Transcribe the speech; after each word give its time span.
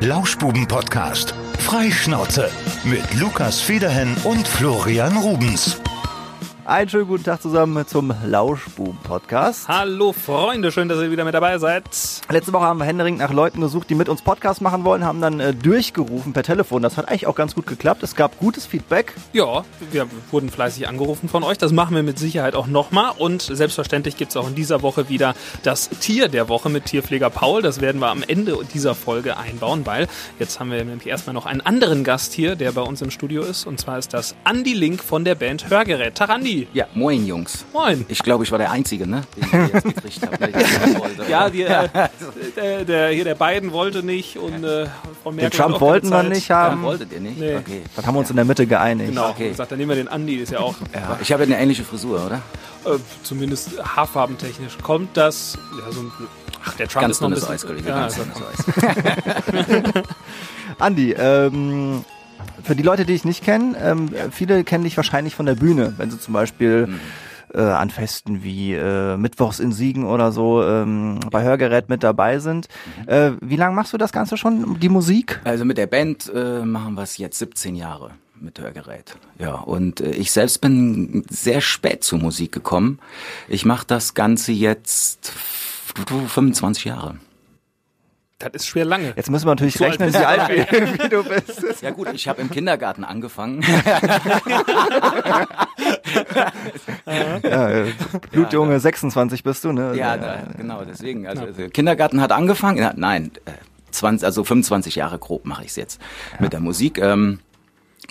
Lauschbuben-Podcast. 0.00 1.34
Freischnauze 1.58 2.50
mit 2.84 3.14
Lukas 3.20 3.60
Federhen 3.60 4.16
und 4.24 4.48
Florian 4.48 5.14
Rubens. 5.18 5.78
Einen 6.70 6.88
schönen 6.88 7.08
guten 7.08 7.24
Tag 7.24 7.42
zusammen 7.42 7.84
zum 7.84 8.14
Lauschbuben-Podcast. 8.24 9.66
Hallo 9.66 10.12
Freunde, 10.12 10.70
schön, 10.70 10.88
dass 10.88 11.00
ihr 11.00 11.10
wieder 11.10 11.24
mit 11.24 11.34
dabei 11.34 11.58
seid. 11.58 11.82
Letzte 12.28 12.52
Woche 12.52 12.62
haben 12.62 12.78
wir 12.78 12.84
händeringend 12.84 13.20
nach 13.20 13.32
Leuten 13.32 13.60
gesucht, 13.60 13.90
die 13.90 13.96
mit 13.96 14.08
uns 14.08 14.22
Podcast 14.22 14.60
machen 14.60 14.84
wollen, 14.84 15.04
haben 15.04 15.20
dann 15.20 15.40
äh, 15.40 15.52
durchgerufen 15.52 16.32
per 16.32 16.44
Telefon. 16.44 16.80
Das 16.80 16.96
hat 16.96 17.08
eigentlich 17.08 17.26
auch 17.26 17.34
ganz 17.34 17.56
gut 17.56 17.66
geklappt. 17.66 18.04
Es 18.04 18.14
gab 18.14 18.38
gutes 18.38 18.66
Feedback. 18.66 19.14
Ja, 19.32 19.64
wir 19.90 20.06
wurden 20.30 20.48
fleißig 20.48 20.86
angerufen 20.86 21.28
von 21.28 21.42
euch. 21.42 21.58
Das 21.58 21.72
machen 21.72 21.96
wir 21.96 22.04
mit 22.04 22.20
Sicherheit 22.20 22.54
auch 22.54 22.68
nochmal. 22.68 23.14
Und 23.18 23.42
selbstverständlich 23.42 24.16
gibt 24.16 24.30
es 24.30 24.36
auch 24.36 24.46
in 24.46 24.54
dieser 24.54 24.80
Woche 24.80 25.08
wieder 25.08 25.34
das 25.64 25.88
Tier 25.88 26.28
der 26.28 26.48
Woche 26.48 26.68
mit 26.68 26.84
Tierpfleger 26.84 27.30
Paul. 27.30 27.62
Das 27.62 27.80
werden 27.80 28.00
wir 28.00 28.10
am 28.10 28.22
Ende 28.22 28.56
dieser 28.72 28.94
Folge 28.94 29.36
einbauen, 29.38 29.86
weil 29.86 30.06
jetzt 30.38 30.60
haben 30.60 30.70
wir 30.70 30.84
nämlich 30.84 31.08
erstmal 31.08 31.34
noch 31.34 31.46
einen 31.46 31.62
anderen 31.62 32.04
Gast 32.04 32.32
hier, 32.32 32.54
der 32.54 32.70
bei 32.70 32.82
uns 32.82 33.02
im 33.02 33.10
Studio 33.10 33.42
ist. 33.42 33.66
Und 33.66 33.80
zwar 33.80 33.98
ist 33.98 34.14
das 34.14 34.36
Andy 34.48 34.74
Link 34.74 35.02
von 35.02 35.24
der 35.24 35.34
Band 35.34 35.68
Hörgerät. 35.68 36.14
Ja, 36.72 36.86
moin 36.94 37.26
Jungs. 37.26 37.64
Moin. 37.72 38.04
Ich 38.08 38.20
glaube, 38.22 38.44
ich 38.44 38.50
war 38.52 38.58
der 38.58 38.70
Einzige, 38.70 39.06
ne? 39.06 39.22
Den 39.36 39.44
ich 39.66 39.72
jetzt 39.72 39.84
gekriegt 39.84 40.22
habe. 40.26 40.48
Ich 40.50 40.98
wollte, 41.00 41.30
Ja, 41.30 41.50
die, 41.50 41.62
äh, 41.62 41.88
der, 42.56 42.84
der, 42.84 43.08
hier 43.10 43.24
der 43.24 43.34
Biden 43.34 43.72
wollte 43.72 44.02
nicht 44.02 44.36
und 44.38 44.64
äh, 44.64 44.86
Frau 45.22 45.32
Merkel 45.32 45.50
Den 45.50 45.58
Trump 45.58 45.80
wollten 45.80 46.08
wir 46.10 46.22
nicht 46.22 46.48
Ja, 46.48 46.70
haben. 46.70 46.82
wolltet 46.82 47.12
ihr 47.12 47.20
nicht? 47.20 47.38
Nee. 47.38 47.56
Okay. 47.56 47.82
Dann 47.96 48.06
haben 48.06 48.14
wir 48.14 48.20
uns 48.20 48.30
in 48.30 48.36
der 48.36 48.44
Mitte 48.44 48.66
geeinigt. 48.66 49.10
Genau, 49.10 49.30
Okay. 49.30 49.46
okay. 49.48 49.54
sagt, 49.54 49.72
dann 49.72 49.78
nehmen 49.78 49.90
wir 49.90 49.96
den 49.96 50.08
Andi, 50.08 50.36
ist 50.36 50.52
ja 50.52 50.60
auch 50.60 50.74
Ja, 50.94 51.18
ich 51.22 51.32
habe 51.32 51.42
eine 51.44 51.58
ähnliche 51.58 51.84
Frisur, 51.84 52.24
oder? 52.26 52.36
äh, 52.86 52.98
zumindest 53.22 53.70
haarfarbentechnisch. 53.96 54.78
Kommt 54.82 55.16
das, 55.16 55.58
ja, 55.84 55.92
so 55.92 56.00
ein, 56.00 56.12
ach, 56.64 56.74
der 56.76 56.88
Trump 56.88 57.02
Ganz 57.02 57.16
ist 57.16 57.20
noch 57.20 57.28
ein 57.28 57.34
bisschen, 57.34 57.52
Eis, 57.52 57.66
Kollege. 57.66 57.88
ja, 57.88 58.00
ganz 58.00 58.18
also, 58.18 58.30
dünnes 58.30 59.94
Eis. 59.94 60.04
Andi, 60.78 61.12
ähm, 61.12 62.04
für 62.64 62.76
die 62.76 62.82
Leute, 62.82 63.04
die 63.04 63.14
ich 63.14 63.24
nicht 63.24 63.44
kenne, 63.44 63.76
ähm, 63.82 64.08
viele 64.30 64.64
kennen 64.64 64.84
dich 64.84 64.96
wahrscheinlich 64.96 65.34
von 65.34 65.46
der 65.46 65.54
Bühne, 65.54 65.94
wenn 65.96 66.10
sie 66.10 66.18
zum 66.18 66.34
Beispiel 66.34 66.86
Mhm. 66.86 67.00
äh, 67.54 67.60
an 67.62 67.90
Festen 67.90 68.42
wie 68.42 68.74
äh, 68.74 69.16
Mittwochs 69.16 69.58
in 69.60 69.72
Siegen 69.72 70.04
oder 70.04 70.30
so 70.32 70.62
ähm, 70.62 71.18
bei 71.30 71.42
Hörgerät 71.42 71.88
mit 71.88 72.02
dabei 72.02 72.38
sind. 72.38 72.68
Mhm. 73.04 73.08
Äh, 73.08 73.32
wie 73.40 73.56
lange 73.56 73.74
machst 73.74 73.92
du 73.92 73.98
das 73.98 74.12
Ganze 74.12 74.36
schon, 74.36 74.78
die 74.78 74.88
Musik? 74.88 75.40
Also 75.44 75.64
mit 75.64 75.76
der 75.78 75.86
Band 75.88 76.30
äh, 76.34 76.64
machen 76.64 76.94
wir 76.94 77.02
es 77.02 77.18
jetzt 77.18 77.38
17 77.38 77.74
Jahre 77.76 78.12
mit 78.40 78.58
Hörgerät. 78.60 79.16
Ja, 79.38 79.54
und 79.56 80.00
äh, 80.00 80.10
ich 80.12 80.30
selbst 80.32 80.60
bin 80.60 81.24
sehr 81.28 81.60
spät 81.60 82.04
zur 82.04 82.18
Musik 82.20 82.52
gekommen. 82.52 82.98
Ich 83.48 83.64
mache 83.64 83.84
das 83.86 84.14
Ganze 84.14 84.52
jetzt 84.52 85.32
25 86.28 86.84
Jahre. 86.84 87.16
Das 88.40 88.50
ist 88.54 88.66
schwer 88.66 88.84
lange. 88.84 89.12
Jetzt 89.16 89.30
müssen 89.30 89.46
wir 89.46 89.50
natürlich 89.50 89.74
So 89.74 89.84
rechnen, 89.84 90.08
wie 90.08 90.18
du 90.18 90.26
alt 90.26 90.48
wie, 91.02 91.08
du 91.08 91.22
bist. 91.22 91.82
Ja 91.82 91.90
gut, 91.90 92.08
ich 92.12 92.26
habe 92.26 92.40
im 92.40 92.50
Kindergarten 92.50 93.04
angefangen. 93.04 93.62
Ja, 97.42 97.70
äh, 97.70 97.92
Blutjunge 98.30 98.78
26 98.78 99.42
bist 99.42 99.64
du, 99.64 99.72
ne? 99.72 99.94
Ja, 99.96 100.16
da, 100.16 100.42
genau, 100.56 100.84
deswegen. 100.84 101.26
Also, 101.26 101.44
also 101.44 101.68
Kindergarten 101.68 102.20
hat 102.20 102.32
angefangen. 102.32 102.78
Ja, 102.78 102.92
nein, 102.94 103.32
äh, 103.46 103.52
20, 103.90 104.24
also 104.24 104.44
25 104.44 104.94
Jahre 104.96 105.18
grob 105.18 105.44
mache 105.44 105.62
ich 105.62 105.70
es 105.70 105.76
jetzt 105.76 106.00
mit 106.38 106.52
der 106.52 106.60
Musik. 106.60 106.98
Ähm, 106.98 107.40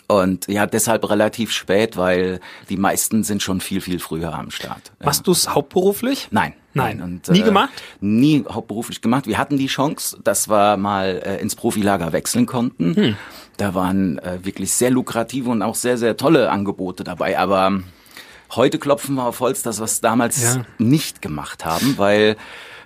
und 0.08 0.48
ja, 0.48 0.66
deshalb 0.66 1.10
relativ 1.10 1.52
spät, 1.52 1.96
weil 1.98 2.40
die 2.70 2.78
meisten 2.78 3.24
sind 3.24 3.42
schon 3.42 3.62
viel, 3.62 3.82
viel 3.82 4.00
früher 4.00 4.34
am 4.34 4.52
Start. 4.52 4.92
Ja. 5.00 5.06
Machst 5.06 5.28
du 5.28 5.32
es 5.32 5.54
hauptberuflich? 5.54 6.28
Nein. 6.32 6.54
Nein. 6.80 7.02
Und, 7.02 7.28
Nie 7.30 7.42
gemacht? 7.44 7.72
Nie 8.02 8.46
hauptberuflich 8.50 9.02
gemacht. 9.02 9.28
Wir 9.28 9.38
hatten 9.38 9.58
die 9.58 9.68
Chance, 9.68 10.18
dass 10.24 10.50
wir 10.50 10.78
mal 10.78 11.22
äh, 11.26 11.42
ins 11.42 11.56
Profilager 11.56 12.12
wechseln 12.12 12.46
konnten. 12.46 12.96
Hm. 12.96 13.16
Da 13.58 13.74
waren 13.76 14.20
äh, 14.20 14.40
wirklich 14.44 14.74
sehr 14.74 14.90
lukrative 14.90 15.50
und 15.50 15.62
auch 15.62 15.76
sehr, 15.76 15.98
sehr 15.98 16.16
tolle 16.18 16.50
Angebote 16.50 17.04
dabei. 17.04 17.38
Aber 17.38 17.82
heute 18.56 18.80
klopfen 18.80 19.16
wir 19.16 19.26
auf 19.26 19.39
Holz, 19.39 19.62
dass 19.64 19.80
wir 19.80 19.86
es 19.86 20.02
damals 20.02 20.42
Ja. 20.42 20.66
nicht 20.78 21.22
gemacht 21.22 21.66
haben, 21.66 21.98
weil 21.98 22.38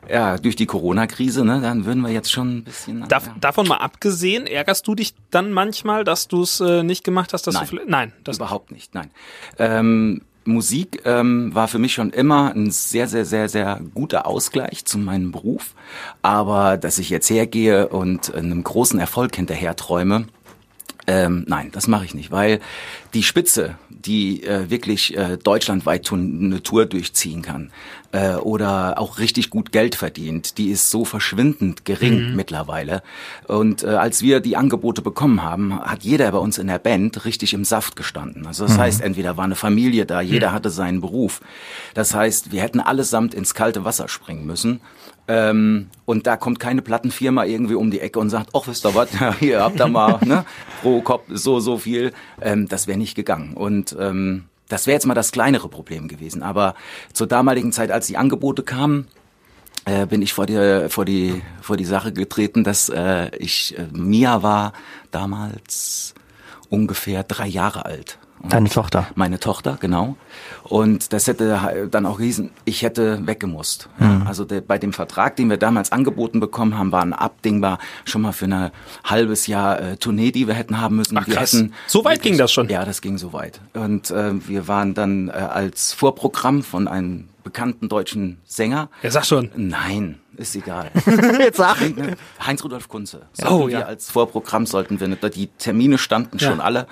ja, 0.09 0.37
durch 0.37 0.55
die 0.55 0.65
Corona-Krise, 0.65 1.45
ne, 1.45 1.61
dann 1.61 1.85
würden 1.85 2.01
wir 2.01 2.09
jetzt 2.11 2.31
schon 2.31 2.57
ein 2.57 2.63
bisschen... 2.65 3.07
Dav 3.07 3.27
ja. 3.27 3.35
Davon 3.39 3.67
mal 3.67 3.77
abgesehen, 3.77 4.47
ärgerst 4.47 4.85
du 4.87 4.95
dich 4.95 5.13
dann 5.31 5.51
manchmal, 5.51 6.03
dass 6.03 6.27
du 6.27 6.41
es 6.41 6.59
äh, 6.59 6.83
nicht 6.83 7.03
gemacht 7.03 7.31
hast? 7.33 7.47
Dass 7.47 7.55
Nein. 7.55 7.67
Du 7.71 7.79
nein, 7.87 8.13
das 8.23 8.37
Überhaupt 8.37 8.71
nicht, 8.71 8.93
nein. 8.95 9.11
Ähm, 9.59 10.21
Musik 10.45 11.01
ähm, 11.05 11.53
war 11.53 11.67
für 11.67 11.79
mich 11.79 11.93
schon 11.93 12.11
immer 12.11 12.53
ein 12.53 12.71
sehr, 12.71 13.07
sehr, 13.07 13.25
sehr, 13.25 13.49
sehr 13.49 13.79
guter 13.93 14.27
Ausgleich 14.27 14.85
zu 14.85 14.97
meinem 14.97 15.31
Beruf. 15.31 15.73
Aber 16.21 16.77
dass 16.77 16.97
ich 16.97 17.09
jetzt 17.09 17.29
hergehe 17.29 17.87
und 17.89 18.33
einem 18.33 18.63
großen 18.63 18.99
Erfolg 18.99 19.35
hinterher 19.35 19.75
träume, 19.75 20.25
ähm, 21.07 21.45
nein, 21.47 21.69
das 21.71 21.87
mache 21.87 22.05
ich 22.05 22.13
nicht, 22.13 22.31
weil 22.31 22.59
die 23.13 23.23
Spitze, 23.23 23.75
die 23.89 24.43
äh, 24.43 24.69
wirklich 24.69 25.17
äh, 25.17 25.37
deutschlandweit 25.37 26.11
eine 26.11 26.63
Tour 26.63 26.85
durchziehen 26.85 27.41
kann 27.41 27.71
äh, 28.11 28.35
oder 28.35 28.99
auch 28.99 29.19
richtig 29.19 29.49
gut 29.49 29.71
Geld 29.71 29.95
verdient, 29.95 30.57
die 30.57 30.69
ist 30.69 30.89
so 30.89 31.03
verschwindend 31.03 31.83
gering 31.83 32.35
mittlerweile. 32.35 33.03
Und 33.47 33.83
äh, 33.83 33.87
als 33.87 34.21
wir 34.21 34.39
die 34.39 34.55
Angebote 34.55 35.01
bekommen 35.01 35.43
haben, 35.43 35.79
hat 35.79 36.03
jeder 36.03 36.31
bei 36.31 36.37
uns 36.37 36.57
in 36.57 36.67
der 36.67 36.79
Band 36.79 37.25
richtig 37.25 37.53
im 37.53 37.65
Saft 37.65 37.95
gestanden. 37.95 38.47
Also 38.47 38.65
das 38.65 38.77
heißt, 38.77 39.01
entweder 39.01 39.35
war 39.35 39.45
eine 39.45 39.55
Familie 39.55 40.05
da, 40.05 40.21
jeder 40.21 40.51
hatte 40.51 40.69
seinen 40.69 41.01
Beruf. 41.01 41.41
Das 41.93 42.13
heißt, 42.13 42.51
wir 42.51 42.61
hätten 42.61 42.79
allesamt 42.79 43.33
ins 43.33 43.53
kalte 43.53 43.83
Wasser 43.83 44.07
springen 44.07 44.45
müssen. 44.45 44.81
Ähm, 45.27 45.87
und 46.05 46.27
da 46.27 46.35
kommt 46.35 46.59
keine 46.59 46.81
Plattenfirma 46.81 47.45
irgendwie 47.45 47.75
um 47.75 47.91
die 47.91 48.01
Ecke 48.01 48.19
und 48.19 48.29
sagt, 48.29 48.49
ach, 48.53 48.67
wisst 48.67 48.85
ihr 48.85 48.93
was, 48.93 49.09
hier 49.39 49.61
habt 49.61 49.79
ihr 49.79 49.87
mal 49.87 50.19
ne, 50.25 50.45
pro 50.81 51.01
Kopf 51.01 51.23
so, 51.29 51.59
so 51.59 51.77
viel. 51.77 52.13
Ähm, 52.41 52.67
das 52.67 52.87
wäre 52.87 52.97
nicht 52.97 53.15
gegangen. 53.15 53.53
Und 53.53 53.95
ähm, 53.99 54.45
das 54.67 54.87
wäre 54.87 54.95
jetzt 54.95 55.05
mal 55.05 55.13
das 55.13 55.31
kleinere 55.31 55.69
Problem 55.69 56.07
gewesen. 56.07 56.43
Aber 56.43 56.75
zur 57.13 57.27
damaligen 57.27 57.71
Zeit, 57.71 57.91
als 57.91 58.07
die 58.07 58.17
Angebote 58.17 58.63
kamen, 58.63 59.07
äh, 59.85 60.05
bin 60.05 60.21
ich 60.21 60.33
vor 60.33 60.45
die, 60.45 60.87
vor 60.89 61.05
die, 61.05 61.41
vor 61.61 61.77
die 61.77 61.85
Sache 61.85 62.11
getreten, 62.11 62.63
dass 62.63 62.89
äh, 62.89 63.35
ich, 63.37 63.77
äh, 63.77 63.87
Mia 63.91 64.43
war 64.43 64.73
damals 65.11 66.15
ungefähr 66.69 67.23
drei 67.23 67.47
Jahre 67.47 67.85
alt. 67.85 68.17
Deine 68.49 68.69
Tochter. 68.69 69.07
meine 69.15 69.39
Tochter, 69.39 69.77
genau. 69.79 70.17
Und 70.63 71.13
das 71.13 71.27
hätte 71.27 71.87
dann 71.89 72.05
auch 72.05 72.17
gehießen, 72.17 72.51
ich 72.65 72.81
hätte 72.81 73.25
weggemusst. 73.25 73.89
Ja, 73.99 74.23
also 74.25 74.43
der, 74.43 74.61
bei 74.61 74.77
dem 74.77 74.91
Vertrag, 74.91 75.37
den 75.37 75.49
wir 75.49 75.57
damals 75.57 75.91
angeboten 75.91 76.39
bekommen 76.39 76.77
haben, 76.77 76.91
war 76.91 77.01
ein 77.01 77.13
abdingbar 77.13 77.79
schon 78.03 78.21
mal 78.21 78.33
für 78.33 78.45
ein 78.45 78.71
halbes 79.05 79.47
Jahr 79.47 79.81
äh, 79.81 79.97
Tournee, 79.97 80.31
die 80.31 80.47
wir 80.47 80.55
hätten 80.55 80.81
haben 80.81 80.97
müssen. 80.97 81.17
Ach, 81.17 81.25
wir 81.25 81.35
krass. 81.35 81.53
hätten 81.53 81.73
So 81.87 82.03
weit 82.03 82.21
ging 82.21 82.37
das 82.37 82.51
schon? 82.51 82.67
Ja, 82.69 82.83
das 82.83 83.01
ging 83.01 83.17
so 83.17 83.31
weit. 83.31 83.61
Und 83.73 84.11
äh, 84.11 84.47
wir 84.47 84.67
waren 84.67 84.93
dann 84.93 85.29
äh, 85.29 85.31
als 85.31 85.93
Vorprogramm 85.93 86.63
von 86.63 86.87
einem 86.87 87.29
bekannten 87.43 87.87
deutschen 87.89 88.39
Sänger. 88.45 88.89
Ja, 89.03 89.11
sag 89.11 89.25
schon. 89.25 89.51
Nein, 89.55 90.19
ist 90.37 90.55
egal. 90.55 90.91
Jetzt 91.39 91.57
sag. 91.57 91.77
Heinz-Rudolf 92.45 92.87
Kunze. 92.87 93.27
Ja. 93.37 93.51
Oh, 93.51 93.67
wir 93.67 93.79
ja. 93.79 93.85
als 93.85 94.09
Vorprogramm 94.11 94.65
sollten 94.65 94.99
wir 94.99 95.07
nicht. 95.07 95.35
Die 95.35 95.47
Termine 95.47 95.97
standen 95.97 96.37
Ja. 96.39 96.49
schon 96.49 96.61
alle. 96.61 96.87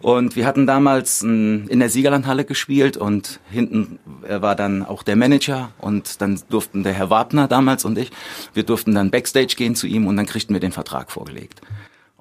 Und 0.00 0.34
wir 0.34 0.46
hatten 0.46 0.66
damals 0.66 1.22
m, 1.22 1.68
in 1.68 1.78
der 1.78 1.88
Siegerlandhalle 1.88 2.44
gespielt 2.44 2.96
und 2.96 3.38
hinten 3.48 4.00
war 4.28 4.56
dann 4.56 4.84
auch 4.84 5.04
der 5.04 5.14
Manager 5.14 5.70
und 5.78 6.20
dann 6.20 6.40
durften 6.50 6.82
der 6.82 6.92
Herr 6.92 7.08
Wabner 7.08 7.46
damals 7.46 7.84
und 7.84 7.96
ich, 7.96 8.10
wir 8.52 8.64
durften 8.64 8.96
dann 8.96 9.12
Backstage 9.12 9.54
gehen 9.56 9.76
zu 9.76 9.86
ihm 9.86 10.08
und 10.08 10.16
dann 10.16 10.26
kriegten 10.26 10.54
wir 10.56 10.60
den 10.60 10.72
Vertrag 10.72 11.12
vorgelegt. 11.12 11.60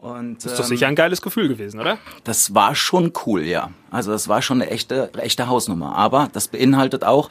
Und, 0.01 0.43
Ist 0.43 0.57
doch 0.57 0.63
ähm, 0.63 0.69
sicher 0.69 0.87
ein 0.87 0.95
geiles 0.95 1.21
Gefühl 1.21 1.47
gewesen, 1.47 1.79
oder? 1.79 1.99
das 2.23 2.55
war 2.55 2.73
schon 2.73 3.13
cool, 3.27 3.43
ja. 3.43 3.69
Also 3.91 4.11
das 4.11 4.27
war 4.27 4.41
schon 4.41 4.59
eine 4.59 4.71
echte, 4.71 5.11
echte 5.13 5.47
Hausnummer. 5.47 5.95
Aber 5.95 6.27
das 6.33 6.47
beinhaltet 6.47 7.03
auch 7.03 7.29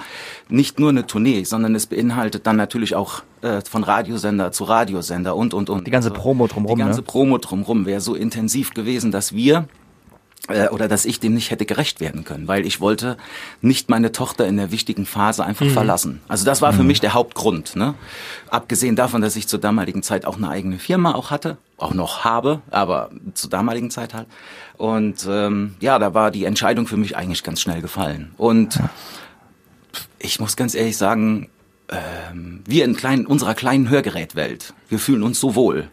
nicht 0.49 0.79
nur 0.79 0.91
eine 0.91 1.05
Tournee, 1.05 1.43
sondern 1.43 1.75
es 1.75 1.87
beinhaltet 1.87 2.47
dann 2.47 2.55
natürlich 2.55 2.95
auch 2.95 3.23
äh, 3.43 3.61
von 3.63 3.83
Radiosender 3.83 4.53
zu 4.53 4.63
Radiosender 4.63 5.35
und, 5.35 5.53
und, 5.53 5.69
und. 5.69 5.85
Die 5.85 5.91
ganze 5.91 6.13
Promo 6.13 6.47
drumrum, 6.47 6.77
Die 6.77 6.81
ganze 6.81 7.01
ne? 7.01 7.07
Promo 7.07 7.39
drumrum 7.39 7.87
wäre 7.87 8.01
so 8.01 8.15
intensiv 8.15 8.73
gewesen, 8.73 9.11
dass 9.11 9.35
wir 9.35 9.67
oder 10.49 10.89
dass 10.89 11.05
ich 11.05 11.21
dem 11.21 11.35
nicht 11.35 11.51
hätte 11.51 11.67
gerecht 11.67 12.01
werden 12.01 12.25
können, 12.25 12.49
weil 12.49 12.67
ich 12.67 12.81
wollte 12.81 13.17
nicht 13.61 13.89
meine 13.89 14.11
Tochter 14.11 14.47
in 14.47 14.57
der 14.57 14.73
wichtigen 14.73 15.07
Phase 15.07 15.45
einfach 15.45 15.67
verlassen. 15.67 16.21
Also 16.29 16.45
das 16.45 16.63
war 16.63 16.73
für 16.73 16.83
mich 16.83 17.01
der 17.01 17.15
Hauptgrund. 17.15 17.77
Ne? 17.77 17.95
Abgesehen 18.49 18.97
davon, 18.97 19.21
dass 19.21 19.37
ich 19.37 19.47
zur 19.47 19.61
damaligen 19.61 20.03
Zeit 20.03 20.25
auch 20.25 20.37
eine 20.37 20.49
eigene 20.49 20.79
Firma 20.79 21.15
auch 21.15 21.31
hatte, 21.31 21.59
auch 21.77 21.95
noch 21.95 22.25
habe, 22.25 22.63
aber 22.71 23.11
zur 23.35 23.51
damaligen 23.51 23.91
Zeit 23.91 24.15
halt. 24.15 24.27
Und 24.77 25.27
ähm, 25.29 25.75
ja, 25.81 25.99
da 25.99 26.15
war 26.15 26.31
die 26.31 26.47
Entscheidung 26.47 26.87
für 26.87 26.97
mich 26.97 27.17
eigentlich 27.17 27.45
ganz 27.45 27.61
schnell 27.61 27.81
gefallen. 27.81 28.33
Und 28.37 28.81
ich 30.19 30.41
muss 30.41 30.57
ganz 30.57 30.75
ehrlich 30.75 30.97
sagen, 30.97 31.49
ähm, 31.91 32.63
wir 32.67 32.85
in 32.85 32.97
kleinen, 32.97 33.27
unserer 33.27 33.55
kleinen 33.55 33.89
Hörgerätwelt, 33.89 34.75
wir 34.89 34.99
fühlen 34.99 35.23
uns 35.23 35.39
so 35.39 35.55
wohl. 35.55 35.89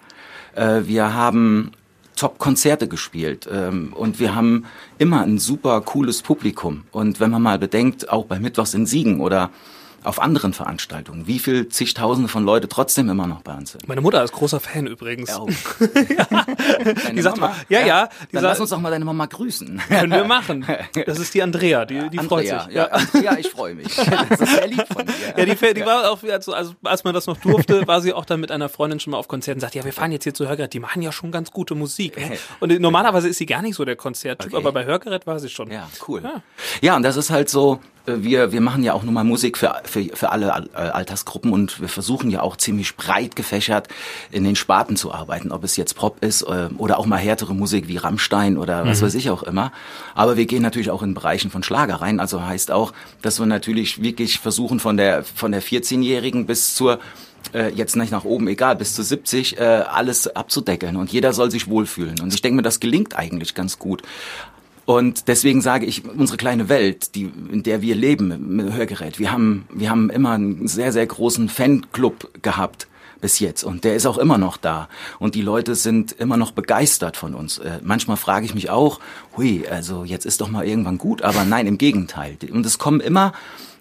Äh, 0.56 0.82
wir 0.86 1.14
haben 1.14 1.72
Top-Konzerte 2.18 2.88
gespielt 2.90 3.48
ähm, 3.52 3.94
und 3.94 4.20
wir 4.20 4.36
haben 4.36 4.66
immer 4.98 5.22
ein 5.22 5.40
super 5.40 5.80
cooles 5.82 6.22
Publikum. 6.22 6.84
Und 6.92 7.20
wenn 7.20 7.32
man 7.32 7.42
mal 7.42 7.60
bedenkt, 7.60 8.10
auch 8.10 8.26
bei 8.26 8.40
Mittwochs 8.40 8.74
in 8.74 8.86
Siegen 8.86 9.22
oder 9.22 9.52
auf 10.08 10.22
anderen 10.22 10.54
Veranstaltungen, 10.54 11.28
wie 11.28 11.40
viel 11.40 11.68
zigtausende 11.68 12.30
von 12.30 12.44
Leute 12.44 12.68
trotzdem 12.68 13.10
immer 13.10 13.28
noch 13.28 13.42
bei 13.42 13.54
uns 13.54 13.72
sind. 13.74 13.88
Meine 13.88 14.02
Mutter 14.02 14.24
ist 14.24 14.32
großer 14.32 14.60
Fan 14.60 14.88
übrigens. 14.88 15.38
Oh. 15.38 15.48
Die 17.14 17.22
sagt 17.22 17.38
mal, 17.40 17.54
ja, 17.70 17.86
ja, 17.86 18.10
die 18.30 18.36
Dann 18.36 18.44
lass 18.44 18.60
uns 18.60 18.70
doch 18.70 18.80
mal 18.80 18.90
deine 18.90 19.06
Mama 19.06 19.26
grüßen. 19.26 19.82
Können 19.88 20.12
wir 20.12 20.24
machen. 20.24 20.66
Das 21.06 21.20
ist 21.20 21.34
die 21.34 21.42
Andrea, 21.44 21.86
die, 21.86 22.10
die 22.10 22.18
freut 22.18 22.50
Andrea, 22.52 22.64
sich. 22.66 22.74
Ja, 22.74 22.86
Andrea, 22.86 23.38
ich 23.38 23.50
freue 23.50 23.76
mich. 23.76 23.88
Das 24.30 24.42
ist 24.42 24.56
sehr 24.56 24.68
lieb 24.68 24.86
von 24.92 25.06
dir. 25.06 25.14
Ja, 25.38 25.46
die, 25.46 25.74
die 25.74 25.86
war 25.86 26.12
auch, 26.12 26.22
also, 26.24 26.54
also 26.54 26.74
als 26.84 27.04
man 27.04 27.14
das 27.14 27.28
noch 27.28 27.38
durfte, 27.38 27.88
war 27.88 28.02
sie 28.02 28.14
auch 28.14 28.26
dann 28.26 28.40
mit 28.40 28.52
einer 28.52 28.70
Freundin 28.70 29.00
schon 29.00 29.12
mal 29.12 29.18
auf 29.18 29.28
Konzerten 29.28 29.58
und 29.58 29.62
sagt, 29.62 29.76
ja, 29.76 29.84
wir 29.84 29.94
fahren 29.94 30.12
jetzt 30.12 30.24
hier 30.24 30.34
zu 30.34 30.48
Hörgerät, 30.48 30.74
die 30.74 30.80
machen 30.80 31.02
ja 31.02 31.12
schon 31.12 31.32
ganz 31.32 31.52
gute 31.52 31.76
Musik. 31.76 32.18
Ne? 32.18 32.38
Und 32.60 32.80
normalerweise 32.80 33.28
ist 33.30 33.38
sie 33.38 33.46
gar 33.46 33.62
nicht 33.62 33.76
so 33.76 33.86
der 33.86 33.96
Konzerttyp, 33.96 34.54
Okay. 34.54 34.62
aber 34.62 34.72
bei 34.72 34.86
Hörgerät 34.86 35.28
war 35.28 35.40
sie 35.40 35.50
schon. 35.50 35.72
Ja, 35.72 35.90
cool. 36.08 36.24
Ja. 36.82 36.96
und 36.96 37.04
das 37.04 37.18
ist 37.18 37.30
halt 37.30 37.50
so, 37.50 37.80
wir, 38.08 38.52
wir 38.54 38.62
machen 38.62 38.84
ja 38.84 38.94
auch 38.94 39.04
nun 39.04 39.14
mal 39.14 39.24
Musik 39.24 39.58
für, 39.58 39.76
für, 39.84 40.04
für 40.14 40.30
alle 40.32 40.54
Al- 40.54 40.70
äh, 40.74 40.78
Altersgruppen 40.78 41.52
und 41.52 41.82
wir 41.82 41.90
versuchen 41.90 42.30
ja 42.30 42.42
auch 42.42 42.56
ziemlich 42.56 42.96
breit 42.96 43.36
gefächert 43.36 43.90
in 44.32 44.44
den 44.44 44.56
Sparten 44.56 44.96
zu 44.96 45.14
arbeiten, 45.14 45.52
ob 45.52 45.64
es 45.64 45.76
jetzt 45.76 45.96
Pop 45.96 46.24
ist 46.24 46.44
äh, 46.44 46.70
oder 46.78 47.00
auch 47.00 47.06
mal 47.06 47.18
härtere 47.18 47.54
Musik 47.54 47.88
wie 47.88 47.98
Rammstein 47.98 48.58
oder 48.58 48.86
was 48.86 49.02
weiß 49.02 49.16
ich 49.16 49.30
auch 49.30 49.44
immer. 49.44 49.72
Aber 50.16 50.38
wir 50.38 50.46
gehen 50.46 50.62
natürlich 50.62 50.90
auch 50.90 51.04
in 51.04 51.14
Bereichen 51.14 51.52
von 51.52 51.64
Schlager 51.64 51.96
rein, 51.96 52.20
also 52.20 52.42
heißt 52.42 52.72
auch, 52.72 52.94
dass 53.22 53.40
wir 53.40 53.46
natürlich 53.46 54.02
wirklich 54.02 54.40
versuchen 54.40 54.80
von 54.80 54.96
der, 54.98 55.24
von 55.24 55.52
der 55.52 55.62
14-Jährigen 55.62 56.46
bis 56.46 56.76
zur 56.76 57.00
äh, 57.54 57.70
jetzt 57.74 57.96
nicht 57.96 58.12
nach 58.12 58.24
oben, 58.24 58.48
egal, 58.48 58.76
bis 58.76 58.94
zu 58.96 59.04
70, 59.04 59.60
äh, 59.60 59.64
alles 59.64 60.28
abzudeckeln 60.28 60.96
und 60.96 61.12
jeder 61.12 61.34
soll 61.34 61.52
sich 61.52 61.68
wohlfühlen. 61.68 62.20
Und 62.22 62.34
ich 62.34 62.42
denke 62.42 62.58
mir, 62.58 62.62
das 62.62 62.80
gelingt 62.80 63.16
eigentlich 63.18 63.54
ganz 63.54 63.80
gut. 63.80 64.02
Und 64.88 65.28
deswegen 65.28 65.60
sage 65.60 65.86
ich, 65.86 66.06
unsere 66.06 66.38
kleine 66.38 66.70
Welt, 66.70 67.14
die, 67.16 67.30
in 67.52 67.62
der 67.62 67.82
wir 67.82 67.94
leben 67.94 68.56
mit 68.56 68.74
Hörgerät, 68.74 69.20
wir 69.20 69.34
haben, 69.34 69.68
wir 69.70 69.90
haben 69.90 70.10
immer 70.10 70.32
einen 70.32 70.70
sehr, 70.70 70.94
sehr 70.94 71.06
großen 71.06 71.50
Fanclub 71.50 72.42
gehabt 72.42 72.88
bis 73.20 73.40
jetzt 73.40 73.66
und 73.66 73.84
der 73.84 73.98
ist 73.98 74.06
auch 74.06 74.18
immer 74.18 74.38
noch 74.38 74.56
da 74.56 74.88
und 75.20 75.36
die 75.36 75.42
Leute 75.42 75.76
sind 75.76 76.14
immer 76.14 76.38
noch 76.38 76.52
begeistert 76.52 77.18
von 77.18 77.36
uns. 77.36 77.58
Äh, 77.58 77.80
manchmal 77.84 78.16
frage 78.16 78.46
ich 78.46 78.56
mich 78.56 78.70
auch, 78.70 79.02
hui, 79.36 79.68
also 79.68 80.06
jetzt 80.06 80.26
ist 80.26 80.40
doch 80.40 80.48
mal 80.48 80.66
irgendwann 80.66 80.98
gut, 80.98 81.22
aber 81.22 81.44
nein, 81.44 81.68
im 81.68 81.78
Gegenteil. 81.78 82.38
Und 82.50 82.66
es 82.66 82.78
kommen 82.78 83.02
immer 83.02 83.34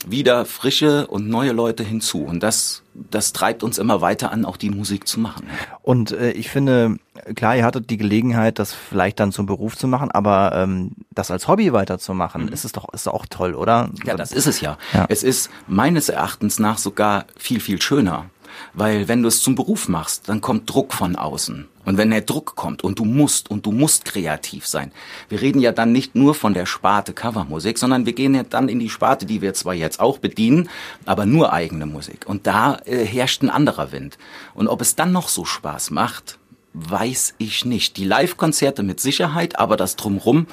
wieder 0.09 0.45
frische 0.45 1.07
und 1.07 1.29
neue 1.29 1.53
Leute 1.53 1.85
hinzu 1.85 2.25
und 2.25 2.43
das, 2.43 2.83
das 3.11 3.33
treibt 3.33 3.63
uns 3.63 3.79
immer 3.79 4.01
weiter 4.01 4.33
an, 4.33 4.45
auch 4.45 4.57
die 4.57 4.71
Musik 4.71 5.07
zu 5.07 5.21
machen. 5.21 5.47
Und 5.83 6.13
äh, 6.13 6.31
ich 6.33 6.51
finde, 6.51 6.97
klar, 7.35 7.57
ihr 7.57 7.65
hattet 7.65 7.91
die 7.91 7.97
Gelegenheit, 7.97 8.59
das 8.59 8.73
vielleicht 8.73 9.21
dann 9.21 9.33
zum 9.33 9.47
Beruf 9.47 9.77
zu 9.77 9.89
machen, 9.89 10.11
aber 10.11 10.53
ähm, 10.55 10.93
das 11.13 11.31
als 11.31 11.49
Hobby 11.49 11.73
weiterzumachen, 11.73 12.49
ist 12.49 12.65
es 12.65 12.73
doch 12.73 12.93
ist 12.93 13.09
auch 13.09 13.27
toll, 13.29 13.55
oder? 13.55 13.91
Ja, 14.05 14.17
das 14.17 14.33
ist 14.33 14.47
es 14.47 14.61
ja. 14.61 14.79
Ja. 14.93 15.07
Es 15.09 15.23
ist 15.23 15.51
meines 15.67 16.09
Erachtens 16.09 16.59
nach 16.59 16.79
sogar 16.79 17.27
viel, 17.37 17.61
viel 17.61 17.81
schöner. 17.81 18.27
Weil 18.75 19.09
wenn 19.09 19.23
du 19.23 19.29
es 19.29 19.43
zum 19.43 19.55
Beruf 19.55 19.89
machst, 19.89 20.29
dann 20.29 20.41
kommt 20.41 20.71
Druck 20.73 20.93
von 20.93 21.17
außen. 21.17 21.67
Und 21.85 21.99
wenn 21.99 22.11
der 22.11 22.23
Druck 22.23 22.57
kommt 22.57 22.83
und 22.83 22.99
du 22.99 23.05
musst 23.05 23.51
und 23.51 23.65
du 23.65 23.73
musst 23.73 24.05
kreativ 24.05 24.67
sein. 24.67 24.91
Wir 25.29 25.41
reden 25.41 25.61
ja 25.61 25.71
dann 25.73 25.93
nicht 25.93 26.17
nur 26.17 26.35
von 26.35 26.53
der 26.53 26.67
Sparte 26.67 27.13
Covermusik, 27.13 27.79
sondern 27.79 28.07
wir 28.07 28.13
gehen 28.13 28.35
ja 28.35 28.43
dann 28.43 28.69
in 28.69 28.81
die 28.81 28.91
Sparte, 28.91 29.25
die 29.25 29.41
wir 29.41 29.55
zwar 29.55 29.75
jetzt 29.75 30.01
auch 30.01 30.19
bedienen, 30.19 30.69
aber 31.05 31.27
nur 31.27 31.53
eigene 31.53 31.87
Musik. 31.87 32.27
Und 32.27 32.47
da 32.47 32.79
äh, 32.85 33.05
herrscht 33.05 33.43
ein 33.43 33.51
anderer 33.51 33.93
Wind. 33.93 34.19
Und 34.55 34.67
ob 34.67 34.81
es 34.81 34.97
dann 34.97 35.13
noch 35.13 35.29
so 35.29 35.45
Spaß 35.45 35.93
macht, 35.93 36.39
weiß 36.79 37.35
ich 37.39 37.65
nicht. 37.65 37.97
Die 37.97 38.05
Live-Konzerte 38.05 38.83
mit 38.83 39.01
Sicherheit, 39.01 39.59
aber 39.59 39.79
das 39.79 39.97
drumrum, 39.97 40.47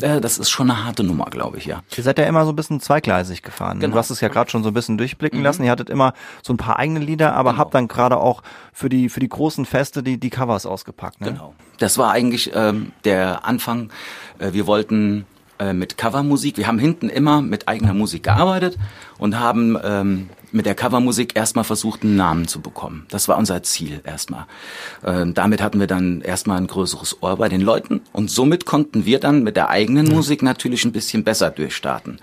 äh, 0.00 0.20
das 0.20 0.38
ist 0.38 0.48
schon 0.48 0.70
eine 0.70 0.84
harte 0.84 1.02
Nummer, 1.02 1.26
glaube 1.26 1.58
ich, 1.58 1.66
ja. 1.66 1.82
Ihr 1.96 2.04
seid 2.04 2.18
ja 2.18 2.26
immer 2.26 2.44
so 2.44 2.52
ein 2.52 2.56
bisschen 2.56 2.80
zweigleisig 2.80 3.42
gefahren. 3.42 3.80
Genau. 3.80 3.94
Du 3.94 3.98
hast 3.98 4.10
es 4.10 4.20
ja 4.20 4.28
gerade 4.28 4.50
schon 4.50 4.62
so 4.62 4.70
ein 4.70 4.74
bisschen 4.74 4.98
durchblicken 4.98 5.42
lassen. 5.42 5.64
Ihr 5.64 5.70
hattet 5.72 5.90
immer 5.90 6.14
so 6.42 6.52
ein 6.52 6.56
paar 6.56 6.78
eigene 6.78 7.00
Lieder, 7.00 7.34
aber 7.34 7.56
habt 7.56 7.74
dann 7.74 7.88
gerade 7.88 8.18
auch 8.18 8.42
für 8.72 8.88
die 8.88 9.08
für 9.08 9.20
die 9.20 9.28
großen 9.28 9.66
Feste 9.66 10.04
die 10.04 10.18
die 10.18 10.30
Covers 10.30 10.64
ausgepackt. 10.64 11.20
Ne? 11.20 11.32
Genau. 11.32 11.54
Das 11.78 11.98
war 11.98 12.12
eigentlich 12.12 12.52
ähm, 12.54 12.92
der 13.04 13.44
Anfang. 13.44 13.90
Äh, 14.38 14.52
wir 14.52 14.68
wollten 14.68 15.26
äh, 15.58 15.72
mit 15.72 15.96
Covermusik, 15.96 16.56
wir 16.56 16.66
haben 16.66 16.78
hinten 16.78 17.08
immer 17.08 17.42
mit 17.42 17.68
eigener 17.68 17.94
Musik 17.94 18.24
gearbeitet 18.24 18.76
und 19.18 19.38
haben 19.38 19.78
ähm, 19.82 20.28
mit 20.52 20.66
der 20.66 20.74
Covermusik 20.74 21.36
erstmal 21.36 21.64
versucht, 21.64 22.02
einen 22.02 22.16
Namen 22.16 22.46
zu 22.48 22.60
bekommen. 22.60 23.06
Das 23.10 23.28
war 23.28 23.36
unser 23.36 23.62
Ziel 23.62 24.00
erstmal. 24.04 24.46
Ähm, 25.04 25.34
damit 25.34 25.60
hatten 25.60 25.80
wir 25.80 25.86
dann 25.86 26.20
erstmal 26.20 26.58
ein 26.58 26.66
größeres 26.66 27.22
Ohr 27.22 27.36
bei 27.36 27.48
den 27.48 27.60
Leuten 27.60 28.02
und 28.12 28.30
somit 28.30 28.64
konnten 28.64 29.04
wir 29.04 29.20
dann 29.20 29.42
mit 29.42 29.56
der 29.56 29.70
eigenen 29.70 30.08
Musik 30.08 30.42
natürlich 30.42 30.84
ein 30.84 30.92
bisschen 30.92 31.24
besser 31.24 31.50
durchstarten. 31.50 32.18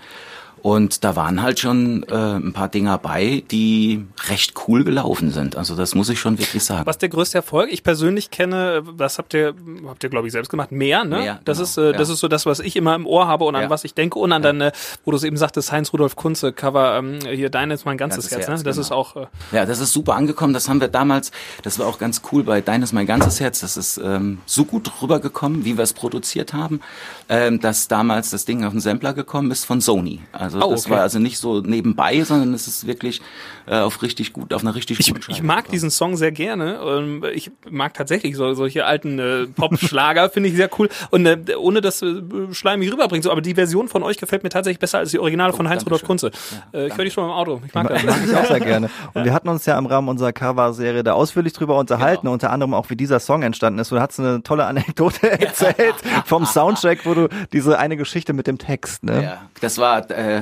Und 0.62 1.02
da 1.02 1.16
waren 1.16 1.42
halt 1.42 1.58
schon 1.58 2.04
äh, 2.04 2.14
ein 2.14 2.52
paar 2.52 2.68
Dinger 2.68 2.96
bei, 2.96 3.42
die 3.50 4.04
recht 4.28 4.54
cool 4.68 4.84
gelaufen 4.84 5.32
sind. 5.32 5.56
Also 5.56 5.74
das 5.74 5.96
muss 5.96 6.08
ich 6.08 6.20
schon 6.20 6.38
wirklich 6.38 6.62
sagen. 6.62 6.86
Was 6.86 6.98
der 6.98 7.08
größte 7.08 7.38
Erfolg? 7.38 7.72
Ich 7.72 7.82
persönlich 7.82 8.30
kenne, 8.30 8.84
das 8.96 9.18
habt 9.18 9.34
ihr, 9.34 9.54
habt 9.88 10.04
ihr 10.04 10.10
glaube 10.10 10.28
ich 10.28 10.32
selbst 10.32 10.50
gemacht, 10.50 10.70
mehr, 10.70 11.04
ne? 11.04 11.18
Mehr, 11.18 11.40
das 11.44 11.58
genau, 11.58 11.64
ist, 11.64 11.76
äh, 11.78 11.98
das 11.98 12.08
ja. 12.08 12.14
ist 12.14 12.20
so 12.20 12.28
das, 12.28 12.46
was 12.46 12.60
ich 12.60 12.76
immer 12.76 12.94
im 12.94 13.06
Ohr 13.08 13.26
habe 13.26 13.44
und 13.44 13.56
an 13.56 13.62
Ja. 13.62 13.70
was 13.70 13.82
ich 13.82 13.94
denke 13.94 14.20
und 14.20 14.30
an 14.30 14.42
deine, 14.42 14.70
wo 15.04 15.10
du 15.10 15.16
es 15.16 15.24
eben 15.24 15.36
sagtest, 15.36 15.72
Heinz 15.72 15.92
Rudolf 15.92 16.14
Kunze 16.14 16.52
Cover, 16.52 16.96
ähm, 16.96 17.18
hier 17.28 17.50
dein 17.50 17.72
ist 17.72 17.84
mein 17.84 17.96
ganzes, 17.96 18.30
Ganzes 18.30 18.38
Herz, 18.38 18.48
Herz, 18.48 18.60
ne? 18.60 18.64
Das 18.64 18.76
genau. 18.76 18.86
ist 18.86 18.92
auch, 18.92 19.16
äh, 19.16 19.26
Ja, 19.50 19.66
das 19.66 19.80
ist 19.80 19.92
super 19.92 20.14
angekommen. 20.14 20.54
Das 20.54 20.68
haben 20.68 20.80
wir 20.80 20.86
damals, 20.86 21.32
das 21.64 21.80
war 21.80 21.88
auch 21.88 21.98
ganz 21.98 22.22
cool 22.30 22.44
bei 22.44 22.60
Dein 22.60 22.82
ist 22.82 22.92
mein 22.92 23.06
ganzes 23.06 23.40
Herz. 23.40 23.58
Das 23.58 23.76
ist 23.76 23.98
ähm, 23.98 24.38
so 24.46 24.64
gut 24.64 24.92
rübergekommen, 25.02 25.64
wie 25.64 25.76
wir 25.76 25.82
es 25.82 25.92
produziert 25.92 26.52
haben, 26.52 26.80
ähm, 27.28 27.58
dass 27.58 27.88
damals 27.88 28.30
das 28.30 28.44
Ding 28.44 28.64
auf 28.64 28.70
den 28.70 28.80
Sampler 28.80 29.12
gekommen 29.12 29.50
ist 29.50 29.64
von 29.64 29.80
Sony. 29.80 30.20
Also 30.30 30.51
Oh, 30.60 30.70
das 30.72 30.86
okay. 30.86 30.94
war 30.94 31.00
also 31.02 31.18
nicht 31.18 31.38
so 31.38 31.60
nebenbei, 31.60 32.22
sondern 32.24 32.52
es 32.54 32.66
ist 32.66 32.86
wirklich 32.86 33.20
äh, 33.66 33.76
auf 33.78 34.02
richtig 34.02 34.32
gut, 34.32 34.52
auf 34.52 34.62
einer 34.62 34.74
richtig 34.74 34.98
Ich, 35.00 35.08
guten 35.08 35.20
ich 35.28 35.36
Scheibe 35.36 35.46
mag 35.46 35.56
gekommen. 35.58 35.72
diesen 35.72 35.90
Song 35.90 36.16
sehr 36.16 36.32
gerne. 36.32 36.80
Ähm, 36.84 37.24
Ich 37.34 37.50
mag 37.70 37.94
tatsächlich 37.94 38.36
so, 38.36 38.52
solche 38.54 38.84
alten 38.84 39.18
äh, 39.18 39.46
Pop-Schlager, 39.46 40.30
finde 40.30 40.48
ich 40.48 40.56
sehr 40.56 40.68
cool. 40.78 40.88
Und 41.10 41.26
äh, 41.26 41.38
ohne 41.56 41.80
das 41.80 42.02
äh, 42.02 42.22
schleimig 42.52 42.92
rüberbringen, 42.92 43.22
so, 43.22 43.30
aber 43.30 43.40
die 43.40 43.54
Version 43.54 43.88
von 43.88 44.02
euch 44.02 44.18
gefällt 44.18 44.42
mir 44.42 44.48
tatsächlich 44.50 44.78
besser 44.80 44.98
als 44.98 45.10
die 45.10 45.18
Originale 45.18 45.52
von 45.52 45.68
Heinz 45.68 45.84
Rudolf 45.84 46.02
Kunze. 46.04 46.30
Äh, 46.72 46.88
ich 46.88 46.96
höre 46.96 47.04
die 47.04 47.10
schon 47.10 47.24
mal 47.26 47.30
im 47.32 47.36
Auto. 47.38 47.60
Ich 47.66 47.72
mag 47.74 47.88
das. 47.88 48.02
Mag 48.02 48.16
ich 48.26 48.34
auch 48.36 48.46
sehr 48.46 48.60
gerne. 48.60 48.90
Und 49.14 49.24
wir 49.24 49.32
hatten 49.32 49.48
uns 49.48 49.64
ja 49.66 49.78
im 49.78 49.86
Rahmen 49.86 50.08
unserer 50.08 50.32
Cover-Serie 50.32 51.02
da 51.04 51.12
ausführlich 51.14 51.52
drüber 51.52 51.76
unterhalten, 51.78 52.22
Genau. 52.22 52.32
unter 52.32 52.50
anderem 52.50 52.74
auch, 52.74 52.90
wie 52.90 52.96
dieser 52.96 53.20
Song 53.20 53.42
entstanden 53.42 53.78
ist. 53.78 53.90
Du 53.92 53.98
hast 54.00 54.18
eine 54.20 54.42
tolle 54.42 54.66
Anekdote 54.66 55.30
erzählt 55.40 55.94
vom 56.26 56.44
Soundtrack, 56.46 57.04
wo 57.06 57.14
du 57.14 57.28
diese 57.52 57.78
eine 57.78 57.96
Geschichte 57.96 58.32
mit 58.32 58.46
dem 58.46 58.58
Text, 58.58 59.02
ne? 59.04 59.22
Ja, 59.22 59.42
das 59.60 59.78
war, 59.78 60.10
äh, 60.10 60.41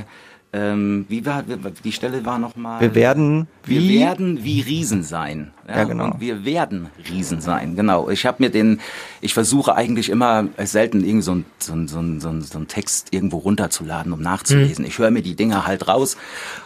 ähm, 0.52 1.06
wie 1.08 1.24
war, 1.24 1.44
die 1.84 1.92
Stelle 1.92 2.24
war 2.24 2.38
nochmal. 2.40 2.80
Wir 2.80 2.94
werden 2.96 3.46
Wir 3.64 3.80
wie? 3.80 4.00
werden 4.00 4.42
wie 4.42 4.60
Riesen 4.60 5.04
sein. 5.04 5.52
Ja, 5.68 5.84
genau. 5.84 6.06
Und 6.06 6.20
wir 6.20 6.44
werden 6.44 6.88
Riesen 7.08 7.40
sein, 7.40 7.76
genau. 7.76 8.10
Ich 8.10 8.26
habe 8.26 8.42
mir 8.42 8.50
den, 8.50 8.80
ich 9.20 9.32
versuche 9.32 9.76
eigentlich 9.76 10.10
immer 10.10 10.48
selten 10.58 11.04
irgend 11.04 11.22
so 11.22 11.36
ein, 11.36 11.44
so 11.60 11.72
ein, 11.74 11.86
so 11.86 12.00
ein, 12.00 12.42
so 12.42 12.58
ein, 12.58 12.66
Text 12.66 13.08
irgendwo 13.12 13.38
runterzuladen, 13.38 14.12
um 14.12 14.20
nachzulesen. 14.20 14.84
Ich 14.84 14.98
höre 14.98 15.12
mir 15.12 15.22
die 15.22 15.36
Dinger 15.36 15.68
halt 15.68 15.86
raus 15.86 16.16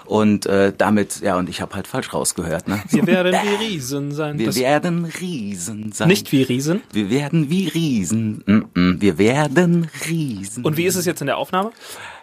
und 0.06 0.46
äh, 0.46 0.72
damit, 0.76 1.20
ja, 1.20 1.36
und 1.36 1.50
ich 1.50 1.60
habe 1.60 1.74
halt 1.74 1.86
falsch 1.86 2.14
rausgehört. 2.14 2.66
Ne? 2.68 2.82
Wir 2.88 3.06
werden 3.06 3.34
wie 3.34 3.64
Riesen 3.66 4.12
sein. 4.12 4.38
Wir 4.38 4.46
Das, 4.46 4.56
werden 4.56 5.04
Riesen 5.04 5.92
sein. 5.92 6.08
nicht 6.08 6.32
wie 6.32 6.42
Riesen. 6.42 6.80
Wir 6.90 7.10
werden 7.10 7.50
wie 7.50 7.68
Riesen. 7.68 8.42
Mm 8.46 8.64
-mm. 8.74 9.00
Wir 9.02 9.18
werden 9.18 9.88
Riesen. 10.08 10.64
Und 10.64 10.78
wie 10.78 10.84
ist 10.84 10.96
es 10.96 11.04
jetzt 11.04 11.20
in 11.20 11.26
der 11.26 11.36
Aufnahme? 11.36 11.70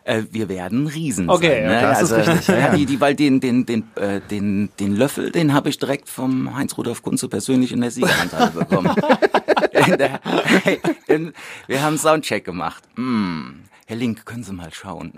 Äh, 0.03 0.24
wir 0.31 0.50
werden 0.50 0.88
Riesen 0.88 1.29
Okay, 1.29 1.48
sein. 1.48 1.67
Ne? 1.67 1.74
ja, 1.74 1.81
das 1.81 2.01
ist 2.01 2.12
also, 2.12 2.31
richtig, 2.31 2.48
ja, 2.55 2.58
ja. 2.60 2.75
die, 2.75 2.86
die, 2.86 3.00
weil 3.00 3.15
den, 3.15 3.39
den, 3.39 3.65
den, 3.65 3.84
äh, 3.96 4.20
den, 4.20 4.70
den 4.79 4.96
Löffel, 4.96 5.31
den 5.31 5.53
habe 5.53 5.70
ich 5.70 5.77
direkt 5.77 6.10
vom 6.10 6.55
Heinz-Rudolf 6.55 7.03
Kunze 7.03 7.27
persönlich 7.27 7.72
in 7.72 7.81
der 7.81 7.91
Siegeranteile 7.91 8.51
bekommen. 8.51 8.96
in 9.72 9.98
der, 9.98 10.20
in, 11.08 11.34
wir 11.67 11.81
haben 11.84 11.98
Soundcheck 11.98 12.43
gemacht. 12.43 12.84
Mm. 12.96 13.71
Herr 13.92 13.98
Link, 13.98 14.26
können 14.26 14.42
Sie 14.42 14.54
mal 14.54 14.72
schauen. 14.72 15.12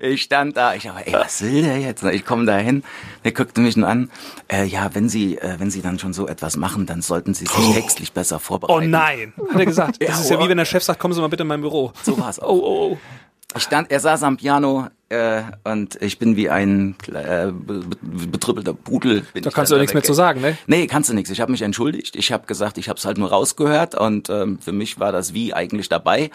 ich 0.00 0.22
stand 0.22 0.56
da, 0.56 0.74
ich 0.74 0.84
dachte, 0.84 1.06
ey, 1.06 1.12
was 1.12 1.42
will 1.42 1.62
der 1.62 1.78
jetzt? 1.78 2.02
Ich 2.04 2.24
komme 2.24 2.46
da 2.46 2.56
hin, 2.56 2.82
der 3.22 3.32
guckte 3.32 3.60
mich 3.60 3.76
nur 3.76 3.86
an. 3.86 4.10
Äh, 4.50 4.64
ja, 4.64 4.94
wenn 4.94 5.10
Sie, 5.10 5.36
äh, 5.36 5.56
wenn 5.60 5.70
Sie 5.70 5.82
dann 5.82 5.98
schon 5.98 6.14
so 6.14 6.26
etwas 6.26 6.56
machen, 6.56 6.86
dann 6.86 7.02
sollten 7.02 7.34
Sie 7.34 7.44
sich 7.44 7.74
textlich 7.74 8.14
besser 8.14 8.36
Oh 8.36 8.38
vorbereiten. 8.38 8.88
nein, 8.88 9.34
hat 9.50 9.60
er 9.60 9.66
gesagt. 9.66 9.96
Das 10.00 10.08
Ja, 10.08 10.20
ist 10.22 10.30
ja 10.30 10.38
wie 10.38 10.44
oh. 10.44 10.48
wenn 10.48 10.56
der 10.56 10.64
Chef 10.64 10.82
sagt, 10.82 11.00
kommen 11.00 11.12
Sie 11.12 11.20
mal 11.20 11.28
bitte 11.28 11.42
in 11.42 11.48
mein 11.48 11.60
Büro. 11.60 11.92
So 12.02 12.18
war's 12.18 12.40
auch. 12.40 12.48
Oh, 12.48 12.62
oh, 12.64 12.92
oh. 12.92 12.98
Ich 13.54 13.64
stand, 13.64 13.90
er 13.90 14.00
saß 14.00 14.22
am 14.22 14.38
Piano 14.38 14.88
äh, 15.12 15.42
und 15.64 16.00
ich 16.02 16.18
bin 16.18 16.34
wie 16.36 16.50
ein 16.50 16.96
äh, 17.08 17.46
be- 17.52 17.52
be- 17.52 18.26
betrüppelter 18.28 18.74
Pudel. 18.74 19.22
Da 19.34 19.40
ich 19.48 19.54
kannst 19.54 19.70
du 19.70 19.76
nichts 19.76 19.94
mehr 19.94 20.02
zu 20.02 20.14
sagen, 20.14 20.40
ne? 20.40 20.56
Nee, 20.66 20.86
kannst 20.88 21.10
du 21.10 21.14
nichts. 21.14 21.30
Ich 21.30 21.40
habe 21.40 21.52
mich 21.52 21.62
entschuldigt. 21.62 22.16
Ich 22.16 22.32
habe 22.32 22.46
gesagt, 22.46 22.78
ich 22.78 22.88
habe 22.88 22.98
es 22.98 23.04
halt 23.04 23.18
nur 23.18 23.28
rausgehört 23.30 23.94
und 23.94 24.28
ähm, 24.30 24.58
für 24.58 24.72
mich 24.72 24.98
war 24.98 25.12
das 25.12 25.34
wie 25.34 25.54
eigentlich 25.54 25.88
dabei. 25.88 26.30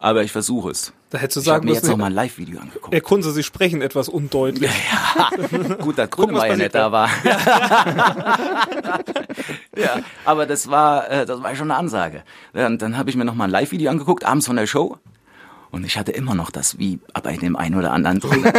Aber 0.00 0.22
ich 0.22 0.32
versuche 0.32 0.70
es. 0.70 0.92
Da 1.08 1.16
hättest 1.18 1.36
du 1.36 1.40
Ich 1.40 1.46
habe 1.48 1.56
sagen 1.58 1.64
mir 1.66 1.72
jetzt 1.74 1.84
müssen, 1.84 1.92
noch 1.92 1.98
mal 1.98 2.06
ein 2.06 2.12
Live-Video 2.12 2.60
angeguckt. 2.60 2.92
Herr 2.92 3.00
Kunze, 3.00 3.32
Sie 3.32 3.42
sprechen 3.42 3.80
etwas 3.80 4.10
undeutlich. 4.10 4.70
Gut, 5.80 5.96
dass 5.96 6.10
Gucken, 6.10 6.34
was 6.34 6.42
Grünmeier 6.42 6.48
passiert 6.50 6.58
nicht 6.58 6.74
da 6.74 6.92
war. 6.92 7.08
ja, 9.76 10.00
aber 10.24 10.46
das 10.46 10.68
war, 10.70 11.08
äh, 11.10 11.24
das 11.26 11.42
war 11.42 11.54
schon 11.56 11.70
eine 11.70 11.78
Ansage. 11.78 12.22
Ja, 12.54 12.66
Und 12.66 12.82
dann 12.82 12.96
habe 12.98 13.10
ich 13.10 13.16
mir 13.16 13.24
noch 13.24 13.34
mal 13.34 13.44
ein 13.44 13.50
Live-Video 13.50 13.90
angeguckt, 13.90 14.24
abends 14.24 14.46
von 14.46 14.56
der 14.56 14.66
Show. 14.66 14.98
Und 15.74 15.84
ich 15.84 15.98
hatte 15.98 16.12
immer 16.12 16.34
noch 16.36 16.50
das 16.52 16.78
wie 16.78 17.00
bei 17.22 17.36
dem 17.36 17.56
einen 17.56 17.74
oder 17.74 17.92
anderen 17.92 18.20
drin. 18.20 18.44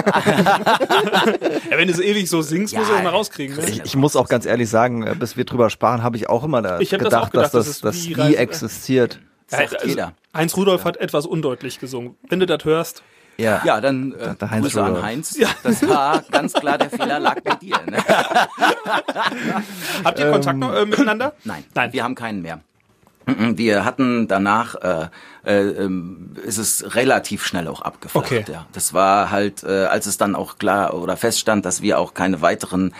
Ja, 1.71 1.77
wenn 1.77 1.87
du 1.87 1.93
es 1.93 1.99
ewig 1.99 2.29
so 2.29 2.41
singst, 2.41 2.73
Ja, 2.73 2.79
musst 2.79 2.91
du 2.91 2.95
das 2.95 3.03
mal 3.03 3.09
rauskriegen. 3.09 3.55
Ne? 3.55 3.63
Ich, 3.69 3.83
ich 3.83 3.95
muss 3.95 4.15
auch 4.15 4.27
ganz 4.27 4.45
ehrlich 4.45 4.69
sagen, 4.69 5.03
äh, 5.03 5.15
bis 5.17 5.35
wir 5.37 5.45
drüber 5.45 5.69
sprachen, 5.69 6.03
habe 6.03 6.17
ich 6.17 6.29
auch 6.29 6.43
immer 6.43 6.61
da 6.61 6.79
Ich 6.79 6.89
gedacht, 6.91 7.13
auch 7.15 7.29
gedacht, 7.31 7.53
dass 7.53 7.67
das 7.67 7.81
das, 7.81 8.03
wie 8.05 8.09
nie 8.09 8.13
Reise- 8.15 8.37
existiert. 8.37 9.19
Sagt 9.47 9.75
also, 9.75 9.87
jeder. 9.87 10.13
Heinz 10.35 10.55
Rudolf 10.57 10.85
hat 10.85 10.97
etwas 10.97 11.25
undeutlich 11.25 11.79
gesungen. 11.79 12.15
Wenn 12.29 12.39
du 12.39 12.45
das 12.45 12.63
hörst. 12.65 13.03
Ja. 13.37 13.61
Ja, 13.65 13.81
dann 13.81 14.13
äh, 14.13 14.35
der 14.35 14.51
Heinz 14.51 14.63
Grüße 14.65 14.83
an. 14.83 15.01
Heinz. 15.01 15.37
Das 15.63 15.87
war 15.87 16.23
ganz 16.31 16.53
klar, 16.53 16.77
der 16.77 16.89
Fehler 16.89 17.19
lag 17.19 17.41
bei 17.41 17.55
dir. 17.55 17.75
Ne? 17.89 17.97
Habt 20.03 20.19
ihr 20.19 20.31
Kontakt 20.31 20.59
noch, 20.59 20.73
äh, 20.73 20.85
miteinander? 20.85 21.33
Nein, 21.43 21.63
Nein. 21.73 21.93
wir 21.93 22.03
haben 22.03 22.15
keinen 22.15 22.41
mehr. 22.41 22.61
Mhm, 23.25 23.57
Wir 23.57 23.85
hatten 23.85 24.27
danach, 24.27 24.75
äh, 24.75 25.07
äh, 25.45 25.61
ähm, 25.83 26.31
ist 26.45 26.57
es 26.57 26.95
relativ 26.95 27.45
schnell 27.45 27.67
auch 27.67 27.81
abgeflacht. 27.81 28.25
Okay. 28.25 28.45
Ja. 28.51 28.65
Das 28.73 28.93
war 28.93 29.31
halt, 29.31 29.63
äh, 29.63 29.85
als 29.85 30.05
es 30.05 30.17
dann 30.17 30.35
auch 30.35 30.57
klar 30.57 30.93
oder 30.93 31.17
feststand, 31.17 31.65
dass 31.65 31.81
wir 31.81 31.99
auch 31.99 32.13
keine 32.13 32.41
weiteren 32.41 32.93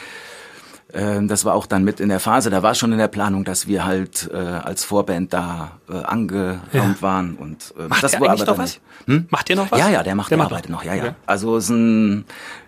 äh, 0.93 1.21
das 1.25 1.45
war 1.45 1.53
auch 1.55 1.65
dann 1.65 1.83
mit 1.83 1.99
in 1.99 2.09
der 2.09 2.19
Phase, 2.19 2.49
da 2.49 2.61
war 2.63 2.75
schon 2.75 2.91
in 2.91 2.97
der 2.99 3.07
Planung, 3.07 3.43
dass 3.43 3.67
wir 3.67 3.85
halt 3.85 4.29
äh, 4.33 4.37
als 4.37 4.83
Vorband 4.85 5.33
da 5.33 5.71
äh, 5.89 5.97
angeraumt 6.03 7.01
waren 7.01 7.35
und 7.35 7.73
äh, 7.77 7.87
Macht 7.87 8.03
das 8.03 8.11
der 8.11 8.21
war 8.21 8.29
eigentlich 8.29 8.41
aber 8.43 8.51
noch 8.51 8.57
was? 8.59 8.79
Hm? 9.05 9.27
Macht 9.29 9.49
ihr 9.49 9.55
noch 9.55 9.71
was? 9.71 9.79
Ja, 9.79 9.89
ja, 9.89 10.03
der 10.03 10.15
macht, 10.15 10.29
Der 10.31 10.37
der 10.37 10.43
macht 10.43 10.51
arbeitet 10.53 10.71
noch. 10.71 10.83
noch, 10.83 10.85
ja, 10.85 10.93
ja. 10.95 11.03
Okay. 11.05 11.13
Also 11.25 11.57
ist 11.57 11.69
ein 11.69 12.25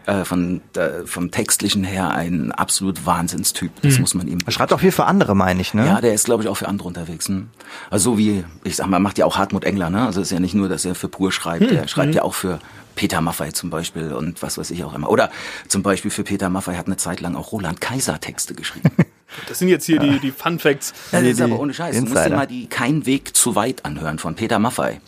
äh, 0.07 0.25
von 0.25 0.61
der, 0.73 1.05
vom 1.05 1.29
textlichen 1.31 1.83
her 1.83 2.09
ein 2.09 2.51
absolut 2.51 3.05
Wahnsinnstyp. 3.05 3.71
Das 3.83 3.95
Mhm. 3.95 4.01
muss 4.01 4.13
man 4.15 4.27
ihm 4.27 4.39
Er 4.45 4.51
schreibt 4.51 4.73
auch 4.73 4.79
viel 4.79 4.91
für 4.91 5.05
andere, 5.05 5.35
meine 5.35 5.61
ich, 5.61 5.73
ne? 5.75 5.85
ja, 5.85 6.01
der 6.01 6.13
ist, 6.13 6.25
glaube 6.25 6.41
ich, 6.43 6.49
auch 6.49 6.57
für 6.57 6.67
andere 6.67 6.87
unterwegs. 6.87 7.29
Ne? 7.29 7.47
Also 7.91 8.11
so 8.13 8.17
wie, 8.17 8.43
ich 8.63 8.75
sag 8.77 8.87
mal, 8.87 8.99
macht 8.99 9.17
ja 9.19 9.25
auch 9.25 9.37
Hartmut 9.37 9.63
Engler, 9.65 9.89
ne? 9.89 10.05
Also 10.05 10.21
ist 10.21 10.31
ja 10.31 10.39
nicht 10.39 10.55
nur, 10.55 10.69
dass 10.69 10.83
er 10.85 10.95
für 10.95 11.07
Pur 11.09 11.31
schreibt, 11.31 11.69
Hm, 11.69 11.77
er 11.77 11.87
schreibt 11.87 12.15
ja 12.15 12.23
auch 12.23 12.33
für 12.33 12.59
Peter 12.95 13.21
Maffay 13.21 13.51
zum 13.53 13.69
Beispiel 13.69 14.11
und 14.13 14.41
was 14.41 14.57
weiß 14.57 14.71
ich 14.71 14.83
auch 14.83 14.95
immer. 14.95 15.09
Oder 15.11 15.29
zum 15.67 15.83
Beispiel 15.83 16.09
für 16.09 16.23
Peter 16.23 16.49
Maffay 16.49 16.75
hat 16.75 16.87
eine 16.87 16.97
Zeit 16.97 17.19
lang 17.21 17.35
auch 17.35 17.51
Roland 17.51 17.79
Kaiser 17.81 18.19
Texte 18.19 18.53
geschrieben. 18.55 18.89
Das 19.49 19.59
sind 19.59 19.67
jetzt 19.67 19.85
hier 19.85 19.99
die, 19.99 20.19
die 20.19 20.31
Fun 20.31 20.57
Facts. 20.57 20.93
das 21.11 21.21
ist 21.21 21.41
aber 21.41 21.59
ohne 21.59 21.73
Scheiß. 21.73 21.95
Du 21.97 22.01
musst 22.03 22.13
dir 22.15 22.19
Insider. 22.19 22.35
mal 22.37 22.47
die 22.47 22.67
Kein 22.67 23.05
Weg 23.05 23.35
zu 23.35 23.55
weit 23.55 23.83
anhören 23.83 24.19
von 24.19 24.35
Peter 24.35 24.57
Maffay. 24.57 25.01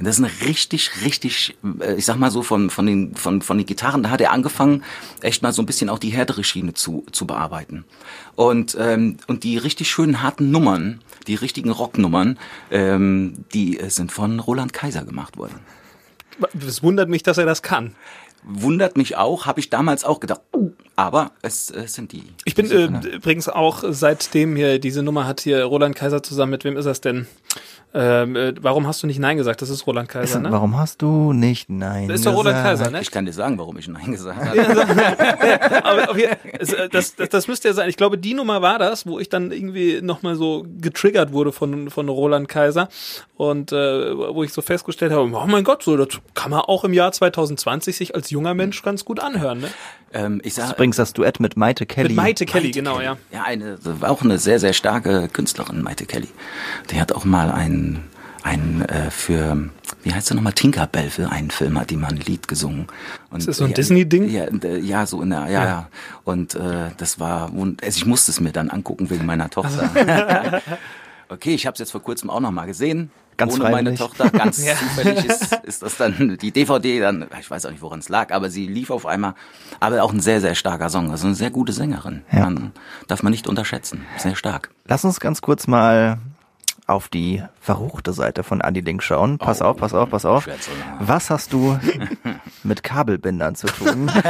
Das 0.00 0.18
ist 0.18 0.24
eine 0.24 0.32
richtig, 0.46 0.90
richtig, 1.04 1.56
äh, 1.80 1.94
ich 1.94 2.04
sag 2.04 2.16
mal 2.16 2.30
so, 2.30 2.42
von, 2.42 2.70
von, 2.70 2.86
den, 2.86 3.14
von, 3.14 3.42
von 3.42 3.58
den 3.58 3.66
Gitarren, 3.66 4.02
da 4.02 4.10
hat 4.10 4.20
er 4.20 4.32
angefangen, 4.32 4.82
echt 5.20 5.42
mal 5.42 5.52
so 5.52 5.62
ein 5.62 5.66
bisschen 5.66 5.88
auch 5.88 5.98
die 5.98 6.10
härtere 6.10 6.44
Schiene 6.44 6.74
zu, 6.74 7.04
zu 7.12 7.26
bearbeiten. 7.26 7.84
Und, 8.34 8.76
ähm, 8.78 9.18
und 9.26 9.44
die 9.44 9.58
richtig 9.58 9.90
schönen 9.90 10.22
harten 10.22 10.50
Nummern, 10.50 11.00
die 11.26 11.34
richtigen 11.34 11.70
Rocknummern, 11.70 12.38
ähm, 12.70 13.44
die 13.52 13.78
äh, 13.78 13.90
sind 13.90 14.12
von 14.12 14.40
Roland 14.40 14.72
Kaiser 14.72 15.04
gemacht 15.04 15.36
worden. 15.36 15.60
Es 16.66 16.82
wundert 16.82 17.08
mich, 17.08 17.22
dass 17.22 17.38
er 17.38 17.46
das 17.46 17.62
kann. 17.62 17.94
Wundert 18.44 18.96
mich 18.96 19.16
auch, 19.16 19.46
habe 19.46 19.60
ich 19.60 19.70
damals 19.70 20.02
auch 20.02 20.18
gedacht, 20.18 20.40
uh, 20.52 20.72
aber 20.96 21.30
es 21.42 21.70
äh, 21.70 21.86
sind 21.86 22.10
die. 22.10 22.24
Ich 22.44 22.56
bin 22.56 22.68
äh, 22.70 22.86
übrigens 23.14 23.48
auch 23.48 23.84
seitdem 23.88 24.56
hier 24.56 24.80
diese 24.80 25.04
Nummer 25.04 25.28
hat 25.28 25.42
hier 25.42 25.62
Roland 25.62 25.94
Kaiser 25.94 26.24
zusammen 26.24 26.50
mit 26.50 26.64
wem 26.64 26.76
ist 26.76 26.86
das 26.86 27.00
denn? 27.00 27.28
Ähm, 27.94 28.36
äh, 28.36 28.54
warum 28.60 28.86
hast 28.86 29.02
du 29.02 29.06
nicht 29.06 29.18
Nein 29.18 29.36
gesagt? 29.36 29.60
Das 29.60 29.68
ist 29.68 29.86
Roland 29.86 30.08
Kaiser, 30.08 30.40
ne? 30.40 30.50
Warum 30.50 30.78
hast 30.78 31.02
du 31.02 31.34
nicht 31.34 31.68
Nein 31.68 32.08
Das 32.08 32.20
ist 32.20 32.26
doch 32.26 32.32
Roland 32.32 32.56
gesagt? 32.56 32.78
Kaiser, 32.78 32.90
ne? 32.90 33.00
ich 33.02 33.10
kann 33.10 33.26
dir 33.26 33.34
sagen, 33.34 33.58
warum 33.58 33.76
ich 33.76 33.86
Nein 33.86 34.12
gesagt 34.12 34.38
habe. 34.42 35.84
Aber, 35.84 36.16
es, 36.58 36.72
äh, 36.72 36.88
das, 36.88 37.16
das, 37.16 37.28
das 37.28 37.48
müsste 37.48 37.68
ja 37.68 37.74
sein. 37.74 37.90
Ich 37.90 37.98
glaube, 37.98 38.16
die 38.16 38.32
Nummer 38.32 38.62
war 38.62 38.78
das, 38.78 39.06
wo 39.06 39.18
ich 39.18 39.28
dann 39.28 39.52
irgendwie 39.52 40.00
nochmal 40.00 40.36
so 40.36 40.64
getriggert 40.80 41.32
wurde 41.32 41.52
von, 41.52 41.90
von 41.90 42.08
Roland 42.08 42.48
Kaiser 42.48 42.88
und 43.36 43.72
äh, 43.72 44.16
wo 44.16 44.42
ich 44.42 44.54
so 44.54 44.62
festgestellt 44.62 45.12
habe, 45.12 45.30
oh 45.30 45.46
mein 45.46 45.64
Gott, 45.64 45.82
so 45.82 45.96
das 45.96 46.20
kann 46.32 46.50
man 46.50 46.60
auch 46.60 46.84
im 46.84 46.94
Jahr 46.94 47.12
2020 47.12 47.94
sich 47.94 48.14
als 48.14 48.30
junger 48.30 48.54
Mensch 48.54 48.82
ganz 48.82 49.04
gut 49.04 49.20
anhören. 49.20 49.60
Ne? 49.60 49.68
Ähm, 50.12 50.40
ich 50.44 50.54
sag, 50.54 50.72
Übrigens 50.72 50.96
das 50.96 51.12
Duett 51.12 51.40
mit 51.40 51.56
Maite 51.56 51.86
Kelly. 51.86 52.08
Mit 52.08 52.16
Maite 52.16 52.46
Kelly, 52.46 52.66
Maite 52.66 52.78
genau, 52.78 52.94
Kelly. 52.96 53.04
ja. 53.04 53.16
Ja, 53.32 53.42
eine, 53.44 53.78
auch 54.02 54.22
eine 54.22 54.38
sehr, 54.38 54.58
sehr 54.58 54.72
starke 54.72 55.28
Künstlerin, 55.28 55.82
Maite 55.82 56.06
Kelly. 56.06 56.28
Die 56.90 57.00
hat 57.00 57.12
auch 57.12 57.24
mal 57.24 57.50
ein, 57.50 58.04
ein 58.42 58.82
äh, 58.88 59.10
für, 59.10 59.70
wie 60.02 60.12
heißt 60.12 60.30
der 60.30 60.36
nochmal, 60.36 60.52
Tinkerbell 60.52 61.10
für 61.10 61.30
einen 61.30 61.50
Film 61.50 61.78
hat 61.78 61.90
die 61.90 61.96
mal 61.96 62.08
ein 62.08 62.18
Lied 62.18 62.48
gesungen. 62.48 62.86
Und, 63.30 63.40
Ist 63.40 63.48
das 63.48 63.56
so 63.58 63.64
ein 63.64 63.70
ja, 63.70 63.76
Disney-Ding? 63.76 64.28
Ja, 64.28 64.44
äh, 64.44 64.78
ja, 64.78 65.06
so 65.06 65.22
in 65.22 65.30
der, 65.30 65.48
ja, 65.48 65.64
ja. 65.64 65.88
Und 66.24 66.54
äh, 66.54 66.90
das 66.96 67.18
war, 67.18 67.52
und, 67.52 67.82
also 67.82 67.96
ich 67.96 68.06
musste 68.06 68.32
es 68.32 68.40
mir 68.40 68.52
dann 68.52 68.70
angucken 68.70 69.10
wegen 69.10 69.26
meiner 69.26 69.48
Tochter. 69.50 69.90
okay, 71.32 71.54
ich 71.54 71.66
habe 71.66 71.72
es 71.74 71.78
jetzt 71.80 71.90
vor 71.92 72.02
kurzem 72.02 72.30
auch 72.30 72.40
noch 72.40 72.50
mal 72.50 72.66
gesehen. 72.66 73.10
Ganz 73.38 73.54
Ohne 73.54 73.70
meine. 73.70 73.94
Tochter, 73.94 74.28
ganz 74.30 74.58
zufällig 74.78 75.24
ist, 75.24 75.52
ist 75.64 75.82
das 75.82 75.96
dann 75.96 76.36
die 76.40 76.50
DVD 76.52 77.00
dann, 77.00 77.26
ich 77.40 77.50
weiß 77.50 77.64
auch 77.66 77.70
nicht, 77.70 77.80
woran 77.82 78.00
es 78.00 78.08
lag, 78.10 78.30
aber 78.30 78.50
sie 78.50 78.66
lief 78.66 78.90
auf 78.90 79.06
einmal. 79.06 79.34
Aber 79.80 80.02
auch 80.02 80.12
ein 80.12 80.20
sehr, 80.20 80.40
sehr 80.42 80.54
starker 80.54 80.90
Song. 80.90 81.10
Also 81.10 81.26
eine 81.26 81.34
sehr 81.34 81.50
gute 81.50 81.72
Sängerin. 81.72 82.22
Ja. 82.30 82.40
Man, 82.40 82.72
darf 83.08 83.22
man 83.22 83.30
nicht 83.30 83.48
unterschätzen. 83.48 84.04
Sehr 84.18 84.36
stark. 84.36 84.70
Lass 84.86 85.04
uns 85.04 85.18
ganz 85.18 85.40
kurz 85.40 85.66
mal 85.66 86.18
auf 86.86 87.08
die 87.08 87.42
verruchte 87.60 88.12
Seite 88.12 88.42
von 88.42 88.60
Adi 88.60 88.80
Link 88.80 89.02
schauen. 89.02 89.38
Pass 89.38 89.62
Oh. 89.62 89.66
auf, 89.66 89.76
pass 89.78 89.94
auf, 89.94 90.10
pass 90.10 90.26
auf. 90.26 90.46
Was 91.00 91.30
hast 91.30 91.52
du 91.54 91.78
mit 92.64 92.82
Kabelbindern 92.82 93.54
zu 93.54 93.66
tun? 93.66 94.10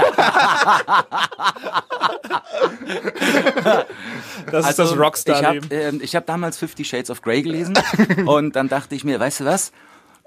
Das 4.50 4.68
ist 4.68 4.78
das 4.78 4.96
Rockstar-Leben. 4.96 5.66
Also, 5.70 5.74
Ich 5.74 5.86
habe 5.86 5.96
ähm, 5.96 6.00
hab 6.02 6.26
damals 6.26 6.58
Fifty 6.58 6.84
Shades 6.84 7.10
of 7.10 7.22
Grey 7.22 7.42
gelesen 7.42 7.78
und 8.26 8.56
dann 8.56 8.68
dachte 8.68 8.94
ich 8.94 9.04
mir, 9.04 9.18
weißt 9.20 9.40
du 9.40 9.44
was? 9.44 9.72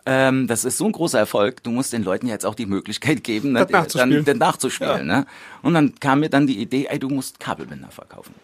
Ähm, 0.07 0.45
das 0.45 0.65
ist 0.65 0.77
so 0.77 0.85
ein 0.85 0.91
großer 0.91 1.17
Erfolg. 1.17 1.63
Du 1.63 1.71
musst 1.71 1.91
den 1.91 2.03
Leuten 2.03 2.27
jetzt 2.27 2.45
auch 2.45 2.53
die 2.53 2.67
Möglichkeit 2.67 3.23
geben, 3.23 3.53
ne, 3.53 3.61
Das 3.61 3.71
nachzuspielen. 3.71 4.11
Dann, 4.11 4.25
dann 4.25 4.37
nachzuspielen. 4.37 5.07
Ne? 5.07 5.25
Und 5.63 5.73
dann 5.73 5.95
kam 5.99 6.19
mir 6.19 6.29
dann 6.29 6.45
die 6.45 6.59
Idee, 6.61 6.85
ey, 6.91 6.99
du 6.99 7.09
musst 7.09 7.39
Kabelbinder 7.39 7.89
verkaufen. 7.89 8.35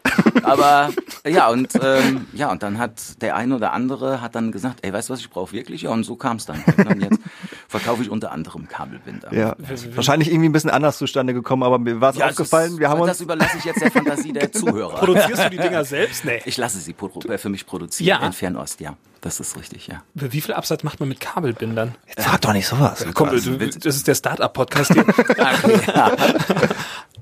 Aber 0.41 0.89
ja 1.23 1.49
und 1.49 1.69
ähm, 1.79 2.25
ja 2.33 2.51
und 2.51 2.63
dann 2.63 2.79
hat 2.79 3.21
der 3.21 3.35
eine 3.35 3.55
oder 3.55 3.73
andere 3.73 4.21
hat 4.21 4.33
dann 4.33 4.51
gesagt, 4.51 4.79
ey, 4.81 4.91
weißt 4.91 5.09
du 5.09 5.13
was, 5.13 5.19
ich 5.19 5.29
brauche 5.29 5.51
wirklich. 5.51 5.83
Ja 5.83 5.91
und 5.91 6.03
so 6.03 6.15
kam 6.15 6.37
es 6.37 6.47
dann. 6.47 6.63
Und 6.77 6.89
dann 6.89 6.99
jetzt 6.99 7.19
verkaufe 7.71 8.03
ich 8.03 8.09
unter 8.09 8.31
anderem 8.31 8.67
Kabelbinder. 8.67 9.33
ja, 9.33 9.55
wahrscheinlich 9.95 10.29
irgendwie 10.29 10.49
ein 10.49 10.51
bisschen 10.51 10.69
anders 10.69 10.97
zustande 10.97 11.33
gekommen, 11.33 11.63
aber 11.63 11.79
mir 11.79 11.99
war 12.01 12.11
es 12.11 12.17
Ja, 12.17 12.27
aufgefallen. 12.27 12.77
Wir 12.77 12.89
haben 12.89 12.99
das 12.99 13.09
uns 13.17 13.21
überlasse 13.21 13.57
ich 13.57 13.63
jetzt 13.65 13.81
der 13.81 13.91
Fantasie 13.91 14.33
der 14.33 14.51
Zuhörer. 14.51 14.97
Produzierst 14.97 15.45
du 15.45 15.49
die 15.49 15.57
Dinger 15.57 15.83
selbst? 15.85 16.25
Nee. 16.25 16.41
Ich 16.45 16.57
lasse 16.57 16.79
sie 16.79 16.93
äh, 16.93 17.37
für 17.37 17.49
mich 17.49 17.65
produzieren 17.65 18.07
Ja. 18.21 18.25
in 18.25 18.33
Fernost, 18.33 18.79
ja. 18.81 18.95
Das 19.21 19.39
ist 19.39 19.55
richtig, 19.57 19.87
ja. 19.87 20.03
Wie 20.15 20.41
viel 20.41 20.53
Absatz 20.53 20.83
macht 20.83 20.99
man 20.99 21.07
mit 21.07 21.19
Kabelbindern? 21.19 21.93
Jetzt 22.07 22.23
sag 22.25 22.41
doch 22.41 22.53
nicht 22.53 22.67
sowas. 22.67 23.05
Komm, 23.13 23.29
du, 23.29 23.57
das 23.57 23.95
ist 23.95 24.07
der 24.07 24.15
Start-up-Podcast 24.15 24.93
hier. 24.93 25.05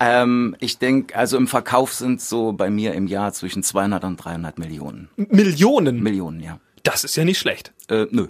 Ähm, 0.01 0.55
ich 0.59 0.77
denke, 0.77 1.13
also 1.17 1.35
im 1.35 1.47
Verkauf 1.47 1.93
sind 1.93 2.21
so 2.21 2.53
bei 2.53 2.69
mir 2.69 2.93
im 2.93 3.07
Jahr 3.07 3.33
zwischen 3.33 3.63
200 3.63 4.05
und 4.05 4.15
300 4.15 4.57
Millionen. 4.57 5.09
Millionen. 5.17 6.01
Millionen, 6.01 6.39
ja. 6.39 6.57
Das 6.83 7.03
ist 7.03 7.17
ja 7.17 7.25
nicht 7.25 7.37
schlecht. 7.37 7.73
Äh, 7.89 8.05
nö. 8.09 8.27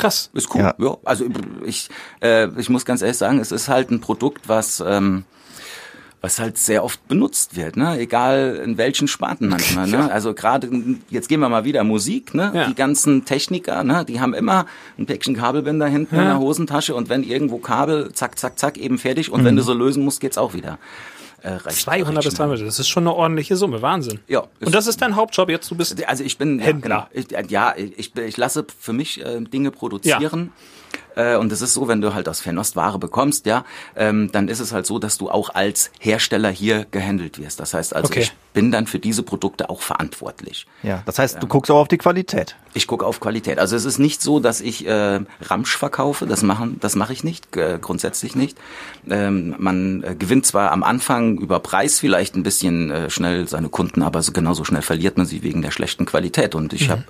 Krass. 0.00 0.30
Ist 0.34 0.54
cool. 0.54 0.62
Ja. 0.62 0.74
Ja. 0.78 0.96
Also 1.04 1.26
ich, 1.64 1.88
äh, 2.22 2.48
ich 2.58 2.68
muss 2.68 2.84
ganz 2.84 3.02
ehrlich 3.02 3.18
sagen, 3.18 3.38
es 3.38 3.52
ist 3.52 3.68
halt 3.68 3.90
ein 3.90 4.00
Produkt, 4.00 4.48
was 4.48 4.82
ähm, 4.86 5.24
was 6.22 6.38
halt 6.38 6.58
sehr 6.58 6.84
oft 6.84 7.08
benutzt 7.08 7.56
wird, 7.56 7.76
ne? 7.76 7.98
Egal 7.98 8.60
in 8.62 8.76
welchen 8.76 9.08
Sparten 9.08 9.48
manchmal, 9.48 9.86
ne? 9.86 10.12
Also 10.12 10.34
gerade 10.34 10.68
jetzt 11.08 11.28
gehen 11.28 11.40
wir 11.40 11.48
mal 11.48 11.64
wieder 11.64 11.82
Musik, 11.82 12.34
ne? 12.34 12.52
Ja. 12.54 12.66
Die 12.66 12.74
ganzen 12.74 13.24
Techniker, 13.24 13.84
ne? 13.84 14.04
Die 14.04 14.20
haben 14.20 14.34
immer 14.34 14.66
ein 14.98 15.06
Päckchen 15.06 15.34
Kabelbinder 15.34 15.86
hinten 15.86 16.16
in 16.16 16.24
der 16.24 16.38
Hosentasche 16.38 16.94
und 16.94 17.08
wenn 17.08 17.22
irgendwo 17.22 17.56
Kabel, 17.58 18.12
zack, 18.12 18.38
zack, 18.38 18.58
zack, 18.58 18.76
eben 18.76 18.98
fertig 18.98 19.32
und 19.32 19.44
wenn 19.44 19.56
du 19.56 19.62
so 19.62 19.72
lösen 19.72 20.04
musst, 20.04 20.20
geht's 20.20 20.36
auch 20.36 20.52
wieder. 20.52 20.78
Äh, 21.42 21.52
recht, 21.52 21.76
200 21.76 22.16
bis 22.16 22.26
recht 22.26 22.36
schnell. 22.36 22.48
300, 22.48 22.66
das 22.66 22.78
ist 22.78 22.88
schon 22.88 23.04
eine 23.04 23.14
ordentliche 23.14 23.56
Summe. 23.56 23.82
Wahnsinn. 23.82 24.20
Ja, 24.28 24.44
Und 24.60 24.74
das 24.74 24.86
ist 24.86 25.00
dein 25.02 25.16
Hauptjob 25.16 25.48
jetzt? 25.48 25.70
Du 25.70 25.74
bist 25.74 26.02
Also 26.06 26.24
ich 26.24 26.38
bin 26.38 26.58
Händler. 26.58 27.08
Ja, 27.12 27.22
genau. 27.22 27.40
ich, 27.44 27.50
ja 27.50 27.74
ich, 27.76 28.14
ich 28.16 28.36
lasse 28.36 28.66
für 28.78 28.92
mich 28.92 29.24
äh, 29.24 29.40
Dinge 29.40 29.70
produzieren. 29.70 30.52
Äh, 31.16 31.36
und 31.36 31.52
es 31.52 31.60
ist 31.62 31.74
so, 31.74 31.88
wenn 31.88 32.00
du 32.00 32.14
halt 32.14 32.28
aus 32.28 32.40
Fernost 32.40 32.76
Ware 32.76 32.98
bekommst, 32.98 33.46
ja, 33.46 33.64
ähm, 33.96 34.30
dann 34.32 34.48
ist 34.48 34.60
es 34.60 34.72
halt 34.72 34.86
so, 34.86 34.98
dass 34.98 35.18
du 35.18 35.30
auch 35.30 35.50
als 35.54 35.90
Hersteller 35.98 36.50
hier 36.50 36.86
gehandelt 36.90 37.38
wirst. 37.38 37.60
Das 37.60 37.74
heißt 37.74 37.94
also, 37.94 38.08
Okay. 38.10 38.20
ich 38.20 38.32
bin 38.52 38.72
dann 38.72 38.86
für 38.86 38.98
diese 38.98 39.22
Produkte 39.22 39.70
auch 39.70 39.80
verantwortlich. 39.82 40.66
Ja, 40.82 41.02
das 41.06 41.18
heißt, 41.18 41.40
du 41.40 41.46
guckst 41.46 41.70
auch 41.70 41.78
auf 41.78 41.88
die 41.88 41.98
Qualität. 41.98 42.56
Ich 42.74 42.86
gucke 42.86 43.06
auf 43.06 43.20
Qualität. 43.20 43.58
Also 43.58 43.76
es 43.76 43.84
ist 43.84 43.98
nicht 43.98 44.22
so, 44.22 44.40
dass 44.40 44.60
ich 44.60 44.86
äh, 44.86 45.20
Ramsch 45.40 45.76
verkaufe. 45.76 46.26
Das 46.26 46.42
machen, 46.42 46.78
das 46.80 46.96
mache 46.96 47.12
ich 47.12 47.22
nicht, 47.24 47.56
äh, 47.56 47.78
grundsätzlich 47.80 48.34
nicht. 48.34 48.58
Ähm, 49.08 49.54
man 49.58 50.02
äh, 50.02 50.14
gewinnt 50.16 50.46
zwar 50.46 50.72
am 50.72 50.82
Anfang 50.82 51.38
über 51.38 51.60
Preis 51.60 51.98
vielleicht 52.00 52.34
ein 52.36 52.42
bisschen 52.42 52.90
äh, 52.90 53.10
schnell 53.10 53.46
seine 53.48 53.68
Kunden, 53.68 54.02
aber 54.02 54.22
so, 54.22 54.32
genauso 54.32 54.64
schnell 54.64 54.82
verliert 54.82 55.16
man 55.16 55.26
sie 55.26 55.42
wegen 55.42 55.62
der 55.62 55.70
schlechten 55.70 56.06
Qualität. 56.06 56.54
Und 56.54 56.72
ich 56.72 56.90
habe, 56.90 57.04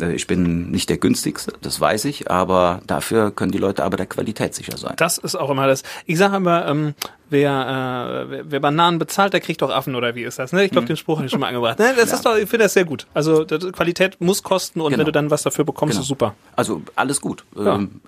äh, 0.00 0.12
ich 0.14 0.26
bin 0.26 0.70
nicht 0.70 0.88
der 0.88 0.98
günstigste, 0.98 1.52
das 1.62 1.80
weiß 1.80 2.04
ich, 2.06 2.30
aber 2.30 2.80
dafür 2.86 3.30
können 3.34 3.52
die 3.52 3.58
Leute 3.58 3.84
aber 3.84 3.96
der 3.96 4.06
Qualität 4.06 4.54
sicher 4.54 4.76
sein. 4.76 4.94
Das 4.96 5.18
ist 5.18 5.34
auch 5.36 5.50
immer 5.50 5.66
das. 5.66 5.82
Ich 6.06 6.18
sage 6.18 6.36
immer, 6.36 6.66
ähm, 6.66 6.94
wer, 7.30 8.26
äh, 8.30 8.42
wer, 8.50 8.60
Bananen 8.60 8.98
bezahlt, 8.98 9.32
der 9.32 9.40
kriegt 9.40 9.60
doch 9.62 9.70
Affen 9.70 9.94
oder 9.94 10.14
wie 10.14 10.22
ist 10.22 10.38
das? 10.38 10.52
Ne? 10.52 10.64
Ich 10.64 10.70
glaube, 10.70 10.86
den 10.86 10.96
Spruch 10.96 11.16
habe 11.16 11.26
ich 11.26 11.30
schon 11.32 11.40
mal 11.40 11.48
angebracht. 11.48 11.78
Ne? 11.84 11.92
Das 11.96 12.12
ist 12.12 12.24
doch, 12.24 12.36
ich 12.36 12.48
finde 12.48 12.64
das 12.64 12.74
sehr 12.74 12.84
gut. 12.84 13.06
Also 13.14 13.44
das, 13.44 13.72
Qualität 13.72 14.20
muss 14.20 14.42
kosten 14.42 14.80
und 14.80 14.90
Genau. 14.90 15.00
wenn 15.00 15.06
du 15.06 15.12
dann 15.12 15.30
was 15.30 15.42
dafür 15.42 15.64
bekommst, 15.64 15.94
Genau. 15.94 16.02
ist 16.02 16.08
super. 16.08 16.34
Also 16.56 16.82
alles 16.96 17.20
gut. 17.20 17.44
Ja. 17.56 17.74
Ähm, 17.76 18.00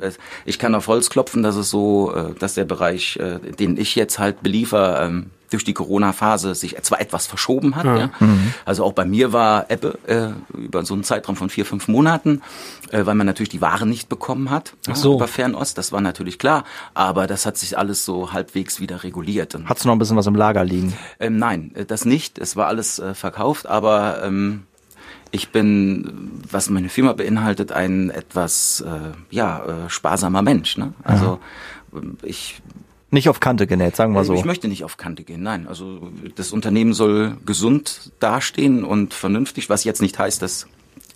Ich 0.44 0.58
kann 0.58 0.74
auf 0.74 0.86
Holz 0.88 1.10
klopfen, 1.10 1.42
dass 1.42 1.56
es 1.56 1.70
so, 1.70 2.14
äh, 2.14 2.34
dass 2.38 2.54
der 2.54 2.64
Bereich, 2.64 3.16
äh, 3.16 3.38
den 3.38 3.76
ich 3.76 3.94
jetzt 3.96 4.18
halt 4.18 4.42
beliefer, 4.42 5.02
ähm, 5.02 5.30
durch 5.50 5.64
die 5.64 5.74
Corona-Phase 5.74 6.54
sich 6.54 6.76
zwar 6.82 7.00
etwas 7.00 7.26
verschoben 7.26 7.76
hat. 7.76 7.84
Ja. 7.84 8.10
Also 8.64 8.84
auch 8.84 8.92
bei 8.92 9.04
mir 9.04 9.32
war 9.32 9.70
Ebbe 9.70 9.98
äh, 10.06 10.56
über 10.56 10.84
so 10.84 10.94
einen 10.94 11.04
Zeitraum 11.04 11.36
von 11.36 11.50
vier, 11.50 11.64
fünf 11.64 11.88
Monaten, 11.88 12.42
äh, 12.90 13.06
weil 13.06 13.14
man 13.14 13.26
natürlich 13.26 13.50
die 13.50 13.60
Ware 13.60 13.86
nicht 13.86 14.08
bekommen 14.08 14.50
hat 14.50 14.74
ja, 14.86 14.94
so. 14.94 15.14
über 15.14 15.28
Fernost. 15.28 15.78
Das 15.78 15.92
war 15.92 16.00
natürlich 16.00 16.38
klar. 16.38 16.64
Aber 16.94 17.26
das 17.26 17.46
hat 17.46 17.56
sich 17.56 17.78
alles 17.78 18.04
so 18.04 18.32
halbwegs 18.32 18.80
wieder 18.80 19.02
reguliert. 19.04 19.54
Und 19.54 19.68
Hast 19.68 19.84
du 19.84 19.88
noch 19.88 19.94
ein 19.94 19.98
bisschen 19.98 20.16
was 20.16 20.26
im 20.26 20.34
Lager 20.34 20.64
liegen? 20.64 20.92
ähm, 21.20 21.38
nein, 21.38 21.72
äh, 21.74 21.84
das 21.84 22.04
nicht. 22.04 22.38
Es 22.38 22.56
war 22.56 22.66
alles 22.66 22.98
äh, 22.98 23.14
verkauft, 23.14 23.66
aber 23.66 24.22
ähm, 24.24 24.64
ich 25.30 25.50
bin, 25.50 26.40
was 26.50 26.70
meine 26.70 26.88
Firma 26.88 27.12
beinhaltet, 27.12 27.72
ein 27.72 28.10
etwas 28.10 28.80
äh, 28.86 29.12
ja 29.30 29.64
äh, 29.64 29.90
sparsamer 29.90 30.42
Mensch. 30.42 30.76
Ne? 30.78 30.94
Also 31.02 31.40
ähm, 31.94 32.16
ich 32.22 32.60
Nicht 33.16 33.30
auf 33.30 33.40
Kante 33.40 33.66
genäht, 33.66 33.96
sagen 33.96 34.12
wir 34.12 34.24
so. 34.24 34.34
ich 34.34 34.44
möchte 34.44 34.68
nicht 34.68 34.84
auf 34.84 34.98
Kante 34.98 35.24
gehen. 35.24 35.42
Nein, 35.42 35.66
also 35.66 36.12
das 36.34 36.52
Unternehmen 36.52 36.92
soll 36.92 37.38
gesund 37.46 38.12
dastehen 38.20 38.84
und 38.84 39.14
vernünftig, 39.14 39.70
was 39.70 39.84
jetzt 39.84 40.02
nicht 40.02 40.18
heißt, 40.18 40.42
dass 40.42 40.66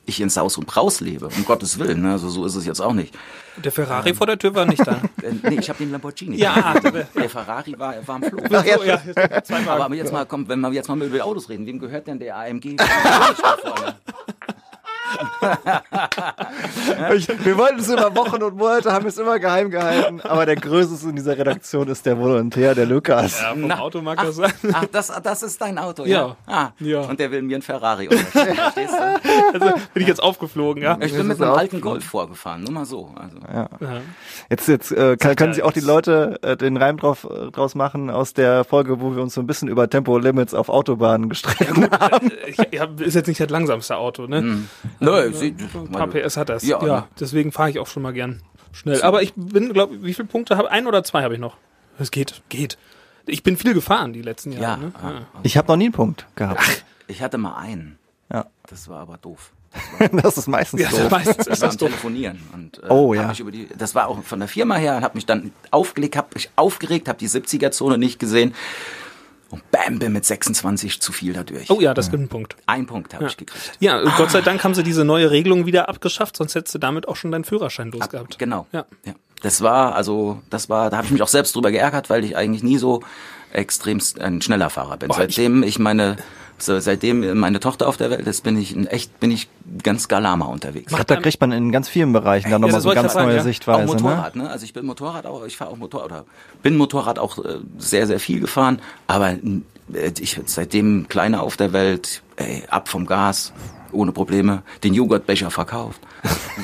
ich 0.07 0.19
in 0.23 0.31
Saus 0.31 0.57
und 0.57 0.67
Braus 0.67 1.03
lebe, 1.03 1.27
um 1.27 1.45
Gottes 1.45 1.79
Willen. 1.79 2.01
Ne? 2.01 2.13
Also 2.13 2.31
so 2.31 2.47
ist 2.47 2.55
es 2.55 2.65
jetzt 2.65 2.81
auch 2.81 2.95
nicht. 2.95 3.15
Der 3.63 3.71
Ferrari 3.71 4.15
vor 4.15 4.27
der 4.27 4.39
Tür 4.39 4.55
war 4.55 4.65
nicht 4.65 4.81
da. 4.87 5.03
Äh, 5.23 5.51
nee, 5.51 5.59
ich 5.61 5.69
habe 5.69 5.79
den 5.81 5.91
Lamborghini. 5.91 6.39
Ja, 6.39 6.81
der 6.81 7.29
Ferrari 7.29 7.79
war, 7.79 7.95
war 8.07 8.15
am 8.15 8.23
Flug. 8.23 8.45
Ach 8.51 8.65
so, 8.65 8.85
ja, 8.85 8.99
Aber 9.69 9.95
jetzt 9.95 10.11
mal, 10.11 10.25
komm, 10.25 10.49
wenn 10.49 10.61
wir 10.61 10.73
jetzt 10.73 10.89
mal 10.89 11.03
über 11.03 11.23
Autos 11.23 11.51
reden, 11.51 11.67
wem 11.67 11.79
gehört 11.79 12.07
denn 12.07 12.19
der 12.19 12.39
AMG? 12.39 12.77
Ich, 17.15 17.29
wir 17.45 17.57
wollten 17.59 17.81
es 17.81 17.89
über 17.89 18.15
Wochen 18.17 18.43
und 18.43 18.57
Monate, 18.57 18.93
haben 18.93 19.07
es 19.07 19.19
immer 19.19 19.39
geheim 19.39 19.71
gehalten, 19.71 20.21
aber 20.23 20.47
der 20.47 20.57
Größte 20.57 21.09
in 21.09 21.17
dieser 21.17 21.37
Redaktion 21.37 21.89
ist 21.89 22.05
der 22.07 22.19
Volontär, 22.19 22.75
der 22.75 22.87
Lukas. 22.87 23.41
Ja, 23.41 23.51
vom 23.51 23.67
Na, 23.67 23.79
Auto 23.81 24.01
mag 24.03 24.19
das 24.23 24.37
sein. 24.37 24.53
Ach, 24.73 24.85
das, 24.93 25.13
das 25.23 25.43
ist 25.43 25.61
dein 25.61 25.79
Auto, 25.79 26.05
Ja. 26.05 26.29
ja? 26.29 26.37
Ah, 26.47 26.69
Ja. 26.79 27.01
Und 27.03 27.19
der 27.21 27.31
will 27.31 27.43
mir 27.43 27.57
einen 27.57 27.63
Ferrari 27.63 28.09
unterstellen, 28.09 28.55
verstehst 28.57 28.95
du? 28.95 29.55
Also 29.65 29.81
bin 29.95 30.03
ich 30.03 30.09
jetzt 30.09 30.23
aufgeflogen, 30.23 30.83
ja. 30.83 30.97
Ich 31.01 31.13
bin 31.13 31.27
mit 31.27 31.41
einem 31.41 31.53
alten 31.53 31.81
Golf 31.81 32.05
vorgefahren, 32.05 32.63
nur 32.65 32.73
mal 32.73 32.85
so. 32.85 33.13
Also. 33.17 33.39
Jetzt, 34.49 34.69
jetzt 34.69 34.93
äh, 34.93 35.17
kann, 35.17 35.37
können 35.37 35.51
ja 35.51 35.55
sich 35.55 35.63
auch 35.65 35.73
die 35.73 35.81
Leute 35.81 36.39
äh, 36.43 36.57
den 36.57 36.77
Reim 36.77 36.97
drauf, 36.97 37.25
äh, 37.31 37.51
draus 37.51 37.75
machen 37.75 38.11
aus 38.11 38.35
der 38.35 38.65
Folge, 38.65 39.01
wo 39.01 39.15
wir 39.15 39.23
uns 39.23 39.35
so 39.35 39.41
ein 39.41 39.47
bisschen 39.47 39.69
über 39.69 39.89
Tempolimits 39.89 40.55
auf 40.55 40.69
Autobahnen 40.69 41.29
gestritten 41.29 41.89
haben. 41.91 42.31
Ich, 42.47 42.59
ja, 42.73 42.87
ist 42.99 43.15
jetzt 43.15 43.27
nicht 43.27 43.41
das 43.41 43.51
langsamste 43.51 43.97
Auto, 43.97 44.27
ne? 44.27 44.61
Nö, 45.01 45.33
sie, 45.33 45.55
Ein 45.75 45.91
paar 45.91 46.07
PS 46.09 46.37
hat 46.37 46.49
das. 46.49 46.63
Ja, 46.65 46.79
Ja, 46.85 47.01
ne? 47.01 47.07
deswegen 47.19 47.53
fahre 47.53 47.71
ich 47.71 47.79
auch 47.79 47.87
schon 47.87 48.03
mal 48.03 48.13
gern 48.13 48.43
schnell. 48.73 49.03
Aber 49.03 49.23
ich 49.23 49.33
bin, 49.35 49.73
glaube 49.73 50.03
wie 50.03 50.15
viele 50.15 50.29
Punkte 50.29 50.57
habe 50.57 50.71
Ein 50.71 50.87
oder 50.87 51.03
zwei 51.05 51.23
habe 51.23 51.35
ich 51.35 51.41
noch. 51.41 51.57
Es 51.99 52.11
geht, 52.11 52.43
geht. 52.49 52.79
Ich 53.27 53.43
bin 53.43 53.57
viel 53.57 53.75
gefahren 53.75 54.13
die 54.13 54.23
letzten 54.23 54.53
Jahre. 54.53 54.63
ja, 54.63 54.77
ne? 54.77 54.93
ah. 55.03 55.39
Ich 55.43 55.57
habe 55.57 55.69
noch 55.69 55.77
nie 55.77 55.85
einen 55.87 55.93
Punkt 55.93 56.27
gehabt. 56.37 56.85
ich 57.07 57.23
hatte 57.23 57.39
mal 57.39 57.57
einen. 57.57 57.99
Ja. 58.33 58.47
Das 58.69 58.89
war 58.89 59.01
aber 59.01 59.17
doof. 59.19 59.53
Das 60.13 60.37
ist 60.39 60.49
meistens 60.49 60.81
Ja, 60.81 60.91
so. 60.91 61.09
meistens 61.09 61.37
Ich 61.47 61.53
ist 61.53 61.61
war 61.63 61.69
das 61.69 61.75
am 61.75 61.79
doof. 61.79 61.89
Telefonieren 61.91 62.41
und 62.53 62.83
äh, 62.83 62.89
Oh, 62.89 63.15
ja. 63.15 63.29
mich 63.29 63.41
über 63.41 63.51
die, 63.53 63.69
das 63.77 63.95
war 63.95 64.09
auch 64.09 64.23
von 64.25 64.39
der 64.41 64.49
Firma 64.49 64.75
her 64.77 64.97
und 64.97 65.03
habe 65.05 65.15
mich 65.17 65.27
dann 65.27 65.53
aufgelegt, 65.71 66.17
habe 66.17 66.29
mich 66.35 66.51
aufgeregt, 66.57 67.09
habe 67.09 67.19
die 67.19 67.29
70er 67.29 67.71
Zone 67.71 67.97
nicht 67.99 68.19
gesehen 68.19 68.55
und 69.51 69.69
bam, 69.71 69.99
bin 69.99 70.13
mit 70.13 70.25
26 70.25 71.01
zu 71.01 71.13
viel 71.13 71.33
dadurch. 71.33 71.71
Oh 71.71 71.81
ja, 71.81 71.95
das 71.95 72.11
gibt 72.11 72.21
einen 72.21 72.29
Punkt. 72.29 72.57
Ein 72.67 72.87
Punkt 72.87 73.15
habe 73.15 73.27
ich 73.27 73.37
gekriegt. 73.37 73.73
Ja, 73.81 74.03
Gott 74.17 74.31
sei 74.31 74.41
Dank 74.41 74.63
haben 74.65 74.75
sie 74.75 74.83
diese 74.83 75.05
neue 75.05 75.31
Regelung 75.31 75.67
wieder 75.67 75.89
abgeschafft, 75.89 76.37
sonst 76.37 76.55
hättest 76.55 76.75
du 76.75 76.79
damit 76.79 77.09
auch 77.09 77.17
schon 77.17 77.31
deinen 77.31 77.45
Führerschein 77.45 77.91
losgehabt. 77.91 78.39
Genau. 78.39 78.67
Ja. 78.73 78.87
ja. 79.05 79.15
Das 79.43 79.63
war 79.63 79.95
also, 79.95 80.41
das 80.51 80.69
war, 80.69 80.91
da 80.91 80.99
habe 80.99 81.07
ich 81.07 81.13
mich 81.13 81.23
auch 81.23 81.29
selbst 81.29 81.57
drüber 81.57 81.71
geärgert, 81.71 82.11
weil 82.11 82.25
ich 82.25 82.37
eigentlich 82.37 82.63
nie 82.63 82.79
so 82.79 83.03
extremst 83.53 84.21
ein 84.21 84.43
schneller 84.43 84.71
Fahrer 84.71 84.97
bin. 84.97 85.09
Boah, 85.09 85.17
seitdem 85.17 85.63
ich 85.63 85.79
meine, 85.79 86.17
so, 86.63 86.79
seitdem 86.79 87.39
meine 87.39 87.61
Tochter 87.61 87.89
auf 87.89 87.97
der 87.97 88.11
Welt 88.11 88.27
ist, 88.27 88.43
bin 88.43 88.59
ich 88.59 88.75
ein 88.75 88.87
echt, 88.87 89.21
bin 89.21 89.31
ich 89.31 89.49
ganz 89.83 90.09
galama 90.09 90.47
unterwegs. 90.47 90.93
Glaub, 90.93 91.07
da 91.07 91.17
kriegt 91.17 91.41
man 91.41 91.53
in 91.53 91.73
ganz 91.73 91.89
vielen 91.89 92.13
Bereichen 92.13 92.51
dann 92.51 92.61
Ja, 92.63 92.67
nochmal 92.67 92.81
so 92.81 92.91
ganz 92.91 93.15
neue 93.15 93.37
ja. 93.37 93.43
Sichtweise. 93.43 93.91
auch 93.91 93.95
Ne? 93.95 94.03
Motorrad, 94.03 94.37
ne? 94.37 94.51
Also 94.51 94.65
ich 94.65 94.73
bin 94.73 94.87
Motorrad 94.87 95.27
auch, 95.27 95.45
ich 95.47 95.57
fahre 95.57 95.71
auch 95.71 95.77
Motorrad 95.77 96.07
oder 96.07 96.25
bin 96.63 96.77
Motorrad 96.77 97.19
auch 97.19 97.39
äh, 97.39 97.59
sehr, 97.79 98.07
sehr 98.07 98.21
viel 98.21 98.41
gefahren, 98.41 98.81
aber 99.07 99.31
äh, 99.31 100.13
ich 100.19 100.41
seitdem 100.47 101.09
kleiner 101.09 101.43
auf 101.43 101.57
der 101.57 101.73
Welt, 101.73 102.23
ey, 102.37 102.65
ab 102.69 102.89
vom 102.89 103.07
Gas, 103.07 103.53
ohne 103.93 104.13
Probleme, 104.13 104.63
den 104.85 104.95
Joghurtbecher 104.95 105.51
verkauft, 105.51 106.01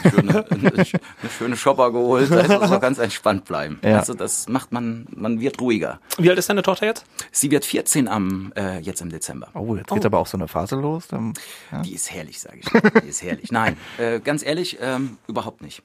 eine 0.02 0.10
schöne, 0.10 0.44
eine, 0.50 0.72
eine 0.72 1.30
schöne 1.38 1.56
Shopper 1.56 1.92
geholt, 1.92 2.30
also 2.30 2.66
so 2.66 2.80
ganz 2.80 2.98
entspannt 2.98 3.44
bleiben. 3.44 3.78
Ja. 3.82 3.98
Also 3.98 4.14
das 4.14 4.48
macht 4.48 4.72
man, 4.72 5.06
man 5.10 5.40
wird 5.40 5.60
ruhiger. 5.60 6.00
Wie 6.18 6.28
alt 6.30 6.38
ist 6.38 6.48
deine 6.48 6.62
Tochter 6.62 6.86
jetzt? 6.86 7.04
Sie 7.32 7.50
wird 7.50 7.64
14 7.64 8.08
am 8.08 8.52
äh, 8.56 8.78
jetzt 8.80 9.00
im 9.00 9.10
Dezember. 9.10 9.48
Oh, 9.54 9.76
jetzt 9.76 9.90
geht 9.90 10.06
aber 10.06 10.18
auch 10.18 10.26
so 10.26 10.36
eine 10.36 10.48
Phase 10.48 10.76
los. 10.76 11.08
Dann, 11.08 11.34
ja. 11.72 11.82
Die 11.82 11.94
ist 11.94 12.10
herrlich, 12.12 12.40
sage 12.40 12.58
ich. 12.60 12.66
Die 13.02 13.08
ist 13.08 13.22
herrlich. 13.22 13.50
Nein, 13.50 13.76
äh, 13.98 14.20
ganz 14.20 14.44
ehrlich, 14.44 14.78
ähm, 14.80 15.18
überhaupt 15.26 15.62
nicht. 15.62 15.82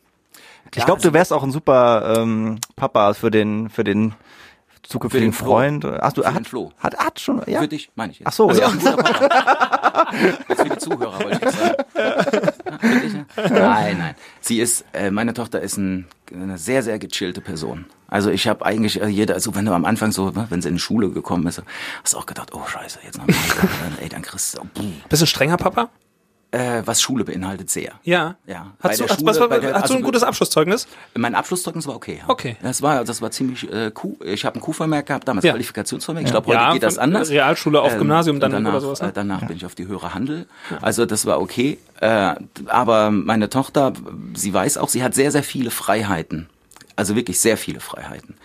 Ich 0.65 0.71
Klar, 0.71 0.85
glaube, 0.85 1.01
du 1.01 1.07
also- 1.09 1.13
wärst 1.13 1.33
auch 1.33 1.43
ein 1.43 1.51
super 1.51 2.15
ähm, 2.17 2.59
Papa 2.75 3.13
für 3.13 3.31
den 3.31 3.69
für 3.69 3.83
den 3.83 4.13
zukünftigen 4.83 5.31
Für 5.31 5.31
den 5.31 5.33
Flo. 5.33 5.47
Freund. 5.47 5.85
Ach, 5.85 6.13
du 6.13 6.21
Für 6.21 6.29
den 6.29 6.35
hat, 6.35 6.47
Flo. 6.47 6.71
hat 6.79 6.97
hat 6.97 7.19
schon 7.19 7.41
ja. 7.47 7.61
Für 7.61 7.67
dich, 7.67 7.91
meine 7.95 8.11
ich 8.11 8.19
jetzt. 8.19 8.27
Ach 8.27 8.33
so, 8.33 8.49
also, 8.49 8.61
ja. 8.61 8.69
für 10.55 10.63
die 10.69 10.77
Zuhörer, 10.77 11.19
wollte 11.19 11.35
ich 11.35 11.41
jetzt 11.41 11.57
sagen. 11.57 11.75
Ne? 11.91 13.25
Nein, 13.49 13.97
nein. 13.97 14.15
Sie 14.39 14.59
ist, 14.59 14.85
äh, 14.93 15.11
meine 15.11 15.33
Tochter 15.33 15.61
ist 15.61 15.77
ein, 15.77 16.07
eine 16.33 16.57
sehr, 16.57 16.83
sehr 16.83 16.99
gechillte 16.99 17.41
Person. 17.41 17.85
Also 18.07 18.29
ich 18.29 18.47
habe 18.47 18.65
eigentlich 18.65 19.01
äh, 19.01 19.07
jeder, 19.07 19.35
also 19.35 19.55
wenn 19.55 19.65
du 19.65 19.73
am 19.73 19.85
Anfang 19.85 20.11
so, 20.11 20.31
ne, 20.31 20.47
wenn 20.49 20.61
sie 20.61 20.67
in 20.69 20.75
die 20.75 20.81
Schule 20.81 21.09
gekommen 21.11 21.47
ist, 21.47 21.61
hast 22.03 22.13
du 22.13 22.17
auch 22.17 22.25
gedacht, 22.25 22.53
oh 22.53 22.65
scheiße, 22.65 22.99
jetzt 23.03 23.17
noch 23.17 23.27
mal, 23.27 23.35
ey, 24.01 24.09
dann 24.09 24.21
kriegst 24.21 24.57
du, 24.57 24.61
oh, 24.61 24.65
Bist 25.09 25.21
du 25.21 25.25
ein 25.25 25.27
strenger 25.27 25.57
Papa? 25.57 25.89
Äh, 26.51 26.81
was 26.85 27.01
Schule 27.01 27.23
beinhaltet, 27.23 27.69
sehr. 27.69 27.93
Ja. 28.03 28.35
Ja. 28.45 28.71
Hast 28.81 28.99
du, 28.99 29.07
Schule- 29.07 29.19
was, 29.25 29.39
war- 29.39 29.47
der- 29.47 29.73
hast 29.73 29.89
du 29.89 29.93
ein 29.93 29.97
also- 29.97 29.99
gutes 30.05 30.23
Abschlusszeugnis? 30.23 30.87
Mein 31.15 31.33
Abschlusszeugnis 31.35 31.87
war 31.87 31.95
okay. 31.95 32.17
Ja. 32.19 32.25
Okay. 32.29 32.57
Das 32.61 32.81
war, 32.81 33.03
das 33.05 33.21
war 33.21 33.31
ziemlich 33.31 33.71
äh, 33.71 33.91
cool. 34.03 34.15
Ich 34.25 34.43
habe 34.45 34.59
ein 34.59 34.61
Q-Vermerk 34.61 35.05
gehabt, 35.05 35.27
damals 35.27 35.45
Ja. 35.45 35.53
Qualifikationsvermerk. 35.53 36.25
Ich 36.25 36.31
glaube, 36.31 36.47
heute 36.47 36.57
Ja, 36.57 36.73
geht 36.73 36.83
das 36.83 36.97
anders. 36.97 37.29
Realschule 37.29 37.81
auf 37.81 37.97
Gymnasium 37.97 38.39
dann 38.39 38.51
danach, 38.51 38.71
oder 38.71 38.81
sowas, 38.81 39.01
ne? 39.01 39.09
Äh, 39.09 39.11
danach 39.13 39.45
bin 39.47 39.55
ich 39.55 39.65
auf 39.65 39.75
die 39.75 39.87
höhere 39.87 40.13
Handel. 40.13 40.45
Also 40.81 41.05
das 41.05 41.25
war 41.25 41.39
okay. 41.41 41.77
Äh, 42.01 42.35
aber 42.65 43.11
meine 43.11 43.49
Tochter, 43.49 43.93
sie 44.33 44.53
weiß 44.53 44.77
auch, 44.77 44.89
sie 44.89 45.03
hat 45.03 45.13
sehr, 45.15 45.31
sehr 45.31 45.43
viele 45.43 45.69
Freiheiten. 45.71 46.49
Also 46.97 47.15
wirklich 47.15 47.39
sehr 47.39 47.57
viele 47.57 47.79
Freiheiten. 47.79 48.35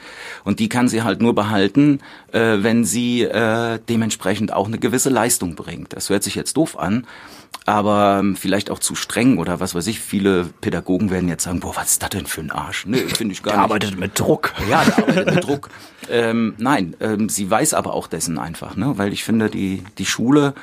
Und 0.45 0.61
die 0.61 0.69
kann 0.69 0.89
sie 0.89 1.03
halt 1.03 1.21
nur 1.21 1.35
behalten, 1.35 2.01
äh, 2.33 2.59
wenn 2.63 2.85
sie 2.85 3.23
äh, 3.23 3.81
dementsprechend 3.89 4.53
auch 4.53 4.67
eine 4.69 4.79
gewisse 4.79 5.11
Leistung 5.11 5.57
bringt. 5.57 5.93
Das 5.95 6.09
hört 6.09 6.23
sich 6.23 6.37
jetzt 6.37 6.57
doof 6.57 6.79
an, 6.79 7.07
aber 7.67 8.19
ähm, 8.21 8.37
vielleicht 8.37 8.71
auch 8.71 8.79
zu 8.79 8.95
streng 8.95 9.39
oder 9.39 9.59
was 9.59 9.75
weiß 9.75 9.87
ich. 9.89 9.99
Viele 10.01 10.45
Pädagogen 10.61 11.11
werden 11.11 11.29
jetzt 11.29 11.43
sagen, 11.45 11.61
boah, 11.61 11.75
was 11.75 11.93
ist 11.93 12.03
das 12.03 12.11
denn 12.11 12.27
für 12.27 12.41
ein 12.41 12.53
Arsch? 12.53 12.87
Nee, 12.87 12.99
finde 13.09 13.33
ich 13.33 13.43
gar 13.43 13.53
Der 13.53 13.61
nicht. 13.63 13.71
arbeitet 13.71 13.99
mit 13.99 14.19
Druck. 14.19 14.55
Ja, 14.71 14.85
der 14.85 14.99
arbeitet 14.99 15.35
mit 15.35 15.45
Druck. 15.45 15.69
Ähm, 16.09 16.55
nein, 16.59 16.95
ähm, 17.01 17.29
sie 17.29 17.51
weiß 17.51 17.75
aber 17.75 17.95
auch 17.95 18.07
dessen 18.07 18.39
einfach, 18.39 18.77
ne? 18.77 18.97
weil 18.99 19.13
ich 19.13 19.25
finde, 19.25 19.51
die, 19.51 19.83
die 19.99 20.07
Schule 20.07 20.55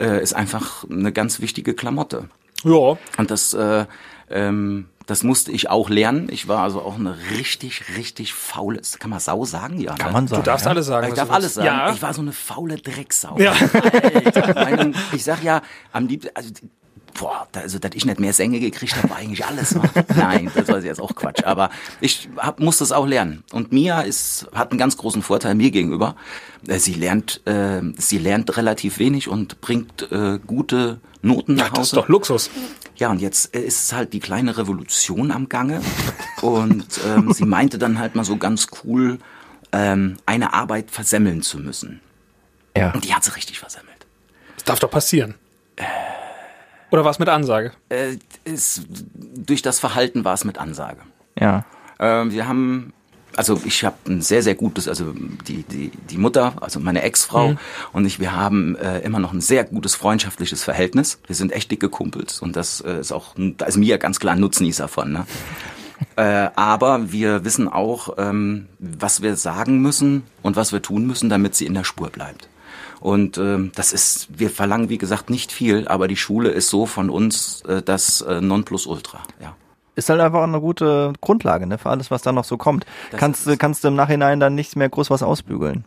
äh, 0.00 0.22
ist 0.22 0.34
einfach 0.34 0.84
eine 0.90 1.12
ganz 1.12 1.40
wichtige 1.40 1.74
Klamotte. 1.74 2.30
Ja. 2.64 2.96
Und 3.18 3.30
das, 3.30 3.52
äh, 3.52 3.84
ähm, 4.30 4.86
das 5.06 5.22
musste 5.22 5.52
ich 5.52 5.70
auch 5.70 5.88
lernen. 5.88 6.28
Ich 6.30 6.48
war 6.48 6.62
also 6.62 6.82
auch 6.82 6.96
eine 6.96 7.16
richtig, 7.30 7.96
richtig 7.96 8.34
faule, 8.34 8.80
kann 8.98 9.10
man 9.10 9.20
Sau 9.20 9.44
sagen? 9.44 9.78
Ja, 9.80 9.94
Kann 9.94 10.12
man 10.12 10.26
sagen. 10.26 10.42
Du 10.42 10.46
darfst 10.46 10.66
ja. 10.66 10.72
alles 10.72 10.86
sagen. 10.86 11.08
Ich 11.08 11.14
darf 11.14 11.30
alles 11.30 11.54
sagen. 11.54 11.66
Ja. 11.66 11.92
Ich 11.92 12.02
war 12.02 12.12
so 12.12 12.22
eine 12.22 12.32
faule 12.32 12.76
Drecksau. 12.76 13.38
Ja. 13.38 13.52
Alter, 13.52 14.54
meine, 14.54 14.92
ich 15.12 15.22
sag 15.22 15.44
ja, 15.44 15.62
am 15.92 16.08
liebsten, 16.08 16.30
also, 16.34 16.50
boah, 17.18 17.46
da, 17.52 17.60
also, 17.60 17.78
dass 17.78 17.92
ich 17.94 18.04
nicht 18.04 18.18
mehr 18.18 18.32
Sänge 18.32 18.58
gekriegt 18.58 18.96
habe, 18.96 19.10
war 19.10 19.16
eigentlich 19.18 19.46
alles. 19.46 19.76
Wa? 19.76 19.82
Nein, 20.16 20.50
das 20.54 20.66
war 20.68 20.80
jetzt 20.80 21.00
auch 21.00 21.14
Quatsch. 21.14 21.44
Aber 21.44 21.70
ich 22.00 22.28
hab, 22.36 22.58
muss 22.58 22.78
das 22.78 22.90
auch 22.90 23.06
lernen. 23.06 23.44
Und 23.52 23.72
Mia 23.72 24.00
ist, 24.00 24.48
hat 24.52 24.72
einen 24.72 24.78
ganz 24.78 24.96
großen 24.96 25.22
Vorteil 25.22 25.54
mir 25.54 25.70
gegenüber. 25.70 26.16
Äh, 26.66 26.78
Sie 26.78 26.94
lernt, 26.94 27.46
äh, 27.46 27.80
sie 27.96 28.18
lernt 28.18 28.56
relativ 28.56 28.98
wenig 28.98 29.28
und 29.28 29.60
bringt 29.60 30.10
äh, 30.10 30.38
gute 30.44 31.00
Noten 31.22 31.54
nach 31.54 31.70
Hause. 31.70 31.76
Das 31.76 31.86
ist 31.88 31.96
doch 31.96 32.08
Luxus. 32.08 32.50
Ja, 32.96 33.10
und 33.10 33.20
jetzt 33.20 33.54
äh, 33.54 33.60
ist 33.60 33.92
halt 33.92 34.12
die 34.12 34.20
kleine 34.20 34.56
Revolution 34.56 35.30
am 35.30 35.48
Gange. 35.48 35.82
Und 36.42 37.00
ähm, 37.06 37.32
sie 37.32 37.44
meinte 37.44 37.78
dann 37.78 37.98
halt 37.98 38.14
mal 38.14 38.24
so 38.24 38.36
ganz 38.36 38.68
cool, 38.84 39.18
ähm, 39.72 40.16
eine 40.26 40.54
Arbeit 40.54 40.90
versemmeln 40.90 41.42
zu 41.42 41.58
müssen. 41.58 42.00
Ja. 42.76 42.92
Und 42.92 43.04
die 43.04 43.14
hat 43.14 43.24
sie 43.24 43.34
richtig 43.34 43.58
versemmelt. 43.58 44.06
Das 44.54 44.64
darf 44.64 44.78
doch 44.78 44.90
passieren. 44.90 45.34
Oder 46.90 47.04
war 47.04 47.10
es 47.10 47.18
mit 47.18 47.28
Ansage? 47.28 47.72
Äh, 47.88 48.16
ist, 48.44 48.82
durch 48.88 49.62
das 49.62 49.78
Verhalten 49.78 50.24
war 50.24 50.34
es 50.34 50.44
mit 50.44 50.58
Ansage. 50.58 51.00
ja. 51.38 51.64
Ähm, 51.98 52.30
wir 52.30 52.46
haben 52.46 52.92
also 53.36 53.60
ich 53.64 53.84
habe 53.84 53.96
ein 54.08 54.22
sehr, 54.22 54.42
sehr 54.42 54.54
gutes, 54.54 54.88
also 54.88 55.12
die, 55.46 55.62
die, 55.62 55.90
die 56.10 56.18
Mutter, 56.18 56.54
also 56.60 56.80
meine 56.80 57.02
Ex-Frau 57.02 57.50
Mhm. 57.50 57.58
und 57.92 58.06
ich, 58.06 58.18
wir 58.18 58.34
haben 58.34 58.76
äh, 58.76 59.00
immer 59.00 59.18
noch 59.18 59.32
ein 59.32 59.40
sehr 59.40 59.64
gutes 59.64 59.94
freundschaftliches 59.94 60.64
Verhältnis. 60.64 61.18
Wir 61.26 61.36
sind 61.36 61.52
echt 61.52 61.70
dicke 61.70 61.88
Kumpels 61.88 62.40
und 62.40 62.56
das 62.56 62.80
äh, 62.80 63.00
ist 63.00 63.12
auch, 63.12 63.34
da 63.36 63.66
ist 63.66 63.76
mir 63.76 63.98
ganz 63.98 64.18
klar 64.18 64.34
ein 64.34 64.40
Nutznießer 64.40 64.88
von. 64.88 65.12
Ne? 65.12 65.26
äh, 66.16 66.50
aber 66.56 67.12
wir 67.12 67.44
wissen 67.44 67.68
auch, 67.68 68.16
ähm, 68.18 68.66
was 68.78 69.22
wir 69.22 69.36
sagen 69.36 69.80
müssen 69.80 70.22
und 70.42 70.56
was 70.56 70.72
wir 70.72 70.82
tun 70.82 71.06
müssen, 71.06 71.28
damit 71.28 71.54
sie 71.54 71.66
in 71.66 71.74
der 71.74 71.84
Spur 71.84 72.08
bleibt. 72.10 72.48
Und 73.00 73.36
ähm, 73.36 73.72
das 73.74 73.92
ist, 73.92 74.28
wir 74.38 74.48
verlangen 74.50 74.88
wie 74.88 74.98
gesagt 74.98 75.28
nicht 75.28 75.52
viel, 75.52 75.86
aber 75.86 76.08
die 76.08 76.16
Schule 76.16 76.48
ist 76.48 76.70
so 76.70 76.86
von 76.86 77.10
uns 77.10 77.62
äh, 77.68 77.82
das 77.82 78.22
äh, 78.22 78.40
Nonplusultra. 78.40 79.22
Ja. 79.40 79.54
Ist 79.96 80.08
halt 80.10 80.20
einfach 80.20 80.42
eine 80.42 80.60
gute 80.60 81.14
Grundlage, 81.20 81.66
ne, 81.66 81.78
für 81.78 81.90
alles, 81.90 82.10
was 82.10 82.22
da 82.22 82.30
noch 82.30 82.44
so 82.44 82.56
kommt. 82.56 82.86
Das 83.10 83.18
Kannst 83.18 83.58
kannst 83.58 83.82
du 83.82 83.88
im 83.88 83.96
Nachhinein 83.96 84.38
dann 84.38 84.54
nicht 84.54 84.76
mehr 84.76 84.88
groß 84.88 85.10
was 85.10 85.22
ausbügeln. 85.22 85.84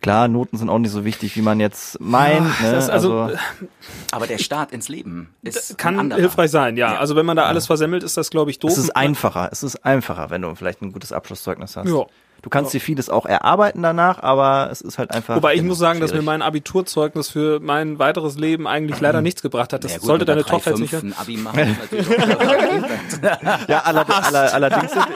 Klar, 0.00 0.28
Noten 0.28 0.58
sind 0.58 0.68
auch 0.68 0.78
nicht 0.78 0.90
so 0.90 1.04
wichtig, 1.04 1.36
wie 1.36 1.42
man 1.42 1.60
jetzt 1.60 1.98
meint, 2.00 2.60
ne? 2.60 2.72
das, 2.72 2.90
also, 2.90 3.30
Aber 4.10 4.26
der 4.26 4.38
Start 4.38 4.72
ins 4.72 4.88
Leben 4.88 5.34
ist 5.42 5.78
kann 5.78 6.14
hilfreich 6.14 6.50
sein, 6.50 6.76
ja. 6.76 6.94
Ja. 6.94 6.98
Also 6.98 7.16
wenn 7.16 7.24
man 7.24 7.36
da 7.36 7.44
alles 7.44 7.66
versemmelt, 7.66 8.02
ist 8.02 8.16
das, 8.16 8.30
glaube 8.30 8.50
ich, 8.50 8.58
doof. 8.58 8.70
es 8.70 8.78
ist 8.78 8.90
einfacher, 8.90 9.48
es 9.50 9.62
ist 9.62 9.84
einfacher, 9.84 10.30
wenn 10.30 10.42
du 10.42 10.54
vielleicht 10.54 10.82
ein 10.82 10.92
gutes 10.92 11.12
Abschlusszeugnis 11.12 11.76
hast. 11.76 11.88
Ja. 11.88 12.04
Du 12.42 12.50
kannst 12.50 12.74
dir 12.74 12.80
vieles 12.80 13.08
auch 13.08 13.24
erarbeiten 13.24 13.82
danach, 13.82 14.20
aber 14.20 14.68
es 14.72 14.80
ist 14.80 14.98
halt 14.98 15.12
einfach. 15.12 15.36
Wobei 15.36 15.54
ich 15.54 15.62
muss 15.62 15.78
sagen, 15.78 16.00
dass 16.00 16.10
mir 16.10 16.16
schwierig. 16.16 16.26
mein 16.26 16.42
Abiturzeugnis 16.42 17.30
für 17.30 17.60
mein 17.60 18.00
weiteres 18.00 18.36
Leben 18.36 18.66
eigentlich 18.66 19.00
leider 19.00 19.22
nichts 19.22 19.42
gebracht 19.42 19.72
hat. 19.72 19.84
Das 19.84 19.92
Ja, 19.92 19.98
gut, 19.98 20.06
sollte 20.08 20.24
deine 20.24 20.44
Tochter 20.44 20.70
jetzt 20.70 20.80
nicht 20.80 20.92
3,5 20.92 21.02
ein 21.04 21.14
Abi 21.18 21.36
machen. 21.36 21.76
Ja, 23.68 23.80
allerdings, 23.84 24.18
aller, 24.24 24.52
allerdings, 24.54 24.92
sind, 24.92 25.06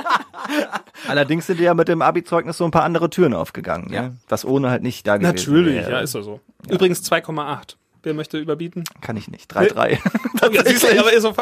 allerdings 1.08 1.46
sind 1.46 1.58
dir 1.60 1.64
ja 1.64 1.74
mit 1.74 1.88
dem 1.88 2.00
Abi-Zeugnis 2.02 2.56
so 2.56 2.64
ein 2.64 2.70
paar 2.70 2.84
andere 2.84 3.10
Türen 3.10 3.34
aufgegangen, 3.34 3.92
Ja. 3.92 4.02
ne? 4.02 4.16
was 4.28 4.44
ohne 4.44 4.70
halt 4.70 4.82
nicht 4.82 5.06
da 5.06 5.16
gewesen 5.16 5.34
Natürlich, 5.34 5.74
wäre. 5.76 5.90
ja, 5.90 5.98
ist 6.00 6.14
ja 6.14 6.22
so. 6.22 6.40
Übrigens 6.68 7.02
2,8. 7.10 7.76
Wer 8.02 8.14
möchte 8.14 8.38
überbieten? 8.38 8.84
Kann 9.00 9.16
ich 9.16 9.28
nicht. 9.28 9.52
3-3. 9.52 9.98
Ja, 10.52 10.62
siehst 10.64 10.84
du, 10.84 10.88
aber 11.00 11.12
ist 11.12 11.22
so 11.22 11.34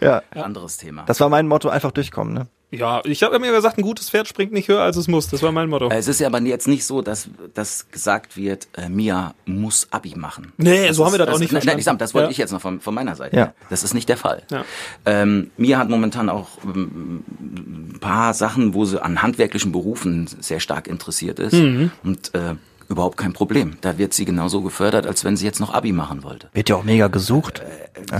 ja. 0.00 0.22
anderes 0.34 0.76
Thema. 0.76 1.02
Das 1.06 1.18
war 1.18 1.28
mein 1.28 1.48
Motto, 1.48 1.70
einfach 1.70 1.90
durchkommen, 1.90 2.34
ne? 2.34 2.46
Ja, 2.70 3.00
ich 3.04 3.22
habe 3.22 3.38
mir 3.38 3.50
gesagt, 3.50 3.78
ein 3.78 3.82
gutes 3.82 4.10
Pferd 4.10 4.28
springt 4.28 4.52
nicht 4.52 4.68
höher, 4.68 4.82
als 4.82 4.96
es 4.96 5.08
muss. 5.08 5.28
Das 5.28 5.42
war 5.42 5.52
mein 5.52 5.70
Motto. 5.70 5.88
es 5.90 6.06
ist 6.06 6.20
ja 6.20 6.26
aber 6.26 6.38
jetzt 6.42 6.68
nicht 6.68 6.84
so, 6.84 7.00
dass, 7.00 7.30
dass 7.54 7.90
gesagt 7.90 8.36
wird, 8.36 8.68
äh, 8.76 8.90
Mia 8.90 9.34
muss 9.46 9.88
Abi 9.90 10.14
machen. 10.16 10.52
Nee, 10.58 10.92
so 10.92 11.06
haben 11.06 11.12
wir 11.12 11.18
das 11.18 11.28
auch 11.28 11.34
ist- 11.34 11.40
nicht 11.40 11.52
nein, 11.52 11.62
nein, 11.64 11.80
sag, 11.80 11.98
das 11.98 12.12
wollte 12.12 12.26
Ja. 12.26 12.30
ich 12.32 12.36
jetzt 12.36 12.52
noch 12.52 12.60
von, 12.60 12.80
von 12.80 12.94
meiner 12.94 13.16
Seite. 13.16 13.36
Ja. 13.36 13.54
Das 13.70 13.84
ist 13.84 13.94
nicht 13.94 14.08
der 14.10 14.18
Fall. 14.18 14.42
Ja. 14.50 14.64
Ähm, 15.06 15.50
Mia 15.56 15.78
hat 15.78 15.88
momentan 15.88 16.28
auch 16.28 16.48
ähm, 16.64 17.24
ein 17.40 17.98
paar 18.00 18.34
Sachen, 18.34 18.74
wo 18.74 18.84
sie 18.84 19.02
an 19.02 19.22
handwerklichen 19.22 19.72
Berufen 19.72 20.26
sehr 20.40 20.60
stark 20.60 20.88
interessiert 20.88 21.38
ist. 21.38 21.54
Mhm. 21.54 21.90
Und 22.04 22.34
äh, 22.34 22.54
überhaupt 22.88 23.16
kein 23.18 23.32
Problem. 23.32 23.76
Da 23.82 23.98
wird 23.98 24.14
sie 24.14 24.24
genauso 24.24 24.62
gefördert, 24.62 25.06
als 25.06 25.24
wenn 25.24 25.36
sie 25.36 25.44
jetzt 25.44 25.60
noch 25.60 25.74
Abi 25.74 25.92
machen 25.92 26.22
wollte. 26.22 26.48
Wird 26.54 26.68
ja 26.70 26.76
auch 26.76 26.84
mega 26.84 27.08
gesucht. 27.08 27.62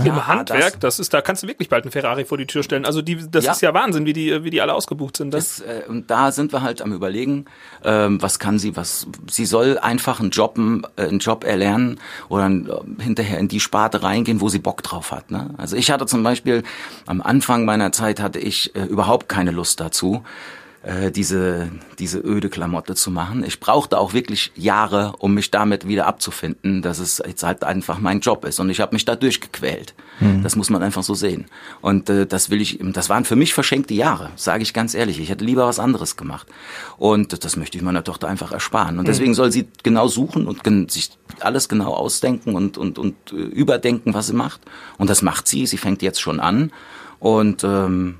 Im 0.05 0.27
Handwerk, 0.27 0.79
das, 0.79 0.99
ist, 0.99 1.13
da 1.13 1.21
kannst 1.21 1.41
du 1.43 1.47
wirklich 1.47 1.69
bald 1.69 1.83
einen 1.85 1.91
Ferrari 1.91 2.25
vor 2.25 2.37
die 2.37 2.45
Tür 2.45 2.61
stellen. 2.63 2.85
Also 2.85 3.01
die, 3.01 3.17
das 3.31 3.45
Ja. 3.45 3.51
ist 3.53 3.61
ja 3.61 3.73
Wahnsinn, 3.73 4.05
wie 4.05 4.13
die, 4.13 4.43
wie 4.43 4.49
die 4.51 4.61
alle 4.61 4.73
ausgebucht 4.73 5.17
sind. 5.17 5.33
Das, 5.33 5.57
Das, 5.57 5.61
äh, 5.61 5.87
und 5.87 6.11
da 6.11 6.31
sind 6.31 6.53
wir 6.53 6.61
halt 6.61 6.81
am 6.81 6.93
überlegen, 6.93 7.45
ähm, 7.83 8.21
was 8.21 8.37
kann 8.39 8.59
sie, 8.59 8.75
was 8.75 9.07
sie 9.29 9.45
soll 9.45 9.77
einfach 9.79 10.19
einen 10.19 10.29
Job, 10.29 10.59
äh, 10.97 11.01
einen 11.07 11.19
Job 11.19 11.43
erlernen 11.43 11.99
oder 12.27 12.47
äh, 12.47 13.01
hinterher 13.01 13.39
in 13.39 13.47
die 13.47 13.59
Sparte 13.59 14.03
reingehen, 14.03 14.41
wo 14.41 14.49
sie 14.49 14.59
Bock 14.59 14.83
drauf 14.83 15.11
hat. 15.11 15.31
Ne? 15.31 15.49
Also 15.57 15.75
ich 15.75 15.89
hatte 15.91 16.05
zum 16.05 16.21
Beispiel 16.23 16.63
am 17.07 17.21
Anfang 17.21 17.65
meiner 17.65 17.91
Zeit 17.91 18.19
hatte 18.19 18.37
ich 18.39 18.75
äh, 18.75 18.83
überhaupt 18.83 19.29
keine 19.29 19.51
Lust 19.51 19.79
dazu 19.79 20.23
äh, 20.83 21.11
diese 21.11 21.69
diese 21.99 22.19
öde 22.19 22.49
Klamotte 22.49 22.95
zu 22.95 23.11
machen. 23.11 23.43
Ich 23.43 23.59
brauchte 23.59 23.97
auch 23.97 24.13
wirklich 24.13 24.51
Jahre, 24.55 25.13
um 25.19 25.33
mich 25.33 25.51
damit 25.51 25.87
wieder 25.87 26.07
abzufinden, 26.07 26.81
dass 26.81 26.99
es 26.99 27.21
jetzt 27.25 27.43
halt 27.43 27.63
einfach 27.63 27.99
mein 27.99 28.21
Job 28.21 28.45
ist 28.45 28.59
und 28.59 28.69
ich 28.69 28.79
habe 28.79 28.95
mich 28.95 29.05
da 29.05 29.15
durchgequält. 29.15 29.93
Das 30.43 30.55
muss 30.55 30.69
man 30.69 30.83
einfach 30.83 31.03
so 31.03 31.13
sehen. 31.13 31.45
Und 31.81 32.09
äh, 32.09 32.25
das 32.25 32.49
will 32.49 32.61
ich, 32.61 32.79
das 32.81 33.09
waren 33.09 33.23
für 33.23 33.37
mich 33.37 33.53
verschenkte 33.53 33.93
Jahre, 33.93 34.31
sage 34.35 34.63
ich 34.63 34.73
ganz 34.73 34.93
ehrlich. 34.93 35.19
Ich 35.19 35.29
hätte 35.29 35.45
lieber 35.45 35.65
was 35.65 35.79
anderes 35.79 36.17
gemacht. 36.17 36.47
Und 36.97 37.43
das 37.43 37.55
möchte 37.55 37.77
ich 37.77 37.83
meiner 37.83 38.03
Tochter 38.03 38.27
einfach 38.27 38.51
ersparen. 38.51 38.99
Und 38.99 39.07
deswegen 39.07 39.33
soll 39.33 39.51
sie 39.51 39.67
genau 39.83 40.07
suchen 40.07 40.47
und 40.47 40.91
sich 40.91 41.11
alles 41.39 41.69
genau 41.69 41.93
ausdenken 41.93 42.55
und 42.55 42.77
und 42.77 42.99
und 42.99 43.15
äh, 43.31 43.35
überdenken, 43.35 44.13
was 44.13 44.27
sie 44.27 44.33
macht. 44.33 44.61
Und 44.97 45.09
das 45.09 45.21
macht 45.21 45.47
sie. 45.47 45.65
Sie 45.65 45.77
fängt 45.77 46.01
jetzt 46.01 46.19
schon 46.19 46.39
an. 46.39 46.71
Und 47.19 47.63
ähm, 47.63 48.17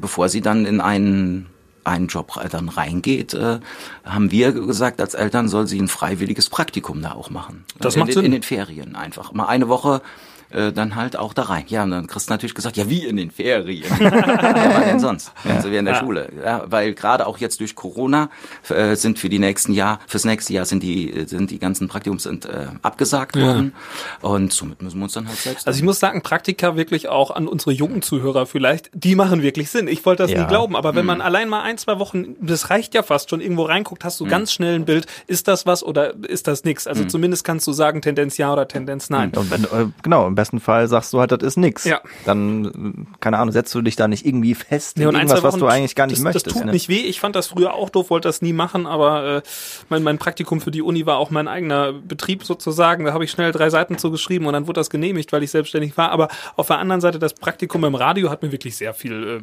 bevor 0.00 0.28
sie 0.28 0.40
dann 0.40 0.66
in 0.66 0.80
einen 0.80 1.46
einen 1.86 2.08
Job 2.08 2.40
dann 2.50 2.68
reingeht, 2.68 3.34
äh, 3.34 3.60
haben 4.04 4.30
wir 4.30 4.52
gesagt, 4.52 5.00
als 5.00 5.14
Eltern 5.14 5.48
soll 5.48 5.66
sie 5.66 5.80
ein 5.80 5.88
freiwilliges 5.88 6.50
Praktikum 6.50 7.02
da 7.02 7.12
auch 7.12 7.30
machen. 7.30 7.64
Das 7.80 7.94
in, 7.94 8.00
macht 8.00 8.12
Sinn. 8.12 8.24
In 8.24 8.32
den 8.32 8.42
Ferien 8.42 8.96
einfach. 8.96 9.32
Mal 9.32 9.46
eine 9.46 9.68
Woche 9.68 10.02
äh, 10.50 10.72
dann 10.72 10.94
halt 10.96 11.16
auch 11.16 11.34
da 11.34 11.42
rein. 11.42 11.64
Ja, 11.68 11.82
und 11.82 11.90
dann 11.90 12.06
kriegst 12.06 12.28
du 12.28 12.32
natürlich 12.32 12.54
gesagt, 12.54 12.76
ja, 12.76 12.88
wie 12.88 13.04
in 13.04 13.16
den 13.16 13.30
Ferien. 13.30 13.84
ja, 14.00 14.70
wann 14.74 14.84
denn 14.86 15.00
sonst? 15.00 15.32
Also 15.48 15.70
wie 15.70 15.76
in 15.76 15.84
der 15.84 15.94
Ja. 15.94 16.00
Schule. 16.00 16.28
Ja, 16.44 16.64
weil 16.66 16.94
gerade 16.94 17.26
auch 17.26 17.38
jetzt 17.38 17.60
durch 17.60 17.74
Corona 17.74 18.30
äh, 18.68 18.94
sind 18.96 19.18
für 19.18 19.28
die 19.28 19.38
nächsten 19.38 19.72
Jahr, 19.72 19.98
fürs 20.06 20.24
nächste 20.24 20.52
Jahr 20.52 20.64
sind 20.64 20.82
die 20.82 21.10
äh, 21.12 21.26
sind 21.26 21.50
die 21.50 21.58
ganzen 21.58 21.88
Praktikums 21.88 22.22
sind 22.24 22.44
äh, 22.46 22.66
abgesagt 22.82 23.36
worden. 23.36 23.72
Und 24.20 24.52
somit 24.52 24.82
müssen 24.82 24.98
wir 24.98 25.04
uns 25.04 25.12
dann 25.14 25.28
halt 25.28 25.38
selbst. 25.38 25.66
also 25.66 25.76
ich 25.76 25.82
muss 25.84 25.98
sagen, 25.98 26.22
Praktika 26.22 26.76
wirklich 26.76 27.08
auch 27.08 27.30
an 27.30 27.48
unsere 27.48 27.72
jungen 27.72 28.02
Zuhörer 28.02 28.46
vielleicht, 28.46 28.90
die 28.94 29.14
machen 29.14 29.42
wirklich 29.42 29.70
Sinn. 29.70 29.88
Ich 29.88 30.04
wollte 30.06 30.22
das 30.22 30.32
Ja. 30.32 30.42
nie 30.42 30.46
glauben, 30.48 30.76
aber 30.76 30.94
wenn 30.94 31.02
Mhm. 31.02 31.06
man 31.06 31.20
allein 31.20 31.48
mal 31.48 31.62
ein, 31.62 31.78
zwei 31.78 31.98
Wochen, 31.98 32.36
das 32.40 32.70
reicht 32.70 32.94
ja 32.94 33.02
fast 33.02 33.30
schon, 33.30 33.40
irgendwo 33.40 33.62
reinguckt, 33.64 34.04
hast 34.04 34.20
du 34.20 34.24
Mhm. 34.24 34.28
ganz 34.30 34.52
schnell 34.52 34.74
ein 34.74 34.84
Bild, 34.84 35.06
ist 35.26 35.48
das 35.48 35.66
was 35.66 35.82
oder 35.82 36.14
ist 36.28 36.46
das 36.46 36.64
nix? 36.64 36.86
Also 36.86 37.04
zumindest 37.04 37.44
kannst 37.44 37.66
du 37.66 37.72
sagen, 37.72 38.02
Tendenz 38.02 38.36
ja 38.38 38.52
oder 38.52 38.66
Tendenz 38.68 39.10
nein. 39.10 39.32
Und 39.36 39.50
wenn, 39.50 39.64
äh, 39.64 39.86
genau, 40.02 40.35
besten 40.36 40.60
Fall 40.60 40.86
sagst 40.86 41.12
du 41.12 41.20
halt, 41.20 41.32
das 41.32 41.42
ist 41.42 41.56
nix. 41.56 41.84
Ja. 41.84 42.00
Dann, 42.24 43.08
keine 43.20 43.38
Ahnung, 43.38 43.52
setzt 43.52 43.74
du 43.74 43.82
dich 43.82 43.96
da 43.96 44.06
nicht 44.06 44.24
irgendwie 44.24 44.54
fest 44.54 44.96
in 44.96 45.02
Nee, 45.02 45.08
und 45.08 45.16
ein, 45.16 45.22
irgendwas, 45.22 45.42
was 45.42 45.56
du 45.56 45.66
eigentlich 45.66 45.94
gar 45.94 46.06
nicht 46.06 46.18
das, 46.18 46.24
möchtest. 46.24 46.46
Das 46.46 46.54
tut 46.54 46.64
ne? 46.66 46.72
nicht 46.72 46.88
weh. 46.88 47.00
Ich 47.00 47.20
fand 47.20 47.34
das 47.34 47.48
früher 47.48 47.74
auch 47.74 47.90
doof, 47.90 48.10
wollte 48.10 48.28
das 48.28 48.42
nie 48.42 48.52
machen, 48.52 48.86
aber 48.86 49.38
äh, 49.38 49.42
mein, 49.88 50.02
mein 50.02 50.18
Praktikum 50.18 50.60
für 50.60 50.70
die 50.70 50.82
Uni 50.82 51.06
war 51.06 51.18
auch 51.18 51.30
mein 51.30 51.48
eigener 51.48 51.92
Betrieb 51.92 52.44
sozusagen. 52.44 53.04
Da 53.04 53.12
habe 53.12 53.24
ich 53.24 53.30
schnell 53.30 53.52
drei 53.52 53.70
Seiten 53.70 53.98
zu 53.98 54.10
geschrieben 54.10 54.46
und 54.46 54.52
dann 54.52 54.66
wurde 54.66 54.80
das 54.80 54.90
genehmigt, 54.90 55.32
weil 55.32 55.42
ich 55.42 55.50
selbstständig 55.50 55.96
war. 55.96 56.10
Aber 56.10 56.28
auf 56.56 56.68
der 56.68 56.78
anderen 56.78 57.00
Seite, 57.00 57.18
das 57.18 57.34
Praktikum 57.34 57.84
im 57.84 57.94
Radio 57.94 58.30
hat 58.30 58.42
mir 58.42 58.52
wirklich 58.52 58.76
sehr 58.76 58.94
viel, 58.94 59.42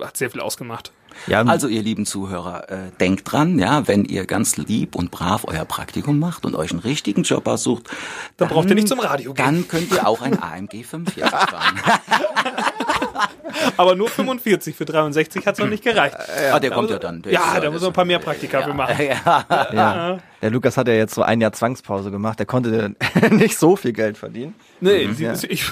äh, 0.00 0.04
hat 0.04 0.16
sehr 0.16 0.30
viel 0.30 0.40
ausgemacht. 0.40 0.92
Ja, 1.26 1.42
Also 1.42 1.68
ihr 1.68 1.82
lieben 1.82 2.06
Zuhörer, 2.06 2.70
äh, 2.70 2.76
denkt 3.00 3.30
dran, 3.30 3.58
ja, 3.58 3.86
wenn 3.88 4.04
ihr 4.04 4.26
ganz 4.26 4.56
lieb 4.56 4.94
und 4.94 5.10
brav 5.10 5.44
euer 5.46 5.64
Praktikum 5.64 6.18
macht 6.18 6.44
und 6.44 6.54
euch 6.54 6.70
einen 6.70 6.80
richtigen 6.80 7.22
Job 7.22 7.46
aussucht, 7.46 7.88
Dann 8.36 8.48
braucht 8.48 8.68
ihr 8.68 8.74
nicht 8.74 8.88
zum 8.88 9.00
Radio 9.00 9.34
gehen. 9.34 9.44
Dann 9.44 9.68
könnt 9.68 9.92
ihr 9.92 10.06
auch 10.06 10.22
ein 10.22 10.40
AMG 10.42 10.84
45 10.84 11.24
fahren. 11.30 11.80
Aber 13.76 13.94
nur 13.94 14.08
45 14.08 14.74
für 14.74 14.84
63 14.84 15.46
hat 15.46 15.54
es 15.54 15.60
noch 15.60 15.68
nicht 15.68 15.84
gereicht. 15.84 16.16
ah, 16.52 16.58
der 16.58 16.70
kommt 16.70 16.90
ja 16.90 16.98
dann. 16.98 17.22
Der 17.22 17.32
ja, 17.32 17.54
ist, 17.54 17.62
da 17.64 17.70
muss 17.70 17.80
man 17.82 17.90
ein 17.90 17.94
paar 17.94 18.04
mehr 18.04 18.18
Praktika 18.18 18.62
für 18.62 18.74
machen. 18.74 18.96
Ja. 19.04 19.44
ja. 19.72 20.18
Der 20.42 20.50
Lukas 20.50 20.76
hat 20.76 20.88
ja 20.88 20.94
jetzt 20.94 21.14
so 21.14 21.22
ein 21.22 21.40
Jahr 21.40 21.52
Zwangspause 21.52 22.10
gemacht. 22.10 22.38
Der 22.38 22.46
konnte 22.46 22.94
nicht 23.30 23.58
so 23.58 23.76
viel 23.76 23.92
Geld 23.92 24.18
verdienen. 24.18 24.54
Nee, 24.84 25.06
Mhm. 25.06 25.34
sie, 25.34 25.46
ich 25.48 25.64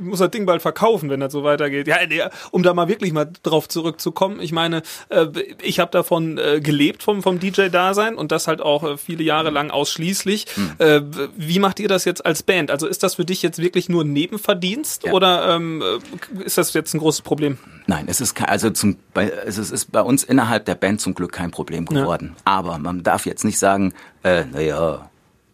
muss 0.00 0.18
das 0.20 0.30
Ding 0.30 0.46
bald 0.46 0.62
verkaufen, 0.62 1.10
wenn 1.10 1.20
das 1.20 1.32
so 1.32 1.42
weitergeht. 1.44 1.86
Ja, 1.88 1.96
nee, 2.08 2.22
um 2.50 2.62
da 2.62 2.74
mal 2.74 2.88
wirklich 2.88 3.12
mal 3.12 3.30
drauf 3.42 3.68
zurückzukommen. 3.68 4.40
Ich 4.40 4.52
meine, 4.52 4.82
äh, 5.08 5.26
ich 5.62 5.80
habe 5.80 5.90
davon 5.90 6.38
äh, 6.38 6.60
gelebt 6.60 7.02
vom, 7.02 7.22
vom 7.22 7.40
DJ-Dasein 7.40 8.14
und 8.16 8.32
das 8.32 8.46
halt 8.46 8.60
auch 8.60 8.84
äh, 8.84 8.96
viele 8.96 9.22
Jahre 9.22 9.50
lang 9.50 9.70
ausschließlich. 9.70 10.46
Hm. 10.54 10.70
Äh, 10.78 11.00
wie 11.36 11.58
macht 11.58 11.80
ihr 11.80 11.88
das 11.88 12.04
jetzt 12.04 12.24
als 12.26 12.42
Band? 12.42 12.70
Also 12.70 12.86
ist 12.86 13.02
das 13.02 13.14
für 13.16 13.24
dich 13.24 13.42
jetzt 13.42 13.58
wirklich 13.60 13.88
nur 13.88 14.04
ein 14.04 14.12
Nebenverdienst 14.12 15.04
Ja. 15.04 15.12
oder 15.12 15.54
ähm, 15.56 15.82
äh, 15.82 16.44
ist 16.44 16.58
das 16.58 16.72
jetzt 16.74 16.94
ein 16.94 16.98
großes 16.98 17.22
Problem? 17.22 17.58
Nein, 17.86 18.06
es 18.08 18.20
ist 18.20 18.40
also 18.46 18.70
zum, 18.70 18.96
bei, 19.14 19.30
es 19.46 19.58
ist, 19.58 19.90
bei 19.92 20.02
uns 20.02 20.22
innerhalb 20.22 20.64
der 20.66 20.74
Band 20.74 21.00
zum 21.00 21.14
Glück 21.14 21.32
kein 21.32 21.50
Problem 21.50 21.86
geworden. 21.86 22.36
Aber 22.44 22.78
man 22.78 23.02
darf 23.02 23.26
jetzt 23.26 23.44
nicht 23.44 23.58
sagen, 23.58 23.94
äh, 24.22 24.44
naja, 24.44 25.10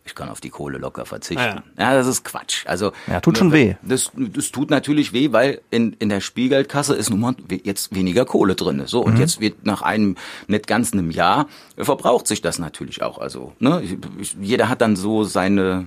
ich 0.06 0.14
kann 0.14 0.28
auf 0.28 0.40
die 0.40 0.50
Kohle 0.50 0.78
locker 0.78 1.04
verzichten. 1.04 1.42
Ah, 1.42 1.62
ja. 1.78 1.94
das 1.94 2.06
ist 2.06 2.24
Quatsch. 2.24 2.64
Also 2.66 2.92
Ja, 3.08 3.20
tut 3.20 3.36
schon 3.38 3.52
weh. 3.52 3.74
Das, 3.82 4.12
das 4.14 4.52
tut 4.52 4.70
natürlich 4.70 5.12
weh, 5.12 5.32
weil 5.32 5.60
in, 5.70 5.94
in 5.98 6.08
der 6.08 6.20
Spielgeldkasse 6.20 6.94
ist 6.94 7.10
nun 7.10 7.20
mal 7.20 7.34
jetzt 7.64 7.94
weniger 7.94 8.24
Kohle 8.24 8.54
drin. 8.54 8.82
So 8.86 9.02
und 9.02 9.18
jetzt 9.18 9.40
wird 9.40 9.66
nach 9.66 9.82
einem 9.82 10.16
nicht 10.46 10.66
ganz 10.66 10.92
einem 10.92 11.10
Jahr 11.10 11.46
verbraucht 11.76 12.26
sich 12.26 12.40
das 12.40 12.58
natürlich 12.58 13.02
auch. 13.02 13.18
Also 13.18 13.52
ne, 13.58 13.82
jeder 14.40 14.68
hat 14.68 14.80
dann 14.80 14.96
so 14.96 15.24
seine 15.24 15.86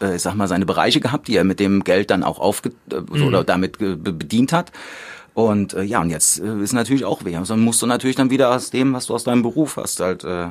äh, 0.00 0.16
ich 0.16 0.22
sag 0.22 0.34
mal, 0.34 0.48
seine 0.48 0.66
Bereiche 0.66 1.00
gehabt, 1.00 1.28
die 1.28 1.36
er 1.36 1.44
mit 1.44 1.60
dem 1.60 1.84
Geld 1.84 2.10
dann 2.10 2.24
auch 2.24 2.38
aufge 2.40 2.70
äh, 2.90 3.00
so, 3.14 3.26
oder 3.26 3.44
damit 3.44 3.78
be- 3.78 3.96
bedient 3.96 4.52
hat. 4.52 4.72
Und 5.34 5.72
äh, 5.74 5.82
ja, 5.82 6.00
und 6.00 6.10
jetzt 6.10 6.40
äh, 6.40 6.58
ist 6.60 6.72
natürlich 6.74 7.04
auch 7.04 7.24
weh. 7.24 7.36
Also 7.36 7.56
musst 7.56 7.80
du 7.80 7.86
natürlich 7.86 8.16
dann 8.16 8.28
wieder 8.30 8.54
aus 8.54 8.70
dem, 8.70 8.92
was 8.92 9.06
du 9.06 9.14
aus 9.14 9.24
deinem 9.24 9.42
Beruf 9.42 9.76
hast, 9.76 10.00
halt 10.00 10.24
äh, 10.24 10.48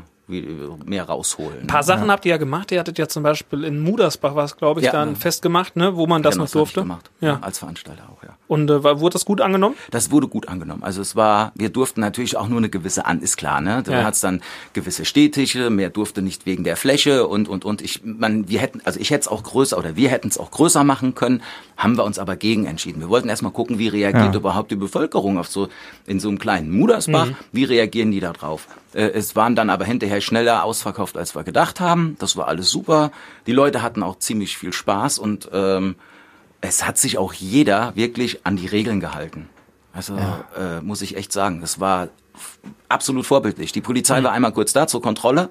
mehr 0.85 1.03
rausholen. 1.03 1.61
Ein 1.61 1.67
paar 1.67 1.83
Sachen 1.83 2.09
habt 2.09 2.25
ihr 2.25 2.31
ja 2.31 2.37
gemacht. 2.37 2.71
Ihr 2.71 2.79
hattet 2.79 2.97
ja 2.97 3.07
zum 3.07 3.23
Beispiel 3.23 3.63
in 3.63 3.79
Mudersbach 3.79 4.35
was, 4.35 4.57
glaube 4.57 4.79
ich, 4.79 4.85
Ja, 4.87 4.91
dann 4.93 5.09
ne. 5.11 5.15
festgemacht, 5.15 5.75
ne, 5.75 5.95
wo 5.95 6.07
man 6.07 6.23
das 6.23 6.35
Genau, 6.35 6.45
noch 6.45 6.51
durfte. 6.51 6.81
gemacht. 6.81 7.09
Ja. 7.19 7.39
Als 7.41 7.59
Veranstalter 7.59 8.03
auch, 8.09 8.23
ja. 8.23 8.29
Und 8.47 8.69
äh, 8.69 8.83
war- 8.83 8.99
wurde 8.99 9.13
das 9.13 9.25
gut 9.25 9.41
angenommen? 9.41 9.75
Das 9.91 10.11
wurde 10.11 10.27
gut 10.27 10.47
angenommen. 10.47 10.83
Also 10.83 11.01
es 11.01 11.15
war, 11.15 11.51
wir 11.55 11.69
durften 11.69 12.01
natürlich 12.01 12.37
auch 12.37 12.47
nur 12.47 12.57
eine 12.57 12.69
gewisse 12.69 13.05
an, 13.05 13.21
ist 13.21 13.37
klar, 13.37 13.61
ne? 13.61 13.83
Da 13.85 13.91
Ja. 13.91 14.03
hat's 14.03 14.19
dann 14.21 14.41
gewisse 14.73 15.05
Städtische, 15.05 15.69
mehr 15.69 15.89
durfte 15.89 16.21
nicht 16.21 16.45
wegen 16.45 16.63
der 16.63 16.75
Fläche 16.77 17.27
und 17.27 17.47
und 17.49 17.65
und 17.65 17.81
ich, 17.81 18.01
man, 18.03 18.47
wir 18.49 18.59
hätten, 18.59 18.81
also 18.85 18.99
ich 18.99 19.09
hätte 19.11 19.21
es 19.21 19.27
auch 19.27 19.43
größer 19.43 19.77
oder 19.77 19.95
wir 19.95 20.09
hätten 20.09 20.27
es 20.27 20.37
auch 20.37 20.51
größer 20.51 20.83
machen 20.83 21.15
können, 21.15 21.41
haben 21.77 21.97
wir 21.97 22.03
uns 22.03 22.19
aber 22.19 22.35
gegen 22.35 22.65
entschieden. 22.65 22.99
Wir 23.01 23.09
wollten 23.09 23.29
erstmal 23.29 23.51
gucken, 23.51 23.79
wie 23.79 23.87
reagiert 23.87 24.35
überhaupt 24.35 24.71
die 24.71 24.75
Bevölkerung 24.75 25.37
auf 25.37 25.47
so 25.47 25.67
in 26.05 26.19
so 26.19 26.29
einem 26.29 26.37
kleinen 26.39 26.71
Mudersbach, 26.71 27.29
wie 27.51 27.63
reagieren 27.63 28.11
die 28.11 28.19
da 28.19 28.33
drauf? 28.33 28.67
Äh, 28.93 29.09
es 29.11 29.35
waren 29.35 29.55
dann 29.55 29.69
aber 29.69 29.85
hinterher 29.85 30.21
schneller 30.21 30.63
ausverkauft, 30.63 31.17
als 31.17 31.35
wir 31.35 31.43
gedacht 31.43 31.79
haben. 31.79 32.15
Das 32.19 32.35
war 32.37 32.47
alles 32.47 32.69
super. 32.69 33.11
Die 33.47 33.51
Leute 33.53 33.81
hatten 33.81 34.03
auch 34.03 34.19
ziemlich 34.19 34.57
viel 34.57 34.73
Spaß 34.73 35.19
und 35.19 35.49
ähm, 35.53 35.95
es 36.61 36.85
hat 36.85 36.97
sich 36.97 37.17
auch 37.17 37.33
jeder 37.33 37.95
wirklich 37.95 38.45
an 38.45 38.55
die 38.55 38.67
Regeln 38.67 38.99
gehalten. 38.99 39.49
Also 39.93 40.15
äh, 40.15 40.79
muss 40.81 41.01
ich 41.01 41.17
echt 41.17 41.33
sagen, 41.33 41.59
das 41.61 41.79
war 41.79 42.09
absolut 42.87 43.25
vorbildlich. 43.25 43.71
Die 43.71 43.81
Polizei 43.81 44.23
war 44.23 44.31
einmal 44.31 44.53
kurz 44.53 44.71
da 44.73 44.87
zur 44.87 45.01
Kontrolle 45.01 45.49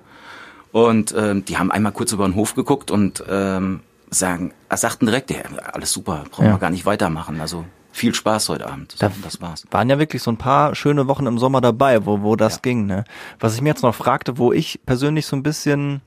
und 0.73 1.15
ähm, 1.17 1.45
die 1.45 1.59
haben 1.59 1.71
einmal 1.71 1.93
kurz 1.93 2.13
über 2.13 2.27
den 2.27 2.35
Hof 2.37 2.55
geguckt 2.55 2.91
und 2.91 3.23
ähm, 3.29 3.81
sagen, 4.09 4.53
sagten 4.73 5.07
direkt, 5.07 5.31
ja, 5.31 5.39
alles 5.73 5.93
super, 5.93 6.25
brauchen 6.31 6.47
Ja. 6.47 6.53
wir 6.53 6.59
gar 6.59 6.71
nicht 6.71 6.87
weitermachen. 6.87 7.41
Also 7.41 7.65
viel 7.93 8.15
Spaß 8.15 8.49
heute 8.51 8.69
Abend. 8.69 8.93
So, 8.93 8.99
Da 8.99 9.13
das 9.23 9.41
war's. 9.41 9.67
waren 9.71 9.89
ja 9.91 9.99
wirklich 9.99 10.23
so 10.23 10.31
ein 10.31 10.37
paar 10.37 10.75
schöne 10.75 11.09
Wochen 11.09 11.27
im 11.27 11.39
Sommer 11.39 11.61
dabei, 11.61 12.07
wo, 12.07 12.23
wo 12.23 12.37
das 12.37 12.63
ging. 12.63 12.87
Ne? 12.87 13.05
Was 13.39 13.55
ich 13.55 13.63
mir 13.63 13.71
jetzt 13.71 13.83
noch 13.83 13.95
fragte, 13.95 14.39
wo 14.39 14.53
ich 14.53 14.81
persönlich 14.87 15.27
so 15.27 15.37
ein 15.37 15.43
bisschen 15.43 16.01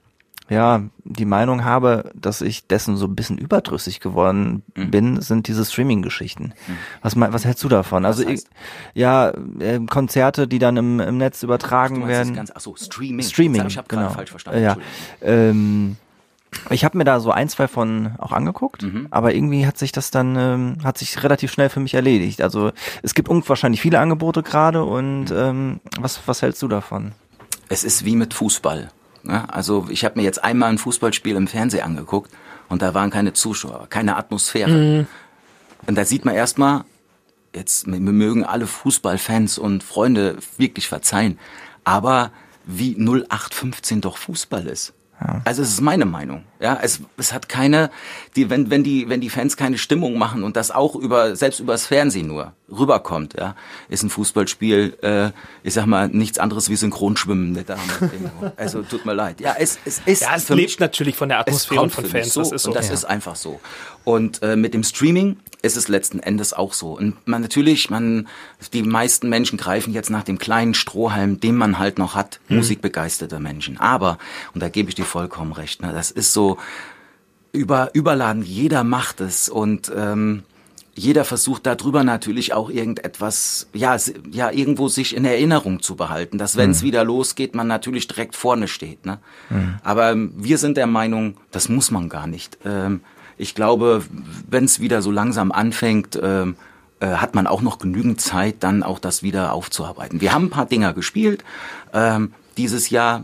ja 0.49 0.81
die 1.05 1.23
Meinung 1.25 1.63
habe, 1.63 2.11
dass 2.15 2.41
ich 2.41 2.67
dessen 2.67 2.97
so 2.97 3.05
ein 3.07 3.15
bisschen 3.15 3.37
überdrüssig 3.37 4.01
geworden 4.01 4.61
Mhm. 4.75 4.91
bin, 4.91 5.21
sind 5.21 5.47
diese 5.47 5.63
Streaming-Geschichten. 5.63 6.53
Was, 7.01 7.15
mein- 7.15 7.31
was 7.31 7.45
hältst 7.45 7.63
du 7.63 7.69
davon? 7.69 8.03
also 8.05 8.23
ich, 8.23 8.29
heißt? 8.29 8.49
ja, 8.93 9.31
äh, 9.59 9.79
Konzerte, 9.89 10.47
die 10.47 10.59
dann 10.59 10.75
im, 10.75 10.99
im 10.99 11.17
Netz 11.17 11.43
übertragen 11.43 12.01
das 12.01 12.09
werden. 12.09 12.35
ganz, 12.35 12.51
ach 12.53 12.59
so, 12.59 12.75
Streaming. 12.75 13.25
Streaming, 13.25 13.65
Ich 13.67 13.77
habe 13.77 13.87
genau. 13.87 14.09
falsch 14.09 14.31
verstanden. 14.31 14.61
Ja. 14.63 14.75
Ähm, 15.21 15.95
ich 16.69 16.83
habe 16.85 16.97
mir 16.97 17.03
da 17.03 17.19
so 17.19 17.31
ein, 17.31 17.49
zwei 17.49 17.67
von 17.67 18.13
auch 18.17 18.31
angeguckt, 18.31 18.83
Mhm. 18.83 19.07
aber 19.11 19.33
irgendwie 19.33 19.65
hat 19.65 19.77
sich 19.77 19.91
das 19.91 20.11
dann, 20.11 20.35
ähm, 20.35 20.77
hat 20.83 20.97
sich 20.97 21.23
relativ 21.23 21.51
schnell 21.51 21.69
für 21.69 21.79
mich 21.79 21.93
erledigt. 21.93 22.41
Also 22.41 22.71
es 23.01 23.13
gibt 23.13 23.29
unwahrscheinlich 23.29 23.81
viele 23.81 23.99
Angebote 23.99 24.43
gerade 24.43 24.83
und 24.83 25.25
Mhm. 25.25 25.35
ähm, 25.37 25.79
was, 25.99 26.19
was 26.25 26.41
hältst 26.41 26.61
du 26.61 26.67
davon? 26.67 27.13
Es 27.69 27.83
ist 27.83 28.05
wie 28.05 28.15
mit 28.15 28.33
Fußball. 28.33 28.89
Ne? 29.23 29.51
Also 29.53 29.87
ich 29.89 30.03
habe 30.05 30.19
mir 30.19 30.23
jetzt 30.23 30.43
einmal 30.43 30.69
ein 30.69 30.77
Fußballspiel 30.77 31.35
im 31.35 31.47
Fernsehen 31.47 31.83
angeguckt 31.83 32.31
und 32.69 32.81
da 32.81 32.93
waren 32.93 33.09
keine 33.09 33.33
Zuschauer, 33.33 33.87
keine 33.89 34.15
Atmosphäre. 34.17 35.07
Und 35.87 35.95
da 35.97 36.05
sieht 36.05 36.25
man 36.25 36.35
erstmal, 36.35 36.83
jetzt 37.55 37.87
wir 37.87 37.99
mögen 37.99 38.43
alle 38.43 38.67
Fußballfans 38.67 39.57
und 39.57 39.83
Freunde 39.83 40.37
wirklich 40.57 40.87
verzeihen, 40.87 41.39
aber 41.83 42.31
wie 42.65 42.95
0815 42.97 44.01
doch 44.01 44.17
Fußball 44.17 44.67
ist. 44.67 44.93
Also 45.45 45.61
es 45.61 45.69
ist 45.69 45.81
meine 45.81 46.05
Meinung. 46.05 46.43
Ja, 46.59 46.79
es, 46.81 47.01
es 47.17 47.33
hat 47.33 47.49
keine, 47.49 47.89
die, 48.35 48.49
wenn, 48.49 48.69
wenn 48.69 48.83
die, 48.83 49.09
wenn 49.09 49.21
die 49.21 49.29
Fans 49.29 49.57
keine 49.57 49.77
Stimmung 49.77 50.17
machen 50.17 50.43
und 50.43 50.55
das 50.55 50.71
auch 50.71 50.95
über, 50.95 51.35
selbst 51.35 51.59
übers 51.59 51.87
Fernsehen 51.87 52.27
nur 52.27 52.53
rüberkommt, 52.69 53.35
ja, 53.37 53.55
ist 53.89 54.03
ein 54.03 54.09
Fußballspiel, 54.09 54.97
äh, 55.01 55.31
ich 55.63 55.73
sag 55.73 55.85
mal, 55.85 56.07
nichts 56.07 56.39
anderes 56.39 56.69
wie 56.69 56.75
Synchronschwimmen 56.75 57.53
Dame. 57.65 57.81
also 58.57 58.81
tut 58.81 59.05
mir 59.05 59.13
leid. 59.13 59.41
Ja, 59.41 59.55
es, 59.57 59.77
es 59.85 60.01
ist 60.05 60.21
Ja, 60.21 60.35
es 60.35 60.49
lebt 60.49 60.61
mich- 60.61 60.79
natürlich 60.79 61.15
von 61.15 61.29
der 61.29 61.39
Atmosphäre 61.39 61.81
und 61.81 61.91
von 61.91 62.05
Fans. 62.05 62.33
So, 62.33 62.41
das 62.41 62.51
ist 62.51 62.63
so. 62.63 62.69
und 62.69 62.75
das 62.75 62.89
ist 62.89 63.05
einfach 63.05 63.35
so. 63.35 63.59
Und 64.03 64.41
äh, 64.41 64.55
mit 64.55 64.73
dem 64.73 64.83
Streaming 64.83 65.37
ist 65.63 65.77
es 65.77 65.87
letzten 65.87 66.19
Endes 66.19 66.53
auch 66.53 66.73
so. 66.73 66.95
Und 66.97 67.27
man 67.27 67.41
natürlich, 67.41 67.89
man, 67.89 68.27
die 68.73 68.83
meisten 68.83 69.29
Menschen 69.29 69.57
greifen 69.57 69.93
jetzt 69.93 70.11
nach 70.11 70.23
dem 70.23 70.37
kleinen 70.37 70.75
Strohhalm, 70.75 71.39
den 71.39 71.55
man 71.55 71.79
halt 71.79 71.97
noch 71.97 72.13
hat, 72.13 72.39
Mhm. 72.49 72.57
musikbegeisterte 72.57 73.39
Menschen. 73.39 73.79
Aber, 73.79 74.19
und 74.53 74.61
da 74.61 74.69
gebe 74.69 74.89
ich 74.89 74.95
dir 74.95 75.05
vollkommen 75.05 75.53
recht, 75.53 75.81
ne, 75.81 75.91
das 75.93 76.11
ist 76.11 76.33
so 76.33 76.57
über, 77.51 77.89
überladen, 77.93 78.43
jeder 78.43 78.83
macht 78.83 79.21
es 79.21 79.47
und 79.49 79.91
ähm, 79.95 80.43
jeder 80.95 81.23
versucht 81.25 81.65
darüber 81.65 82.03
natürlich 82.03 82.53
auch 82.53 82.69
irgendetwas, 82.69 83.67
ja, 83.73 83.97
ja, 84.31 84.51
irgendwo 84.51 84.89
sich 84.89 85.15
in 85.15 85.25
Erinnerung 85.25 85.81
zu 85.81 85.95
behalten, 85.95 86.37
dass 86.37 86.55
wenn 86.55 86.69
es 86.69 86.83
wieder 86.83 87.03
losgeht, 87.03 87.55
man 87.55 87.67
natürlich 87.67 88.07
direkt 88.07 88.35
vorne 88.35 88.67
steht. 88.67 89.03
Ne? 89.05 89.17
Aber 89.83 90.11
ähm, 90.11 90.33
wir 90.37 90.59
sind 90.59 90.77
der 90.77 90.85
Meinung, 90.85 91.37
das 91.49 91.67
muss 91.67 91.89
man 91.89 92.09
gar 92.09 92.27
nicht. 92.27 92.59
Ähm, 92.63 93.01
ich 93.37 93.55
glaube, 93.55 94.03
wenn 94.49 94.65
es 94.65 94.79
wieder 94.79 95.01
so 95.01 95.11
langsam 95.11 95.51
anfängt, 95.51 96.19
ähm, 96.21 96.55
äh, 96.99 97.07
hat 97.07 97.35
man 97.35 97.47
auch 97.47 97.61
noch 97.61 97.79
genügend 97.79 98.21
Zeit, 98.21 98.57
dann 98.59 98.83
auch 98.83 98.99
das 98.99 99.23
wieder 99.23 99.53
aufzuarbeiten. 99.53 100.21
Wir 100.21 100.33
haben 100.33 100.45
ein 100.45 100.49
paar 100.49 100.65
Dinger 100.65 100.93
gespielt. 100.93 101.43
Ähm, 101.93 102.33
dieses 102.57 102.89
Jahr, 102.89 103.23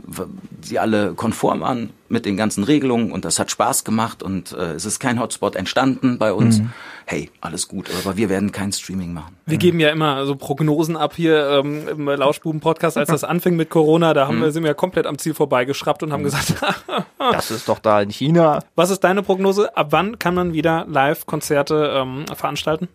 die 0.70 0.80
alle 0.80 1.14
konform 1.14 1.62
waren 1.62 1.92
mit 2.08 2.26
den 2.26 2.38
ganzen 2.38 2.64
Regelungen 2.64 3.12
und 3.12 3.26
das 3.26 3.40
hat 3.40 3.52
Spaß 3.52 3.84
gemacht 3.84 4.24
und 4.24 4.52
äh, 4.52 4.74
es 4.74 4.86
ist 4.86 5.00
kein 5.00 5.20
Hotspot 5.20 5.56
entstanden 5.56 6.18
bei 6.18 6.34
uns. 6.34 6.62
Hey, 7.06 7.30
alles 7.42 7.68
gut, 7.68 7.90
aber 8.04 8.18
wir 8.18 8.30
werden 8.30 8.52
kein 8.52 8.72
Streaming 8.72 9.14
machen. 9.14 9.36
Wir 9.46 9.58
geben 9.58 9.80
ja 9.80 9.90
immer 9.90 10.26
so 10.26 10.36
Prognosen 10.36 10.98
ab 10.98 11.14
hier 11.16 11.62
ähm, 11.64 11.88
im 11.88 12.06
Lauschbuben-Podcast, 12.08 12.98
als 12.98 13.10
das 13.10 13.24
anfing 13.26 13.56
mit 13.56 13.70
Corona, 13.70 14.14
da 14.14 14.28
haben 14.28 14.42
wir, 14.42 14.52
sind 14.52 14.64
wir 14.64 14.74
komplett 14.74 15.06
am 15.06 15.18
Ziel 15.18 15.34
vorbeigeschraubt 15.34 16.04
und 16.04 16.12
haben 16.12 16.24
gesagt, 16.24 16.56
Das 17.20 17.52
ist 17.52 17.70
doch 17.70 17.80
da 17.80 18.02
in 18.02 18.10
China. 18.10 18.64
was 18.76 18.90
ist 18.90 19.04
deine 19.04 19.22
Prognose? 19.24 19.76
Ab 19.78 19.88
wann 19.92 20.18
kann 20.18 20.34
man 20.34 20.54
wieder 20.54 20.86
Live-Konzerte 20.90 21.94
ähm, 21.96 22.26
veranstalten? 22.34 22.88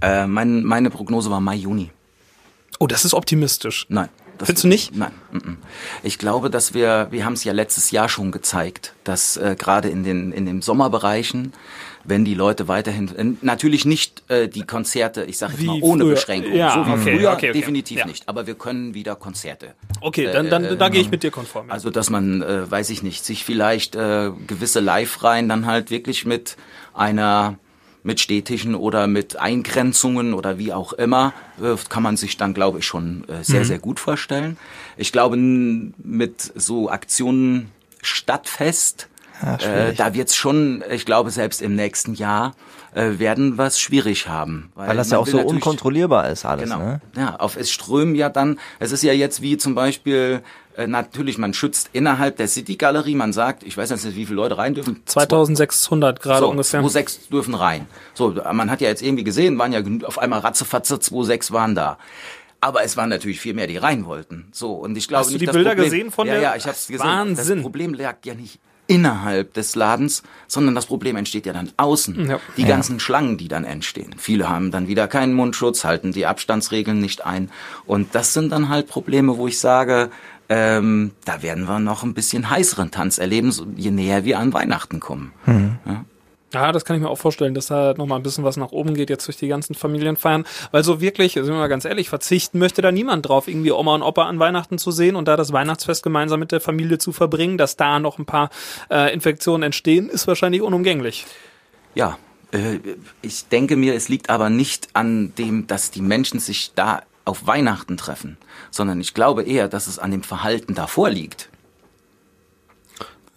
Äh, 0.00 0.26
mein, 0.26 0.64
meine 0.64 0.90
Prognose 0.90 1.30
war 1.30 1.40
Mai, 1.40 1.56
Juni. 1.56 1.90
Oh, 2.78 2.86
das 2.86 3.04
ist 3.04 3.14
optimistisch. 3.14 3.86
Nein. 3.88 4.08
Das- 4.38 4.46
Findest 4.46 4.64
du 4.64 4.68
nicht? 4.68 4.96
Nein. 4.96 5.12
Ich 6.02 6.18
glaube, 6.18 6.50
dass 6.50 6.74
wir, 6.74 7.08
wir 7.10 7.24
haben 7.24 7.34
es 7.34 7.44
ja 7.44 7.52
letztes 7.52 7.90
Jahr 7.90 8.08
schon 8.08 8.32
gezeigt, 8.32 8.94
dass 9.04 9.36
äh, 9.36 9.56
gerade 9.58 9.88
in 9.88 10.04
den, 10.04 10.32
in 10.32 10.46
den 10.46 10.62
Sommerbereichen, 10.62 11.52
wenn 12.06 12.24
die 12.26 12.34
Leute 12.34 12.68
weiterhin, 12.68 13.16
äh, 13.16 13.44
natürlich 13.44 13.84
nicht 13.86 14.22
äh, 14.30 14.48
die 14.48 14.62
Konzerte, 14.62 15.24
ich 15.24 15.38
sage 15.38 15.54
jetzt 15.54 15.64
mal 15.64 15.78
ohne 15.80 16.04
früher. 16.04 16.14
Beschränkung, 16.14 16.52
Ja, 16.54 16.72
so 16.74 16.86
wie 16.86 16.90
okay, 16.92 17.16
früher, 17.18 17.32
okay, 17.32 17.50
okay. 17.50 17.52
definitiv 17.58 17.98
Ja. 18.00 18.06
nicht. 18.06 18.28
Aber 18.28 18.46
wir 18.46 18.54
können 18.54 18.94
wieder 18.94 19.16
Konzerte. 19.16 19.74
Okay, 20.00 20.30
dann, 20.32 20.50
dann 20.50 20.64
Äh, 20.64 20.76
da 20.76 20.88
gehe 20.90 21.00
ich 21.00 21.10
mit 21.10 21.22
dir 21.22 21.30
konform. 21.30 21.68
Ja. 21.68 21.72
Also, 21.74 21.90
dass 21.90 22.10
man, 22.10 22.42
äh, 22.42 22.70
weiß 22.70 22.90
ich 22.90 23.02
nicht, 23.02 23.24
sich 23.24 23.44
vielleicht 23.44 23.96
äh, 23.96 24.30
gewisse 24.46 24.80
Live-Reihen 24.80 25.48
dann 25.48 25.64
halt 25.66 25.90
wirklich 25.90 26.26
mit 26.26 26.56
einer 26.92 27.58
mit 28.04 28.20
Städtischen 28.20 28.74
oder 28.76 29.06
mit 29.08 29.36
Eingrenzungen 29.36 30.34
oder 30.34 30.58
wie 30.58 30.72
auch 30.72 30.92
immer, 30.92 31.32
äh, 31.60 31.74
kann 31.88 32.02
man 32.02 32.16
sich 32.16 32.36
dann, 32.36 32.54
glaube 32.54 32.78
ich, 32.78 32.86
schon 32.86 33.24
äh, 33.28 33.42
sehr, 33.42 33.64
sehr 33.64 33.78
gut 33.78 33.98
vorstellen. 33.98 34.58
Ich 34.96 35.10
glaube, 35.10 35.36
mit 35.36 36.52
so 36.54 36.90
Aktionen 36.90 37.70
Stadtfest, 38.02 39.08
Ja, 39.42 39.54
äh, 39.54 39.58
schwierig. 39.60 39.96
da 39.96 40.14
wird's 40.14 40.36
schon, 40.36 40.84
ich 40.90 41.06
glaube, 41.06 41.30
selbst 41.30 41.62
im 41.62 41.74
nächsten 41.74 42.14
Jahr 42.14 42.54
äh, 42.94 43.18
werden 43.18 43.56
wir 43.56 43.66
es 43.66 43.80
schwierig 43.80 44.28
haben. 44.28 44.70
Weil 44.74 44.96
das 44.96 45.10
ja 45.10 45.18
auch 45.18 45.26
so 45.26 45.40
unkontrollierbar 45.40 46.28
ist 46.28 46.44
alles. 46.44 46.64
Genau. 46.70 46.78
Ne? 46.78 47.00
Ja, 47.16 47.36
auf 47.36 47.56
es 47.56 47.70
strömen 47.70 48.14
ja 48.14 48.28
dann, 48.28 48.60
es 48.78 48.92
ist 48.92 49.02
ja 49.02 49.12
jetzt 49.12 49.40
wie 49.42 49.56
zum 49.56 49.74
Beispiel, 49.74 50.42
äh, 50.76 50.86
natürlich, 50.86 51.38
man 51.38 51.54
schützt 51.54 51.90
innerhalb 51.92 52.36
der 52.36 52.48
City-Galerie, 52.48 53.14
man 53.14 53.32
sagt, 53.32 53.62
ich 53.62 53.76
weiß 53.76 53.90
jetzt 53.90 54.04
nicht, 54.04 54.16
wie 54.16 54.26
viele 54.26 54.36
Leute 54.36 54.58
rein 54.58 54.74
dürfen. 54.74 55.02
2600 55.06 56.20
gerade 56.20 56.40
so, 56.40 56.50
ungefähr. 56.50 56.80
2,6 56.82 57.30
dürfen 57.30 57.54
rein. 57.54 57.86
So, 58.14 58.34
man 58.52 58.70
hat 58.70 58.80
ja 58.80 58.88
jetzt 58.88 59.02
irgendwie 59.02 59.24
gesehen, 59.24 59.58
waren 59.58 59.72
ja 59.72 59.80
auf 60.06 60.18
einmal 60.18 60.40
ratzefatze 60.40 60.96
2,6 60.96 61.52
waren 61.52 61.74
da. 61.74 61.98
Aber 62.60 62.82
es 62.82 62.96
waren 62.96 63.10
natürlich 63.10 63.40
viel 63.40 63.52
mehr, 63.54 63.66
die 63.66 63.76
rein 63.76 64.06
wollten. 64.06 64.48
So, 64.52 64.72
und 64.72 64.96
ich 64.96 65.06
glaube 65.08 65.20
Hast 65.20 65.28
du 65.30 65.32
nicht, 65.34 65.42
die 65.42 65.46
das 65.46 65.54
Bilder 65.54 65.70
Problem, 65.70 65.84
gesehen 65.90 66.10
von 66.10 66.26
ja, 66.26 66.34
der- 66.34 66.42
Ja, 66.42 66.56
ich 66.56 66.66
hab's 66.66 66.86
gesehen. 66.86 67.06
Wahnsinn. 67.06 67.56
Das 67.58 67.62
Problem 67.62 67.94
lag 67.94 68.16
ja 68.24 68.34
nicht 68.34 68.58
innerhalb 68.86 69.54
des 69.54 69.76
Ladens, 69.76 70.22
sondern 70.46 70.74
das 70.74 70.84
Problem 70.84 71.16
entsteht 71.16 71.46
ja 71.46 71.54
dann 71.54 71.70
außen. 71.78 72.28
Ja. 72.28 72.38
Die 72.58 72.62
Ja. 72.62 72.68
ganzen 72.68 73.00
Schlangen, 73.00 73.38
die 73.38 73.48
dann 73.48 73.64
entstehen. 73.64 74.14
Viele 74.18 74.50
haben 74.50 74.70
dann 74.70 74.88
wieder 74.88 75.08
keinen 75.08 75.32
Mundschutz, 75.32 75.84
halten 75.84 76.12
die 76.12 76.26
Abstandsregeln 76.26 77.00
nicht 77.00 77.24
ein. 77.24 77.50
Und 77.86 78.14
das 78.14 78.34
sind 78.34 78.50
dann 78.52 78.68
halt 78.68 78.86
Probleme, 78.88 79.38
wo 79.38 79.48
ich 79.48 79.58
sage, 79.58 80.10
ähm, 80.48 81.12
da 81.24 81.42
werden 81.42 81.66
wir 81.66 81.78
noch 81.78 82.02
ein 82.02 82.14
bisschen 82.14 82.50
heißeren 82.50 82.90
Tanz 82.90 83.18
erleben, 83.18 83.52
so, 83.52 83.66
je 83.76 83.90
näher 83.90 84.24
wir 84.24 84.38
an 84.38 84.52
Weihnachten 84.52 85.00
kommen. 85.00 85.32
Ja, 86.54 86.70
das 86.70 86.84
kann 86.84 86.94
ich 86.94 87.02
mir 87.02 87.10
auch 87.10 87.18
vorstellen, 87.18 87.52
dass 87.52 87.66
da 87.66 87.94
noch 87.96 88.06
mal 88.06 88.14
ein 88.14 88.22
bisschen 88.22 88.44
was 88.44 88.56
nach 88.56 88.70
oben 88.70 88.94
geht 88.94 89.10
jetzt 89.10 89.26
durch 89.26 89.36
die 89.36 89.48
ganzen 89.48 89.74
Familienfeiern. 89.74 90.44
Weil 90.70 90.84
so 90.84 91.00
wirklich, 91.00 91.32
sind 91.32 91.48
wir 91.48 91.54
mal 91.54 91.66
ganz 91.66 91.84
ehrlich, 91.84 92.08
verzichten 92.08 92.60
möchte 92.60 92.80
da 92.80 92.92
niemand 92.92 93.28
drauf, 93.28 93.48
irgendwie 93.48 93.72
Oma 93.72 93.96
und 93.96 94.02
Opa 94.02 94.28
an 94.28 94.38
Weihnachten 94.38 94.78
zu 94.78 94.92
sehen 94.92 95.16
und 95.16 95.26
da 95.26 95.36
das 95.36 95.52
Weihnachtsfest 95.52 96.04
gemeinsam 96.04 96.38
mit 96.38 96.52
der 96.52 96.60
Familie 96.60 96.98
zu 96.98 97.10
verbringen. 97.10 97.58
Dass 97.58 97.76
da 97.76 97.98
noch 97.98 98.18
ein 98.18 98.24
paar 98.24 98.50
äh, 98.88 99.12
Infektionen 99.12 99.64
entstehen, 99.64 100.08
ist 100.08 100.28
wahrscheinlich 100.28 100.62
unumgänglich. 100.62 101.26
Ja, 101.96 102.18
äh, 102.52 102.78
ich 103.20 103.48
denke 103.48 103.74
mir, 103.74 103.94
es 103.94 104.08
liegt 104.08 104.30
aber 104.30 104.48
nicht 104.48 104.90
an 104.92 105.34
dem, 105.36 105.66
dass 105.66 105.90
die 105.90 106.02
Menschen 106.02 106.38
sich 106.38 106.72
da 106.76 107.02
auf 107.24 107.46
Weihnachten 107.46 107.96
treffen, 107.96 108.36
sondern 108.70 109.00
ich 109.00 109.14
glaube 109.14 109.42
eher, 109.42 109.68
dass 109.68 109.86
es 109.86 109.98
an 109.98 110.10
dem 110.10 110.22
Verhalten 110.22 110.74
davor 110.74 111.10
liegt. 111.10 111.48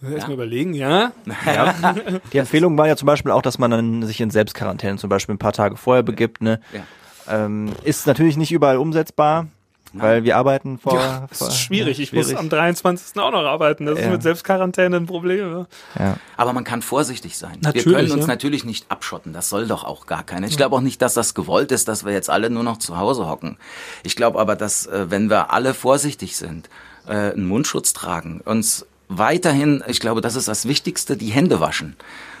Erstmal 0.00 0.34
überlegen, 0.34 0.74
ja. 0.74 1.12
Ja. 1.46 1.94
Die 2.32 2.38
Empfehlung 2.38 2.78
war 2.78 2.86
ja 2.86 2.96
zum 2.96 3.06
Beispiel 3.06 3.32
auch, 3.32 3.42
dass 3.42 3.58
man 3.58 3.70
dann 3.70 4.02
sich 4.04 4.20
in 4.20 4.30
Selbstquarantäne 4.30 4.96
zum 4.96 5.10
Beispiel 5.10 5.34
ein 5.34 5.40
paar 5.40 5.52
Tage 5.52 5.76
vorher 5.76 6.04
begibt. 6.04 6.40
Ne? 6.40 6.60
Ja. 6.72 7.44
Ähm, 7.44 7.72
ist 7.82 8.06
natürlich 8.06 8.36
nicht 8.36 8.52
überall 8.52 8.76
umsetzbar, 8.76 9.48
weil 9.92 10.24
wir 10.24 10.36
arbeiten 10.36 10.78
vor. 10.78 10.94
Ja, 10.94 11.26
das 11.28 11.38
vor 11.38 11.48
ist 11.48 11.58
schwierig. 11.60 11.98
ja, 11.98 12.04
Ich 12.04 12.12
muss 12.12 12.34
am 12.34 12.48
23. 12.48 13.18
auch 13.20 13.30
noch 13.30 13.44
arbeiten. 13.44 13.86
Das 13.86 13.98
ist 13.98 14.04
Ja. 14.04 14.10
mit 14.10 14.22
Selbstquarantäne 14.22 14.96
ein 14.96 15.06
Problem. 15.06 15.66
Ja. 15.98 16.16
Aber 16.36 16.52
man 16.52 16.64
kann 16.64 16.82
vorsichtig 16.82 17.38
sein. 17.38 17.58
Natürlich, 17.62 17.86
wir 17.86 17.94
können 17.94 18.10
uns 18.12 18.22
ja. 18.22 18.26
natürlich 18.26 18.64
nicht 18.64 18.90
abschotten. 18.90 19.32
Das 19.32 19.48
soll 19.48 19.66
doch 19.66 19.84
auch 19.84 20.06
gar 20.06 20.22
keiner. 20.22 20.46
Ich 20.46 20.56
glaube 20.56 20.76
auch 20.76 20.80
nicht, 20.80 21.00
dass 21.02 21.14
das 21.14 21.34
gewollt 21.34 21.72
ist, 21.72 21.88
dass 21.88 22.04
wir 22.04 22.12
jetzt 22.12 22.30
alle 22.30 22.50
nur 22.50 22.62
noch 22.62 22.78
zu 22.78 22.98
Hause 22.98 23.28
hocken. 23.28 23.56
Ich 24.02 24.16
glaube 24.16 24.38
aber, 24.38 24.56
dass 24.56 24.86
äh, 24.86 25.10
wenn 25.10 25.30
wir 25.30 25.52
alle 25.52 25.74
vorsichtig 25.74 26.36
sind, 26.36 26.68
äh, 27.06 27.32
einen 27.32 27.46
Mundschutz 27.46 27.92
tragen, 27.92 28.40
uns 28.44 28.86
weiterhin, 29.08 29.82
ich 29.86 30.00
glaube, 30.00 30.20
das 30.20 30.34
ist 30.36 30.48
das 30.48 30.66
Wichtigste, 30.68 31.16
die 31.16 31.28
Hände 31.28 31.60
waschen. 31.60 31.96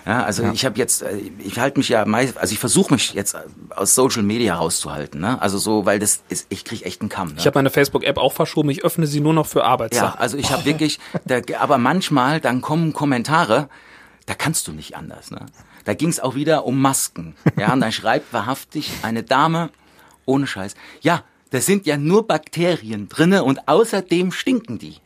Ja, 0.06 0.22
also 0.24 0.44
ich 0.52 0.64
habe 0.64 0.78
jetzt, 0.78 1.02
äh, 1.02 1.18
ich 1.38 1.58
halte 1.58 1.78
mich 1.78 1.88
ja 1.90 2.04
meist, 2.06 2.38
also 2.38 2.52
ich 2.52 2.58
versuche 2.58 2.94
mich 2.94 3.12
jetzt 3.12 3.34
äh, 3.34 3.40
aus 3.74 3.94
Social 3.94 4.22
Media 4.22 4.54
rauszuhalten, 4.54 5.20
ne? 5.20 5.40
Also 5.42 5.58
so, 5.58 5.84
weil 5.84 5.98
das 5.98 6.22
ist, 6.30 6.46
ich 6.48 6.64
krieg 6.64 6.86
echt 6.86 7.00
einen 7.02 7.10
Kamm. 7.10 7.28
Ne? 7.28 7.34
Ich 7.38 7.46
habe 7.46 7.58
meine 7.58 7.68
Facebook-App 7.68 8.16
auch 8.16 8.32
verschoben. 8.32 8.70
Ich 8.70 8.84
öffne 8.84 9.06
sie 9.06 9.20
nur 9.20 9.34
noch 9.34 9.46
für 9.46 9.58
Ja, 9.60 9.64
Arbeitssachen. 9.66 10.18
also 10.18 10.38
ich 10.38 10.50
habe 10.50 10.64
wirklich, 10.64 10.98
da, 11.26 11.40
aber 11.58 11.76
manchmal, 11.76 12.40
dann 12.40 12.62
kommen 12.62 12.92
Kommentare, 12.94 13.68
da 14.24 14.34
kannst 14.34 14.66
du 14.68 14.72
nicht 14.72 14.96
anders. 14.96 15.30
Ne? 15.30 15.44
Da 15.84 15.92
ging 15.94 16.08
es 16.08 16.20
auch 16.20 16.34
wieder 16.34 16.64
um 16.64 16.80
Masken. 16.80 17.34
Ja, 17.58 17.72
und 17.74 17.80
dann 17.80 17.92
schreibt 17.92 18.32
wahrhaftig 18.32 18.90
eine 19.02 19.22
Dame, 19.22 19.68
ohne 20.24 20.46
Scheiß, 20.46 20.74
ja, 21.00 21.22
da 21.50 21.60
sind 21.60 21.86
ja 21.86 21.96
nur 21.98 22.26
Bakterien 22.26 23.08
drinne 23.08 23.42
und 23.44 23.68
außerdem 23.68 24.32
stinken 24.32 24.78
die. 24.78 24.96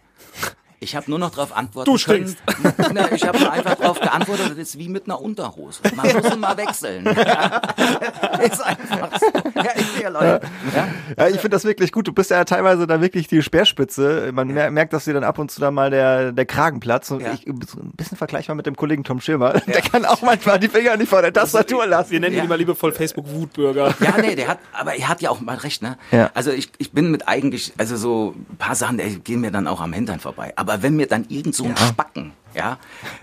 Ich 0.83 0.97
habe 0.97 1.09
nur 1.09 1.19
noch 1.21 1.31
darauf 1.31 1.57
antworten 1.57 1.91
Du 1.91 1.97
können. 2.05 2.37
Na, 2.93 3.11
ich 3.13 3.25
habe 3.25 3.51
einfach 3.51 3.77
darauf 3.77 4.01
geantwortet, 4.01 4.51
das 4.51 4.59
ist 4.59 4.79
wie 4.79 4.89
mit 4.89 5.05
einer 5.07 5.21
Unterhose. 5.21 5.81
Man 5.95 6.13
muss 6.13 6.33
immer 6.35 6.57
wechseln. 6.57 7.05
Ja. 7.05 7.61
Ist 8.43 8.61
einfach 8.61 9.11
so. 9.21 9.27
Ja, 9.55 9.71
ich, 9.77 10.01
ja, 10.03 10.09
Leute. 10.09 10.41
Ja. 10.75 10.89
Ja, 11.17 11.29
ich 11.29 11.35
finde 11.37 11.51
das 11.51 11.65
wirklich 11.65 11.93
gut. 11.93 12.09
Du 12.09 12.13
bist 12.13 12.31
ja 12.31 12.45
teilweise 12.45 12.87
da 12.89 13.01
wirklich 13.01 13.29
die 13.29 13.41
Speerspitze. 13.43 14.31
Man 14.33 14.49
mer- 14.49 14.71
merkt, 14.73 14.93
dass 14.93 15.05
dir 15.05 15.15
dann 15.15 15.23
ab 15.23 15.39
und 15.39 15.51
zu 15.51 15.61
dann 15.61 15.75
mal 15.75 15.91
der, 15.91 16.33
der 16.33 16.47
Kragen 16.47 16.81
platzt. 16.81 17.13
Und 17.13 17.21
Ja. 17.21 17.33
ich, 17.33 17.47
ein 17.47 17.61
bisschen 17.95 18.17
vergleichbar 18.19 18.57
mit 18.57 18.67
dem 18.67 18.75
Kollegen 18.75 19.05
Tom 19.05 19.21
Schirmer. 19.21 19.53
Der 19.67 19.81
kann 19.83 20.05
auch 20.05 20.21
manchmal 20.23 20.59
die 20.59 20.69
Finger 20.69 20.97
nicht 20.97 21.09
vor 21.09 21.23
der 21.23 21.33
Tastatur 21.33 21.87
lassen. 21.87 22.11
Wir 22.11 22.21
nennen 22.21 22.35
Ja. 22.35 22.43
ihn 22.43 22.47
immer 22.47 22.57
liebevoll 22.57 22.93
Facebook-Wutbürger. 22.93 23.95
Ja, 24.01 24.15
nee, 24.21 24.35
der 24.35 24.49
hat, 24.49 24.59
aber 24.73 24.95
er 24.97 25.09
hat 25.09 25.23
ja 25.23 25.31
auch 25.31 25.41
mal 25.41 25.57
recht, 25.57 25.83
ne? 25.83 25.97
Ja. 26.11 26.31
Also 26.35 26.51
ich, 26.51 26.71
ich 26.79 26.91
bin 26.91 27.11
mit 27.13 27.29
eigentlich, 27.29 27.73
also 27.79 27.97
so 27.97 28.35
ein 28.51 28.57
paar 28.57 28.75
Sachen, 28.75 28.99
die 28.99 29.21
gehen 29.21 29.41
mir 29.41 29.53
dann 29.53 29.69
auch 29.69 29.81
am 29.81 29.93
Hintern 29.93 30.19
vorbei. 30.19 30.53
Aber 30.57 30.72
wenn 30.81 30.97
mir 30.97 31.07
dann 31.07 31.27
irgend 31.29 31.55
so 31.55 31.65
ein 31.65 31.77
Spacken, 31.77 32.33
ja, 32.55 32.79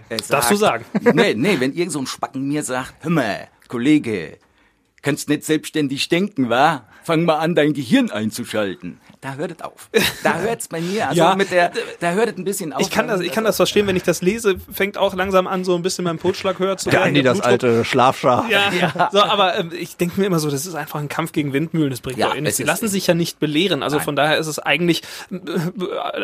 äh, 0.10 0.18
sagt, 0.18 0.34
Darfst 0.34 0.52
du 0.52 0.56
sagen. 0.56 0.86
Nee, 1.14 1.34
nee, 1.34 1.60
wenn 1.60 1.74
irgend 1.74 1.92
so 1.92 2.00
ein 2.00 2.08
Spacken 2.08 2.48
mir 2.48 2.64
sagt, 2.64 2.94
hör 3.02 3.12
mal, 3.12 3.48
Kollege, 3.68 4.38
kannst 5.02 5.30
nicht 5.30 5.44
selbstständig 5.44 6.10
denken, 6.10 6.50
wa? 6.50 6.84
Fang 7.04 7.24
mal 7.24 7.38
an, 7.38 7.56
dein 7.56 7.74
Gehirn 7.74 8.12
einzuschalten. 8.12 9.00
Da 9.22 9.34
hört 9.36 9.52
es 9.52 9.62
auf. 9.62 9.90
Da 10.24 10.40
hört 10.40 10.62
es 10.62 10.68
bei 10.68 10.80
mir, 10.80 11.08
also 11.10 11.20
Ja. 11.20 11.36
mit 11.36 11.50
der, 11.52 11.72
da 12.00 12.12
hört 12.12 12.30
es 12.30 12.38
ein 12.38 12.44
bisschen 12.46 12.72
auf. 12.72 12.82
Ich 12.82 12.90
kann 12.92 13.08
das, 13.08 13.20
ich 13.22 13.32
kann 13.32 13.44
das 13.44 13.56
verstehen, 13.58 13.88
wenn 13.88 13.96
ich 13.96 14.04
das 14.04 14.22
lese, 14.22 14.56
fängt 14.72 14.98
auch 14.98 15.14
langsam 15.16 15.48
an, 15.48 15.64
so 15.64 15.76
ein 15.76 15.82
bisschen 15.82 16.06
mein 16.06 16.20
Pulsschlag 16.20 16.60
höher 16.60 16.78
zu 16.78 16.86
werden. 16.88 16.96
Der 17.00 17.04
Andi, 17.08 17.24
das 17.24 17.40
Blutdruck- 17.40 17.48
alte 17.48 17.86
Schlafschaf. 17.86 18.50
Ja, 18.50 19.10
so, 19.12 19.22
aber 19.24 19.58
ähm, 19.58 19.72
ich 19.78 19.98
denke 19.98 20.20
mir 20.20 20.28
immer 20.28 20.40
so, 20.40 20.50
das 20.52 20.66
ist 20.66 20.76
einfach 20.76 21.00
ein 21.00 21.10
Kampf 21.10 21.32
gegen 21.32 21.52
Windmühlen, 21.52 21.90
das 21.90 22.02
bringt 22.02 22.18
Ja, 22.20 22.28
doch 22.28 22.36
eh 22.36 22.42
nichts. 22.42 22.52
es 22.54 22.58
Sie 22.58 22.64
ist- 22.64 22.68
lassen 22.68 22.88
sich 22.88 23.08
ja 23.08 23.14
nicht 23.14 23.40
belehren, 23.40 23.82
also 23.84 24.00
von 24.00 24.16
daher 24.16 24.38
ist 24.38 24.48
es 24.48 24.60
eigentlich, 24.60 25.02
äh, 25.32 25.38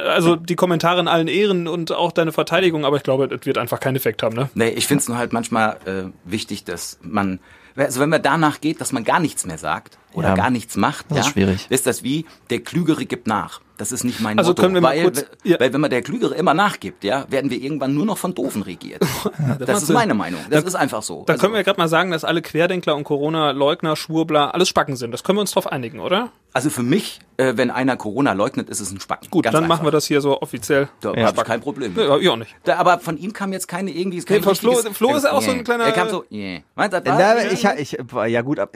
also 0.08 0.36
die 0.36 0.56
Kommentare 0.56 1.00
in 1.02 1.08
allen 1.08 1.28
Ehren 1.28 1.68
und 1.68 1.92
auch 1.92 2.12
deine 2.12 2.32
Verteidigung, 2.32 2.86
aber 2.86 2.98
ich 2.98 3.04
glaube, 3.04 3.28
das 3.28 3.46
wird 3.46 3.58
einfach 3.58 3.80
keinen 3.80 3.96
Effekt 3.96 4.24
haben, 4.24 4.36
ne? 4.36 4.50
Nee, 4.54 4.70
ich 4.70 4.88
finde 4.88 5.02
es 5.02 5.08
nur 5.10 5.18
halt 5.18 5.34
manchmal 5.34 5.78
äh, 5.86 6.04
wichtig, 6.24 6.64
dass 6.64 7.00
man, 7.02 7.40
also 7.76 8.00
wenn 8.00 8.10
man 8.10 8.22
danach 8.22 8.62
geht, 8.62 8.82
dass 8.82 8.92
man 8.92 9.04
gar 9.04 9.20
nichts 9.20 9.46
mehr 9.46 9.58
sagt 9.58 9.98
oder 10.16 10.30
Ja. 10.30 10.36
gar 10.36 10.50
nichts 10.50 10.76
macht, 10.78 11.06
Das 11.10 11.18
ja, 11.18 11.24
ist 11.26 11.30
schwierig. 11.32 11.68
ist 11.70 11.86
das 11.88 12.04
wie, 12.04 12.26
der 12.50 12.60
Klügere 12.62 13.06
gibt 13.06 13.28
nach. 13.28 13.62
Das 13.78 13.92
ist 13.92 14.06
nicht 14.06 14.22
mein 14.22 14.40
Also 14.40 14.52
Motto. 14.52 14.62
können 14.62 14.74
wir 14.74 14.80
mal 14.80 14.96
weil, 14.96 15.04
kurz- 15.04 15.26
ja. 15.44 15.60
weil 15.60 15.74
wenn 15.74 15.82
man 15.82 15.90
der 15.90 16.02
Klügere 16.02 16.34
immer 16.36 16.54
nachgibt, 16.54 17.04
ja, 17.04 17.26
werden 17.30 17.52
wir 17.52 17.62
irgendwann 17.62 17.94
nur 17.94 18.06
noch 18.06 18.18
von 18.18 18.34
Doofen 18.34 18.62
regiert. 18.62 19.02
das 19.60 19.68
macht 19.68 19.70
ist 19.84 19.90
meine 19.90 20.14
Meinung. 20.14 20.40
Das 20.50 20.64
ist 20.64 20.76
einfach 20.76 21.04
so. 21.04 21.24
Da 21.26 21.34
Also- 21.34 21.42
können 21.42 21.56
wir 21.56 21.64
gerade 21.64 21.78
mal 21.78 21.90
sagen, 21.90 22.10
dass 22.12 22.24
alle 22.24 22.42
Querdenkler 22.42 22.96
und 22.96 23.04
Corona-Leugner, 23.04 23.98
Schwurbler, 23.98 24.54
alles 24.56 24.70
Spacken 24.70 24.96
sind. 24.96 25.12
Das 25.12 25.26
können 25.26 25.38
wir 25.38 25.42
uns 25.42 25.52
drauf 25.52 25.68
einigen, 25.70 26.00
oder? 26.00 26.30
Also 26.54 26.70
für 26.70 26.84
mich, 26.84 27.20
äh, 27.36 27.54
wenn 27.58 27.70
einer 27.70 27.98
Corona 27.98 28.32
leugnet, 28.32 28.70
ist 28.70 28.80
es 28.80 28.92
ein 28.92 29.02
Spacken. 29.02 29.30
Gut, 29.30 29.44
Ganz 29.44 29.52
dann 29.54 29.66
einfach. 29.66 29.76
machen 29.80 29.88
wir 29.88 29.92
das 29.92 30.06
hier 30.06 30.22
so 30.22 30.42
offiziell. 30.42 30.88
Da 31.02 31.10
habe 31.10 31.20
ich 31.36 31.44
kein 31.44 31.60
Problem. 31.60 31.94
Ja, 31.98 32.18
ich 32.18 32.30
auch 32.30 32.38
nicht. 32.38 32.56
Da, 32.64 32.78
aber 32.78 33.00
von 33.00 33.18
ihm 33.18 33.34
kam 33.34 33.52
jetzt 33.52 33.68
keine 33.68 33.92
irgendwie. 33.92 34.22
Kein 34.22 34.38
Nee, 34.38 34.44
von 34.44 34.56
Flo- 34.56 34.76
Flo 34.94 35.16
ist 35.18 35.24
ja 35.24 35.34
auch 35.34 35.42
so 35.42 35.52
ein 35.52 35.66
kleiner- 35.66 35.84
Er 35.84 35.92
kam 35.92 36.08
so. 36.08 36.24
Yeah. 36.32 36.62
Das 36.78 37.02
Na, 37.04 37.20
war- 37.20 37.52
ich, 37.52 37.66
ich, 37.94 37.98
ja 38.30 38.42
gut, 38.42 38.60
ab, 38.60 38.74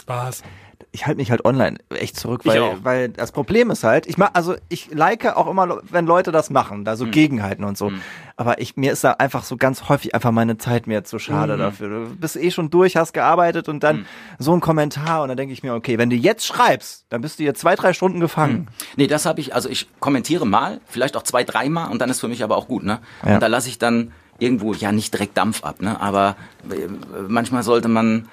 Spaß. 0.00 0.42
Ich 0.90 1.06
halte 1.06 1.18
mich 1.18 1.30
halt 1.30 1.44
online 1.44 1.78
echt 1.90 2.16
zurück, 2.18 2.42
weil, 2.44 2.58
weil 2.82 3.08
das 3.10 3.30
Problem 3.32 3.70
ist 3.70 3.84
halt, 3.84 4.06
ich 4.06 4.18
mach, 4.18 4.30
also 4.34 4.56
ich 4.68 4.92
like 4.92 5.24
auch 5.36 5.46
immer, 5.48 5.80
wenn 5.90 6.06
Leute 6.06 6.32
das 6.32 6.50
machen, 6.50 6.84
da 6.84 6.96
so 6.96 7.06
Mhm. 7.06 7.10
gegenhalten 7.12 7.64
und 7.64 7.78
so. 7.78 7.92
Aber 8.36 8.60
ich, 8.60 8.76
mir 8.76 8.92
ist 8.92 9.04
da 9.04 9.12
einfach 9.12 9.44
so 9.44 9.56
ganz 9.56 9.88
häufig 9.88 10.14
einfach 10.14 10.32
meine 10.32 10.58
Zeit 10.58 10.86
mir 10.86 11.04
zu 11.04 11.16
Mhm. 11.16 11.20
schade 11.20 11.56
dafür. 11.56 11.88
Du 12.08 12.16
bist 12.16 12.36
eh 12.36 12.50
schon 12.50 12.70
durch, 12.70 12.96
hast 12.96 13.12
gearbeitet 13.12 13.68
und 13.68 13.82
dann 13.82 14.06
so 14.38 14.52
ein 14.54 14.60
Kommentar 14.60 15.22
und 15.22 15.28
dann 15.28 15.36
denke 15.36 15.52
ich 15.52 15.62
mir, 15.62 15.74
okay, 15.74 15.98
wenn 15.98 16.10
du 16.10 16.16
jetzt 16.16 16.46
schreibst, 16.46 17.04
dann 17.10 17.20
bist 17.20 17.38
du 17.38 17.44
hier 17.44 17.54
zwei, 17.54 17.74
drei 17.76 17.92
Stunden 17.92 18.18
gefangen. 18.20 18.66
Nee, 18.96 19.06
das 19.06 19.26
habe 19.26 19.40
ich, 19.40 19.54
also 19.54 19.68
ich 19.68 19.88
kommentiere 20.00 20.46
mal, 20.46 20.80
vielleicht 20.86 21.16
auch 21.16 21.22
zwei, 21.22 21.44
dreimal 21.44 21.90
und 21.90 22.00
dann 22.00 22.10
ist 22.10 22.20
für 22.20 22.28
mich 22.28 22.42
aber 22.42 22.56
auch 22.56 22.66
gut, 22.68 22.82
ne? 22.84 23.00
Ja. 23.24 23.34
Und 23.34 23.40
da 23.42 23.46
lasse 23.46 23.68
ich 23.68 23.78
dann 23.78 24.12
irgendwo, 24.38 24.72
ja, 24.74 24.90
nicht 24.90 25.12
direkt 25.14 25.36
Dampf 25.36 25.62
ab, 25.62 25.80
ne? 25.82 26.00
Aber 26.00 26.36
äh, 26.70 26.88
manchmal 27.28 27.62
sollte 27.62 27.88
man, 27.88 28.28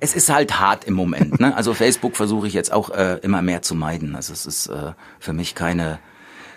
es 0.00 0.14
ist 0.14 0.32
halt 0.32 0.60
hart 0.60 0.84
im 0.84 0.94
Moment, 0.94 1.40
ne? 1.40 1.56
Also 1.56 1.74
Facebook 1.74 2.16
versuche 2.16 2.46
ich 2.46 2.54
jetzt 2.54 2.72
auch 2.72 2.90
äh, 2.90 3.18
immer 3.22 3.42
mehr 3.42 3.62
zu 3.62 3.74
meiden. 3.74 4.14
Also 4.14 4.32
es 4.32 4.46
ist 4.46 4.66
äh, 4.68 4.92
für 5.18 5.32
mich 5.32 5.54
keine, 5.54 5.98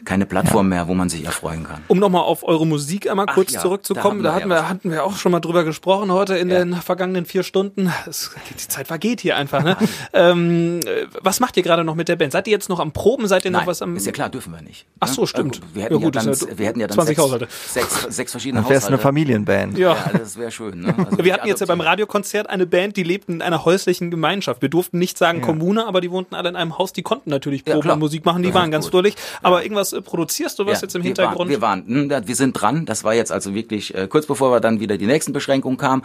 keine 0.05 0.25
Plattform 0.25 0.69
mehr, 0.69 0.87
wo 0.87 0.93
man 0.93 1.09
sich 1.09 1.25
erfreuen 1.25 1.63
kann. 1.63 1.81
Um 1.87 1.99
nochmal 1.99 2.21
auf 2.21 2.43
eure 2.43 2.65
Musik 2.67 3.09
einmal 3.09 3.25
kurz 3.25 3.53
ja, 3.53 3.61
zurückzukommen, 3.61 4.23
da 4.23 4.33
hatten 4.35 4.49
wir 4.49 4.55
ja 4.57 4.69
hatten 4.69 4.91
wir 4.91 5.03
auch 5.03 5.15
schon 5.17 5.31
mal 5.31 5.39
drüber 5.39 5.63
gesprochen 5.63 6.11
heute 6.11 6.37
in 6.37 6.49
Ja. 6.49 6.59
den 6.59 6.73
vergangenen 6.75 7.25
vier 7.25 7.43
Stunden. 7.43 7.91
Es, 8.07 8.31
die 8.49 8.55
Zeit 8.57 8.87
vergeht 8.87 9.21
hier 9.21 9.35
einfach. 9.37 9.63
Ne? 9.63 9.77
ähm, 10.13 10.79
äh, 10.85 11.07
was 11.21 11.39
macht 11.39 11.57
ihr 11.57 11.63
gerade 11.63 11.83
noch 11.83 11.95
mit 11.95 12.07
der 12.07 12.15
Band? 12.15 12.31
Seid 12.31 12.47
ihr 12.47 12.51
jetzt 12.51 12.69
noch 12.69 12.79
am 12.79 12.91
Proben? 12.91 13.27
Seid 13.27 13.45
ihr 13.45 13.51
noch 13.51 13.59
Nein, 13.59 13.67
was 13.67 13.81
am? 13.81 13.95
ist 13.95 14.05
ja 14.05 14.11
klar, 14.11 14.29
dürfen 14.29 14.53
wir 14.53 14.61
nicht. 14.61 14.85
Ach 14.99 15.07
ne? 15.07 15.13
so, 15.13 15.25
stimmt. 15.25 15.57
Äh, 15.57 15.61
Wir 15.73 15.81
Ja 15.81 15.85
hätten 15.85 15.99
ja, 15.99 16.05
gut, 16.05 16.15
dann, 16.15 16.25
ja 16.33 16.57
wir 16.57 16.65
hätten 16.67 16.79
ja 16.79 16.87
dann 16.87 16.95
20 16.95 17.15
sechs, 17.15 17.21
Haushalte. 17.25 17.47
sechs, 17.67 18.15
sechs 18.15 18.31
verschiedene 18.31 18.61
Dann 18.61 18.69
wär's 18.69 18.83
eine 18.85 18.97
Haushalte. 18.97 19.03
Familienband. 19.03 19.77
Ja. 19.77 19.95
Ja, 19.95 20.17
das 20.17 20.37
wäre 20.37 20.51
schön. 20.51 20.81
Ne? 20.81 20.93
Also 20.97 21.23
Wir 21.23 21.33
hatten 21.33 21.47
jetzt 21.47 21.59
ja 21.61 21.65
beim. 21.65 21.81
Radiokonzert 21.85 22.49
eine 22.49 22.65
Band, 22.65 22.97
die 22.97 23.03
lebten 23.03 23.33
in 23.35 23.41
einer 23.41 23.63
häuslichen 23.65 24.09
Gemeinschaft. 24.11 24.61
Wir 24.61 24.69
durften 24.69 24.97
nicht 24.97 25.17
sagen 25.17 25.41
Kommune, 25.41 25.85
aber 25.85 26.01
die 26.01 26.09
wohnten 26.11 26.33
alle 26.35 26.49
in 26.49 26.55
einem 26.55 26.77
Haus. 26.77 26.93
Die 26.93 27.03
konnten 27.03 27.29
natürlich 27.29 27.63
Ja, 27.67 27.75
Proben 27.75 27.91
und 27.91 27.99
Musik 27.99 28.25
machen. 28.25 28.41
Die 28.41 28.49
Das 28.49 28.55
waren 28.55 28.71
ganz 28.71 28.87
fröhlich. 28.87 29.15
Aber 29.43 29.61
irgendwas 29.63 29.94
äh, 29.95 30.01
produzierst 30.01 30.59
du 30.59 30.65
was 30.65 30.79
Ja, 30.79 30.83
jetzt 30.83 30.95
im 30.95 31.03
wir 31.03 31.07
Hintergrund? 31.07 31.39
Waren, 31.39 31.49
wir 31.49 31.61
waren, 31.61 31.85
hm, 31.87 32.27
wir 32.27 32.35
sind 32.35 32.53
dran. 32.53 32.85
Das 32.85 33.03
war 33.03 33.13
jetzt 33.13 33.31
also 33.31 33.53
wirklich 33.53 33.95
äh, 33.95 34.07
kurz 34.07 34.25
bevor 34.25 34.51
wir 34.51 34.59
dann 34.59 34.79
wieder 34.79 34.97
die 34.97 35.07
nächsten 35.07 35.33
Beschränkungen 35.33 35.77
kamen, 35.77 36.03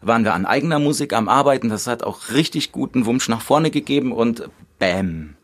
waren 0.00 0.24
wir 0.24 0.34
an 0.34 0.46
eigener 0.46 0.78
Musik 0.78 1.12
am 1.12 1.28
Arbeiten. 1.28 1.68
Das 1.68 1.86
hat 1.86 2.02
auch 2.02 2.30
richtig 2.30 2.72
guten 2.72 3.06
Wumsch 3.06 3.28
nach 3.28 3.42
vorne 3.42 3.70
gegeben 3.70 4.12
und 4.12 4.48
bam. 4.78 5.36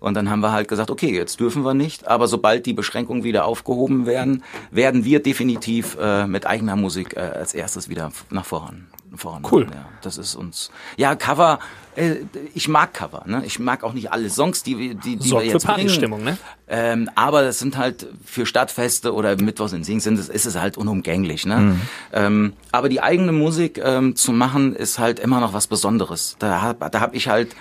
Und 0.00 0.14
dann 0.14 0.30
haben 0.30 0.40
wir 0.40 0.52
halt 0.52 0.66
gesagt, 0.66 0.90
okay, 0.90 1.14
jetzt 1.14 1.40
dürfen 1.40 1.62
wir 1.62 1.74
nicht, 1.74 2.08
aber 2.08 2.26
sobald 2.26 2.64
die 2.64 2.72
Beschränkungen 2.72 3.22
wieder 3.22 3.44
aufgehoben 3.44 4.06
werden, 4.06 4.42
werden 4.70 5.04
wir 5.04 5.22
definitiv 5.22 5.96
äh, 6.00 6.26
mit 6.26 6.46
eigener 6.46 6.74
Musik 6.74 7.16
äh, 7.16 7.20
als 7.20 7.52
erstes 7.52 7.90
wieder 7.90 8.10
nach 8.30 8.46
voran. 8.46 8.86
Voran 9.16 9.42
Cool. 9.50 9.66
Ja, 9.72 9.86
das 10.02 10.18
ist 10.18 10.34
uns. 10.34 10.70
Ja, 10.96 11.14
Cover. 11.14 11.58
Äh, 11.96 12.16
ich 12.54 12.68
mag 12.68 12.94
Cover. 12.94 13.24
Ne? 13.26 13.42
Ich 13.44 13.58
mag 13.58 13.82
auch 13.82 13.92
nicht 13.92 14.12
alle 14.12 14.30
Songs, 14.30 14.62
die, 14.62 14.78
wir- 14.78 14.94
die, 14.94 15.16
die 15.16 15.28
Sorgt 15.28 15.44
wir 15.44 15.50
für 15.50 15.56
jetzt 15.56 15.66
bringen. 15.66 15.76
Partystimmung, 15.78 16.22
ne? 16.24 16.38
Ähm, 16.68 17.10
aber 17.16 17.42
das 17.42 17.58
sind 17.58 17.76
halt 17.76 18.06
für 18.24 18.46
Stadtfeste 18.46 19.12
oder 19.12 19.34
Mittwochs 19.42 19.72
in 19.72 19.82
Sing 19.82 19.98
sind 20.00 20.18
es, 20.18 20.28
ist 20.28 20.46
es 20.46 20.56
halt 20.56 20.76
unumgänglich. 20.78 21.44
Ne? 21.46 21.56
Mhm. 21.58 21.80
Ähm, 22.12 22.52
aber 22.70 22.88
die 22.88 23.00
eigene 23.02 23.32
Musik 23.32 23.78
ähm, 23.82 24.14
zu 24.14 24.30
machen 24.32 24.76
ist 24.76 24.98
halt 25.00 25.18
immer 25.18 25.40
noch 25.40 25.52
was 25.52 25.66
Besonderes. 25.66 26.36
Da 26.38 26.62
hab, 26.62 26.92
da 26.92 27.00
hab 27.00 27.14
ich 27.14 27.26
halt, 27.28 27.56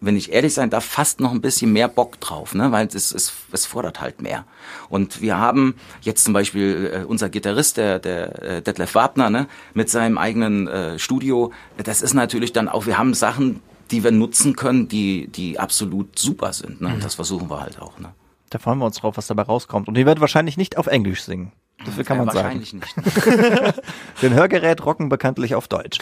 wenn 0.00 0.16
ich 0.16 0.32
ehrlich 0.32 0.54
sein 0.54 0.70
darf, 0.70 0.84
fast 0.84 1.20
noch 1.20 1.32
ein 1.32 1.40
bisschen 1.40 1.72
mehr 1.72 1.88
Bock 1.88 2.20
drauf, 2.20 2.54
ne? 2.54 2.70
weil 2.72 2.86
es, 2.86 3.12
es, 3.12 3.32
es 3.52 3.66
fordert 3.66 4.00
halt 4.00 4.22
mehr. 4.22 4.44
Und 4.88 5.20
wir 5.20 5.38
haben 5.38 5.74
jetzt 6.02 6.24
zum 6.24 6.32
Beispiel 6.34 7.00
äh, 7.02 7.04
unser 7.04 7.28
Gitarrist, 7.28 7.76
der, 7.76 7.98
der 7.98 8.42
äh, 8.42 8.62
Detlef 8.62 8.94
Wagner, 8.94 9.30
ne? 9.30 9.48
mit 9.74 9.90
seinem 9.90 10.18
eigenen 10.18 10.68
äh, 10.68 10.98
Studio. 10.98 11.52
Das 11.82 12.02
ist 12.02 12.14
natürlich 12.14 12.52
dann 12.52 12.68
auch, 12.68 12.86
wir 12.86 12.98
haben 12.98 13.14
Sachen, 13.14 13.60
die 13.90 14.04
wir 14.04 14.12
nutzen 14.12 14.54
können, 14.54 14.88
die, 14.88 15.28
die 15.28 15.58
absolut 15.58 16.18
super 16.18 16.52
sind. 16.52 16.80
Ne? 16.80 16.88
Und 16.94 17.02
das 17.04 17.14
versuchen 17.16 17.50
wir 17.50 17.60
halt 17.60 17.80
auch. 17.80 17.98
Ne? 17.98 18.10
Da 18.50 18.58
freuen 18.58 18.78
wir 18.78 18.86
uns 18.86 18.96
drauf, 18.98 19.16
was 19.16 19.26
dabei 19.26 19.42
rauskommt. 19.42 19.88
Und 19.88 19.98
ihr 19.98 20.06
werdet 20.06 20.20
wahrscheinlich 20.20 20.56
nicht 20.56 20.76
auf 20.78 20.86
Englisch 20.86 21.22
singen. 21.22 21.52
Das 21.84 21.94
kann 22.06 22.18
Ja, 22.18 22.24
man 22.24 22.34
sagen. 22.34 22.60
wahrscheinlich 22.60 22.72
nicht, 22.72 22.94
Den 24.22 24.34
Hörgerät 24.34 24.84
rocken 24.84 25.08
bekanntlich 25.08 25.54
auf 25.54 25.68
Deutsch. 25.68 25.98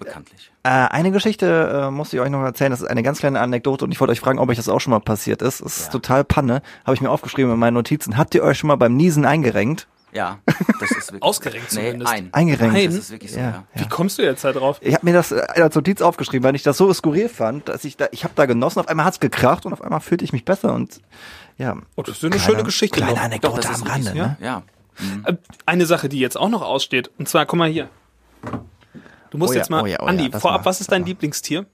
Bekanntlich. 0.00 0.50
Äh, 0.64 0.68
eine 0.70 1.12
Geschichte 1.12 1.86
äh, 1.86 1.90
muss 1.92 2.12
ich 2.12 2.18
euch 2.18 2.30
noch 2.30 2.42
erzählen. 2.42 2.70
Das 2.72 2.80
ist 2.80 2.88
eine 2.88 3.02
ganz 3.04 3.20
kleine 3.20 3.38
Anekdote 3.40 3.84
und 3.84 3.92
ich 3.92 4.00
wollte 4.00 4.10
euch 4.12 4.20
fragen, 4.20 4.38
ob 4.40 4.48
euch 4.48 4.56
das 4.56 4.68
auch 4.68 4.80
schon 4.80 4.90
mal 4.90 4.98
passiert 5.00 5.40
ist. 5.42 5.60
Es 5.60 5.76
ist 5.78 5.86
Ja. 5.86 5.92
total 5.92 6.24
Panne. 6.24 6.62
Habe 6.84 6.94
ich 6.94 7.00
mir 7.00 7.10
aufgeschrieben 7.10 7.52
in 7.52 7.58
meinen 7.58 7.74
Notizen. 7.74 8.16
Habt 8.16 8.34
ihr 8.34 8.42
euch 8.42 8.58
schon 8.58 8.68
mal 8.68 8.76
beim 8.76 8.96
Niesen 8.96 9.24
eingerenkt? 9.24 9.86
Ja, 10.12 10.38
das 10.80 10.90
ist 10.90 11.12
wirklich. 11.12 11.22
Ausgerenkt 11.22 11.72
nee, 11.72 11.82
zumindest. 11.84 12.12
ein. 12.12 12.28
Eingerenkt. 12.32 12.74
Nein. 12.74 12.86
Das 12.86 12.94
ist 12.96 13.10
wirklich 13.12 13.30
so, 13.32 13.38
Ja, 13.38 13.46
ja. 13.50 13.64
Wie 13.74 13.86
kommst 13.88 14.18
du 14.18 14.22
jetzt 14.22 14.42
da 14.44 14.50
drauf? 14.52 14.78
Ich 14.80 14.92
habe 14.92 15.06
mir 15.06 15.12
das 15.12 15.30
äh, 15.30 15.40
als 15.54 15.76
Notiz 15.76 16.02
aufgeschrieben, 16.02 16.42
weil 16.42 16.56
ich 16.56 16.64
das 16.64 16.76
so 16.78 16.92
skurril 16.92 17.28
fand, 17.28 17.68
dass 17.68 17.84
ich 17.84 17.96
da, 17.96 18.08
ich 18.10 18.24
habe 18.24 18.34
da 18.34 18.46
genossen, 18.46 18.80
auf 18.80 18.88
einmal 18.88 19.06
hat's 19.06 19.20
gekracht 19.20 19.66
und 19.66 19.72
auf 19.72 19.82
einmal 19.82 20.00
fühlte 20.00 20.24
ich 20.24 20.32
mich 20.32 20.44
besser 20.44 20.74
und 20.74 21.00
ja. 21.58 21.76
Oh, 21.94 22.02
das 22.02 22.16
ist 22.16 22.24
eine 22.24 22.40
schöne 22.40 22.64
Geschichte 22.64 22.96
Kleine 22.98 23.14
noch. 23.14 23.22
Anekdote 23.22 23.60
Doch, 23.60 23.68
das 23.70 23.82
am 23.82 23.86
Rande, 23.88 24.14
ne? 24.14 24.36
so. 24.40 24.44
Ja. 24.44 24.62
Äh, 25.26 25.34
Eine 25.64 25.86
Sache, 25.86 26.08
die 26.08 26.18
jetzt 26.18 26.36
auch 26.36 26.48
noch 26.48 26.62
aussteht, 26.62 27.10
und 27.18 27.28
zwar, 27.28 27.46
guck 27.46 27.58
mal 27.58 27.68
hier. 27.70 27.88
Du 29.30 29.38
musst 29.38 29.50
Oh 29.50 29.54
ja, 29.54 29.58
jetzt 29.60 29.70
mal, 29.70 29.82
oh 29.82 29.86
ja, 29.86 29.98
oh 30.00 30.04
ja, 30.04 30.08
Andi, 30.08 30.30
vorab, 30.30 30.60
mal, 30.62 30.64
was 30.66 30.80
ist 30.80 30.90
dein. 30.92 31.04
Lieblingstier? 31.04 31.66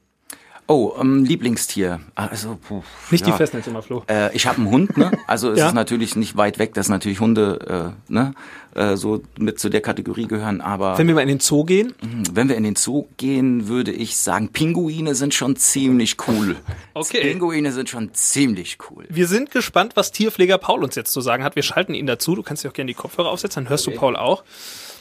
Oh, 0.68 0.94
ähm, 1.00 1.24
Lieblingstier. 1.24 2.00
Also, 2.16 2.59
puh, 2.61 2.82
Nicht 3.12 3.24
die 3.24 3.30
ja. 3.30 3.36
Festnetznummer, 3.36 3.82
Flo. 3.82 4.02
Äh, 4.09 4.34
ich 4.34 4.48
habe 4.48 4.57
einen 4.59 4.68
Hund, 4.68 4.96
ne? 4.96 5.12
Also 5.28 5.52
es 5.52 5.61
Ja. 5.61 5.68
ist 5.68 5.74
natürlich 5.74 6.16
nicht 6.16 6.36
weit 6.36 6.59
weg, 6.59 6.74
dass 6.74 6.88
natürlich 6.88 7.20
Hunde 7.20 7.94
äh, 8.09 8.12
ne, 8.12 8.34
äh, 8.74 8.96
so 8.96 9.22
mit 9.38 9.61
zu 9.61 9.68
der 9.68 9.80
Kategorie 9.80 10.26
gehören. 10.26 10.61
Aber 10.61 10.98
Wenn 10.98 11.07
wir 11.07 11.14
mal 11.14 11.20
in 11.20 11.28
den 11.28 11.38
Zoo 11.38 11.62
gehen, 11.62 11.94
wenn 12.32 12.48
wir 12.48 12.57
in 12.57 12.64
den 12.64 12.74
Zoo 12.74 13.07
gehen, 13.16 13.68
würde 13.68 13.92
ich 13.92 14.16
sagen, 14.16 14.48
Pinguine 14.48 15.14
sind 15.14 15.34
schon 15.34 15.54
ziemlich 15.54 16.16
cool. 16.26 16.57
Okay. 16.94 17.20
Pinguine 17.20 17.70
sind 17.72 17.88
schon 17.88 18.12
ziemlich 18.14 18.78
cool. 18.90 19.04
wir 19.09 19.28
sind 19.28 19.52
gespannt, 19.52 19.92
was 19.96 20.11
Tierpfleger 20.11 20.59
Paul 20.59 20.82
uns 20.82 20.96
jetzt 20.96 21.12
zu 21.12 21.20
sagen 21.20 21.44
hat. 21.44 21.54
Wir 21.54 21.62
schalten 21.62 21.94
ihn 21.94 22.07
dazu. 22.07 22.34
Du 22.34 22.42
kannst 22.42 22.64
dir 22.64 22.70
auch 22.70 22.72
gerne 22.72 22.88
die 22.88 22.94
Kopfhörer 22.94 23.28
aufsetzen, 23.30 23.64
dann 23.64 23.70
hörst 23.70 23.86
du 23.86 23.92
Paul 23.92 24.16
auch. 24.16 24.42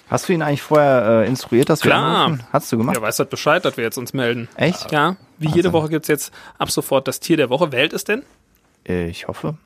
Hast 0.07 0.29
du 0.29 0.33
ihn 0.33 0.41
eigentlich 0.43 0.61
vorher 0.61 1.23
äh, 1.23 1.27
instruiert, 1.27 1.69
dass 1.69 1.83
wir 1.83 1.91
Klar. 1.91 2.25
anrufen? 2.27 2.43
Hast 2.53 2.71
du 2.71 2.77
gemacht? 2.77 2.95
Er 2.95 3.01
weiß 3.01 3.17
halt 3.19 3.29
Bescheid, 3.31 3.65
dass 3.65 3.75
wir 3.77 3.83
jetzt 3.83 3.97
uns 3.97 4.13
melden. 4.13 4.47
Echt? 4.55 4.91
Ja, 4.91 5.15
wie 5.39 5.49
jede 5.49 5.73
Woche 5.73 5.89
gibt's 5.89 6.07
jetzt 6.07 6.31
ab 6.59 6.69
sofort 6.69 7.07
das 7.07 7.19
Tier 7.19 7.37
der 7.37 7.49
Woche. 7.49 7.71
Wählt 7.71 7.91
es 7.93 8.03
denn? 8.03 8.23
Äh, 8.87 9.07
ich 9.07 9.27
hoffe. 9.27 9.57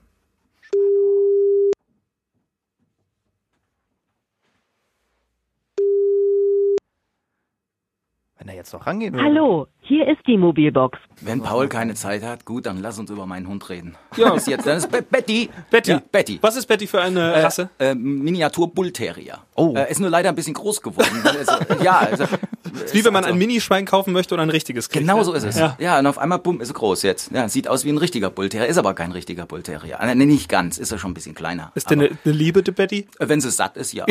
Wenn 8.37 8.47
er 8.47 8.55
jetzt 8.55 8.71
noch 8.73 8.87
rangeht. 8.87 9.13
oder? 9.13 9.23
Hallo, 9.23 9.67
hier 9.89 10.07
ist 10.07 10.19
die 10.27 10.37
Mobilbox. 10.37 10.99
Wenn 11.19 11.41
Paul 11.41 11.67
keine 11.67 11.95
Zeit 11.95 12.23
hat, 12.23 12.45
gut, 12.45 12.67
dann 12.67 12.79
lass 12.79 12.99
uns 12.99 13.09
über 13.09 13.25
meinen 13.25 13.47
Hund 13.47 13.67
reden. 13.69 13.95
Ja. 14.19 14.33
Ist 14.33 14.47
jetzt, 14.47 14.67
das 14.67 14.83
ist 14.83 14.91
Be 14.91 15.01
Betty. 15.01 15.49
Betty. 15.71 15.91
Ja, 15.91 16.01
Betty. 16.11 16.39
Was 16.41 16.57
ist 16.57 16.65
Betty 16.65 16.87
für 16.87 16.99
eine 16.99 17.41
Rasse? 17.41 17.69
Äh, 17.79 17.95
Miniatur 17.95 18.73
Bullterrier. 18.73 19.37
Oh. 19.55 19.73
Äh, 19.77 19.89
ist 19.89 20.01
nur 20.01 20.09
leider 20.09 20.27
ein 20.27 20.35
bisschen 20.35 20.55
groß 20.55 20.81
geworden. 20.81 21.21
also, 21.23 21.81
ja, 21.81 21.99
also, 21.99 22.23
ist 22.83 22.93
wie 22.93 23.05
wenn 23.05 23.13
man 23.13 23.23
ein 23.23 23.37
Minischwein 23.37 23.85
kaufen 23.85 24.11
möchte 24.11 24.33
oder 24.33 24.43
ein 24.43 24.49
richtiges 24.49 24.89
kriegt. 24.89 25.03
Genau 25.03 25.19
ne? 25.19 25.23
so 25.23 25.33
ist 25.33 25.45
es. 25.45 25.57
Ja. 25.57 25.77
Ja. 25.79 25.99
und 25.99 26.05
auf 26.05 26.17
einmal, 26.17 26.39
bumm, 26.39 26.59
ist 26.59 26.69
er 26.69 26.73
groß 26.73 27.03
jetzt. 27.03 27.31
Ja, 27.31 27.47
sieht 27.47 27.69
aus 27.69 27.85
wie 27.85 27.89
ein 27.89 27.97
richtiger 27.97 28.29
Bullterrier, 28.29 28.67
ist 28.67 28.77
aber 28.77 28.93
kein 28.93 29.13
richtiger 29.13 29.45
Bullterrier. 29.45 29.99
Äh, 30.01 30.15
nee, 30.15 30.25
nicht 30.25 30.49
ganz, 30.49 30.77
ist 30.79 30.91
er 30.91 30.97
schon 30.97 31.11
ein 31.11 31.13
bisschen 31.13 31.35
kleiner. 31.35 31.71
Ist 31.75 31.89
denn 31.89 32.01
eine, 32.01 32.09
eine 32.25 32.33
Liebe, 32.33 32.61
die 32.61 32.71
Betty? 32.71 33.07
Äh, 33.19 33.29
Wenn 33.29 33.39
sie 33.39 33.51
satt 33.51 33.77
ist, 33.77 33.93
ja. 33.93 34.05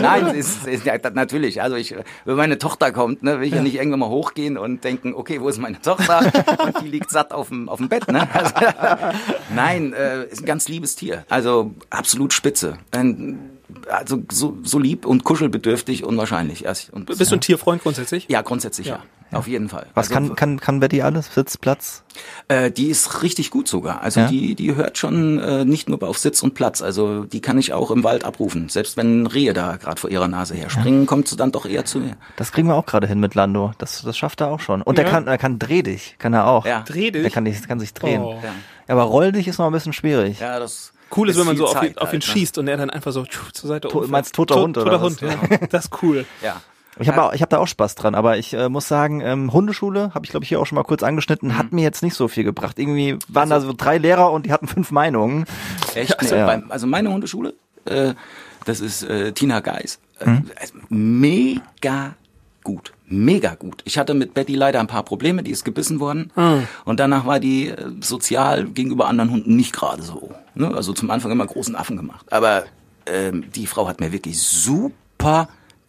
Nein, 0.00 0.28
ist, 0.28 0.66
ist 0.66 0.86
ja, 0.86 0.96
natürlich. 1.12 1.60
Also 1.60 1.76
ich, 1.76 1.94
wenn 2.24 2.36
meine 2.36 2.56
Tochter 2.56 2.90
kommt, 2.90 3.22
ne, 3.22 3.38
will 3.40 3.48
ich 3.48 3.54
ja. 3.54 3.62
nicht 3.62 3.74
irgendwann 3.74 4.00
mal 4.00 4.08
hochgehen 4.08 4.56
und 4.56 4.79
denken, 4.80 5.14
okay, 5.14 5.40
wo 5.40 5.48
ist 5.48 5.58
meine 5.58 5.80
Tochter? 5.80 6.20
Und 6.64 6.80
die 6.82 6.88
liegt 6.88 7.10
satt 7.10 7.32
auf 7.32 7.48
dem, 7.48 7.68
auf 7.68 7.78
dem 7.78 7.88
Bett. 7.88 8.10
Ne? 8.10 8.28
Also, 8.32 8.54
nein, 9.54 9.92
äh, 9.92 10.24
ist 10.24 10.42
ein 10.42 10.46
ganz 10.46 10.68
liebes 10.68 10.96
Tier. 10.96 11.24
Also 11.28 11.74
absolut 11.90 12.32
spitze. 12.32 12.78
Ein, 12.90 13.50
also 13.88 14.22
so, 14.30 14.58
so 14.62 14.78
lieb 14.78 15.06
und 15.06 15.24
kuschelbedürftig 15.24 16.04
unwahrscheinlich. 16.04 16.60
Ja, 16.60 16.72
und, 16.92 17.06
Bist 17.06 17.30
du 17.30 17.36
ein 17.36 17.40
Tierfreund 17.40 17.82
grundsätzlich? 17.82 18.26
ja, 18.28 18.42
grundsätzlich 18.42 18.88
ja. 18.88 18.96
Ja. 18.96 19.02
Auf 19.32 19.46
jeden 19.46 19.68
Fall. 19.68 19.86
Was 19.94 20.08
Also, 20.10 20.14
kann, 20.14 20.34
kann, 20.36 20.60
kann 20.60 20.80
Betty 20.80 21.02
alles? 21.02 21.32
Sitzplatz? 21.34 22.02
äh, 22.48 22.70
die 22.70 22.88
ist 22.88 23.22
richtig 23.22 23.50
gut 23.50 23.68
sogar. 23.68 24.02
Also 24.02 24.20
Ja? 24.20 24.26
die, 24.28 24.54
die 24.56 24.74
hört 24.74 24.98
schon 24.98 25.38
äh, 25.38 25.64
nicht 25.64 25.88
nur 25.88 26.02
auf 26.02 26.18
Sitz 26.18 26.42
und 26.42 26.54
Platz. 26.54 26.82
Also 26.82 27.24
die 27.24 27.40
kann 27.40 27.56
ich 27.58 27.72
auch 27.72 27.90
im 27.90 28.02
Wald 28.02 28.24
abrufen. 28.24 28.68
Selbst 28.68 28.96
wenn 28.96 29.26
Rehe 29.26 29.52
da 29.52 29.76
gerade 29.76 30.00
vor 30.00 30.10
ihrer 30.10 30.26
Nase 30.28 30.54
her 30.54 30.68
springen, 30.70 31.06
kommt 31.06 31.28
sie 31.28 31.36
dann 31.36 31.52
doch 31.52 31.64
eher 31.66 31.84
zu 31.84 31.98
mir. 32.00 32.16
Das 32.36 32.50
kriegen 32.52 32.66
wir 32.68 32.74
auch 32.74 32.86
gerade 32.86 33.06
hin 33.06 33.20
mit 33.20 33.34
Lando. 33.34 33.72
Das, 33.78 34.02
das 34.02 34.18
schafft 34.18 34.40
er 34.40 34.48
auch 34.48 34.60
schon. 34.60 34.82
Und 34.82 34.98
Ja. 34.98 35.04
er 35.04 35.10
kann, 35.10 35.26
er 35.28 35.38
kann 35.38 35.58
dreh 35.58 35.82
dich, 35.82 36.16
kann 36.18 36.32
er 36.34 36.46
auch. 36.48 36.66
Ja. 36.66 36.82
Dreh 36.82 37.10
dich. 37.10 37.22
Er 37.24 37.30
kann, 37.30 37.44
kann 37.68 37.78
sich 37.80 37.94
drehen. 37.94 38.22
Oh. 38.22 38.38
Ja. 38.42 38.52
Aber 38.88 39.02
roll 39.04 39.30
dich 39.32 39.46
ist 39.46 39.58
noch 39.58 39.66
ein 39.66 39.72
bisschen 39.72 39.92
schwierig. 39.92 40.40
Ja, 40.40 40.58
das 40.58 40.92
Cool 41.16 41.28
ist, 41.28 41.38
wenn 41.38 41.46
man 41.46 41.56
so 41.56 41.66
auf, 41.66 41.74
ihn, 41.74 41.88
Zeit 41.88 41.98
auf 41.98 42.08
ihn 42.12 42.20
halt, 42.20 42.26
ne? 42.26 42.32
schießt 42.32 42.58
und 42.58 42.68
er 42.68 42.76
dann 42.76 42.88
einfach 42.90 43.10
so 43.12 43.24
tschuh, 43.24 43.50
zur 43.52 43.68
Seite 43.68 43.88
To- 43.88 43.98
umfällt. 43.98 44.12
meinst 44.12 44.32
toter 44.34 44.54
To- 44.56 44.62
Hund 44.62 44.78
oder 44.78 44.90
Toter 44.98 45.02
was? 45.02 45.20
Hund, 45.22 45.50
ja. 45.60 45.66
Das 45.70 45.84
ist 45.86 46.02
cool. 46.02 46.24
Ja. 46.42 46.60
Ich 46.98 47.08
habe 47.08 47.34
ich 47.34 47.40
hab 47.42 47.48
da 47.50 47.58
auch 47.58 47.68
Spaß 47.68 47.94
dran, 47.94 48.14
aber 48.14 48.36
ich 48.36 48.52
äh, 48.52 48.68
muss 48.68 48.88
sagen, 48.88 49.20
ähm, 49.20 49.52
Hundeschule, 49.52 50.12
habe 50.14 50.24
ich 50.24 50.30
glaube 50.30 50.42
ich 50.44 50.48
hier 50.48 50.60
auch 50.60 50.66
schon 50.66 50.76
mal 50.76 50.82
kurz 50.84 51.02
angeschnitten, 51.02 51.50
Mhm. 51.50 51.58
hat 51.58 51.72
mir 51.72 51.82
jetzt 51.82 52.02
nicht 52.02 52.14
so 52.14 52.28
viel 52.28 52.44
gebracht. 52.44 52.78
Irgendwie 52.78 53.18
waren 53.28 53.48
da 53.48 53.60
so 53.60 53.72
drei 53.76 53.96
Lehrer 53.98 54.32
und 54.32 54.46
die 54.46 54.52
hatten 54.52 54.66
fünf 54.66 54.90
Meinungen. 54.90 55.46
Echt? 55.94 56.18
Also, 56.18 56.34
Ja. 56.36 56.46
beim, 56.46 56.64
also 56.70 56.86
meine 56.86 57.10
Hundeschule, 57.12 57.54
äh, 57.86 58.14
das 58.66 58.80
ist 58.80 59.02
äh, 59.04 59.32
Tina 59.32 59.60
Geis. 59.60 59.98
Äh, 60.18 60.26
Hm? 60.26 60.50
also 60.60 60.74
mega 60.88 62.14
gut. 62.64 62.92
Mega 63.06 63.54
gut. 63.54 63.82
Ich 63.84 63.96
hatte 63.98 64.14
mit 64.14 64.34
Betty 64.34 64.54
leider 64.54 64.80
ein 64.80 64.86
paar 64.86 65.02
Probleme, 65.02 65.42
die 65.42 65.50
ist 65.50 65.64
gebissen 65.64 65.98
worden. 65.98 66.30
Hm. 66.34 66.66
Und 66.84 67.00
danach 67.00 67.24
war 67.26 67.40
die 67.40 67.68
äh, 67.68 67.90
sozial 68.00 68.64
gegenüber 68.66 69.08
anderen 69.08 69.30
Hunden 69.30 69.56
nicht 69.56 69.72
gerade 69.72 70.02
so. 70.02 70.30
Ne? 70.54 70.72
Also 70.74 70.92
zum 70.92 71.10
Anfang 71.10 71.32
immer 71.32 71.46
großen 71.46 71.74
Affen 71.74 71.96
gemacht. 71.96 72.26
Aber 72.32 72.64
ähm, 73.06 73.44
die 73.54 73.66
Frau 73.66 73.88
hat 73.88 73.98
mir 74.00 74.12
wirklich 74.12 74.40
super, 74.40 75.48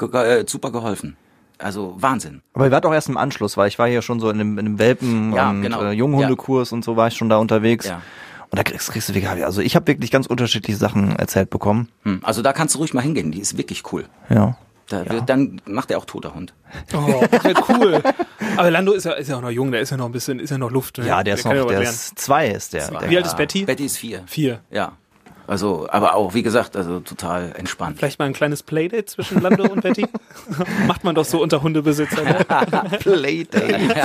ge 0.09 0.41
äh, 0.41 0.45
super 0.47 0.71
geholfen. 0.71 1.17
Also 1.57 1.95
Wahnsinn. 1.97 2.41
Aber 2.53 2.65
ihr 2.65 2.71
wart 2.71 2.85
auch 2.85 2.93
erst 2.93 3.09
im 3.09 3.17
Anschluss, 3.17 3.55
weil 3.55 3.67
ich 3.67 3.77
war 3.77 3.87
hier 3.87 4.01
schon 4.01 4.19
so 4.19 4.29
in 4.29 4.39
einem, 4.39 4.57
in 4.57 4.65
einem 4.65 4.79
Welpen- 4.79 5.33
Ja, 5.33 5.51
und 5.51 5.61
genau. 5.61 5.83
äh, 5.83 5.91
Junghundekurs 5.91 6.71
und 6.71 6.83
so 6.83 6.95
war 6.95 7.07
ich 7.07 7.15
schon 7.15 7.29
da 7.29 7.37
unterwegs. 7.37 7.85
Ja. 7.87 8.01
Und 8.49 8.57
da 8.57 8.63
kriegst, 8.63 8.91
kriegst 8.91 9.07
du 9.09 9.13
wirklich, 9.13 9.45
also 9.45 9.61
ich 9.61 9.75
habe 9.75 9.87
wirklich 9.87 10.11
ganz 10.11 10.25
unterschiedliche 10.27 10.77
Sachen 10.77 11.15
erzählt 11.15 11.49
bekommen. 11.51 11.87
Hm. 12.03 12.19
Also 12.23 12.41
da 12.41 12.51
kannst 12.51 12.75
du 12.75 12.79
ruhig 12.79 12.93
mal 12.93 13.01
hingehen. 13.01 13.31
Die 13.31 13.39
ist 13.39 13.57
wirklich 13.57 13.83
cool. 13.93 14.05
Ja. 14.29 14.57
Da 14.89 15.09
wird, 15.09 15.29
dann 15.29 15.61
macht 15.65 15.89
er 15.89 15.99
auch 15.99 16.05
toter 16.05 16.33
Hund. 16.35 16.53
Oh, 16.93 17.23
das 17.31 17.43
wäre 17.45 17.63
cool. 17.69 18.01
Aber 18.57 18.69
Lando 18.71 18.91
ist 18.91 19.05
ja, 19.05 19.13
ist 19.13 19.29
ja 19.29 19.37
auch 19.37 19.41
noch 19.41 19.49
jung, 19.49 19.71
der 19.71 19.79
ist 19.79 19.89
ja 19.91 19.95
noch 19.95 20.07
ein 20.07 20.11
bisschen, 20.11 20.39
ist 20.39 20.49
ja 20.49 20.57
noch 20.57 20.69
Luft. 20.69 20.97
Ne? 20.97 21.07
Ja, 21.07 21.23
der 21.23 21.35
ist 21.35 21.43
kann 21.43 21.55
ja 21.55 21.61
noch, 21.61 21.67
der 21.69 21.79
lernen. 21.79 21.93
ist 21.93 22.19
zwei 22.19 22.49
ist 22.49 22.73
der. 22.73 22.89
der 22.91 23.09
Wie 23.09 23.15
alt 23.15 23.25
ist 23.25 23.37
Betty? 23.37 23.63
Betty 23.63 23.85
ist 23.85 23.97
vier. 23.97 24.23
Vier. 24.25 24.59
Ja. 24.69 24.97
Also, 25.47 25.87
aber 25.89 26.15
auch, 26.15 26.33
wie 26.33 26.43
gesagt, 26.43 26.75
also 26.75 26.99
total 26.99 27.53
entspannt. 27.57 27.97
Vielleicht 27.97 28.19
mal 28.19 28.25
ein 28.25 28.33
kleines 28.33 28.63
Playdate 28.63 29.05
zwischen 29.05 29.41
Lando 29.41 29.63
und 29.63 29.81
Betty? 29.81 30.05
Macht 30.87 31.03
man 31.03 31.15
doch 31.15 31.25
so 31.25 31.41
unter 31.41 31.61
Hundebesitzer. 31.61 32.23
Ne? 32.23 32.45
Playdate. 32.99 33.99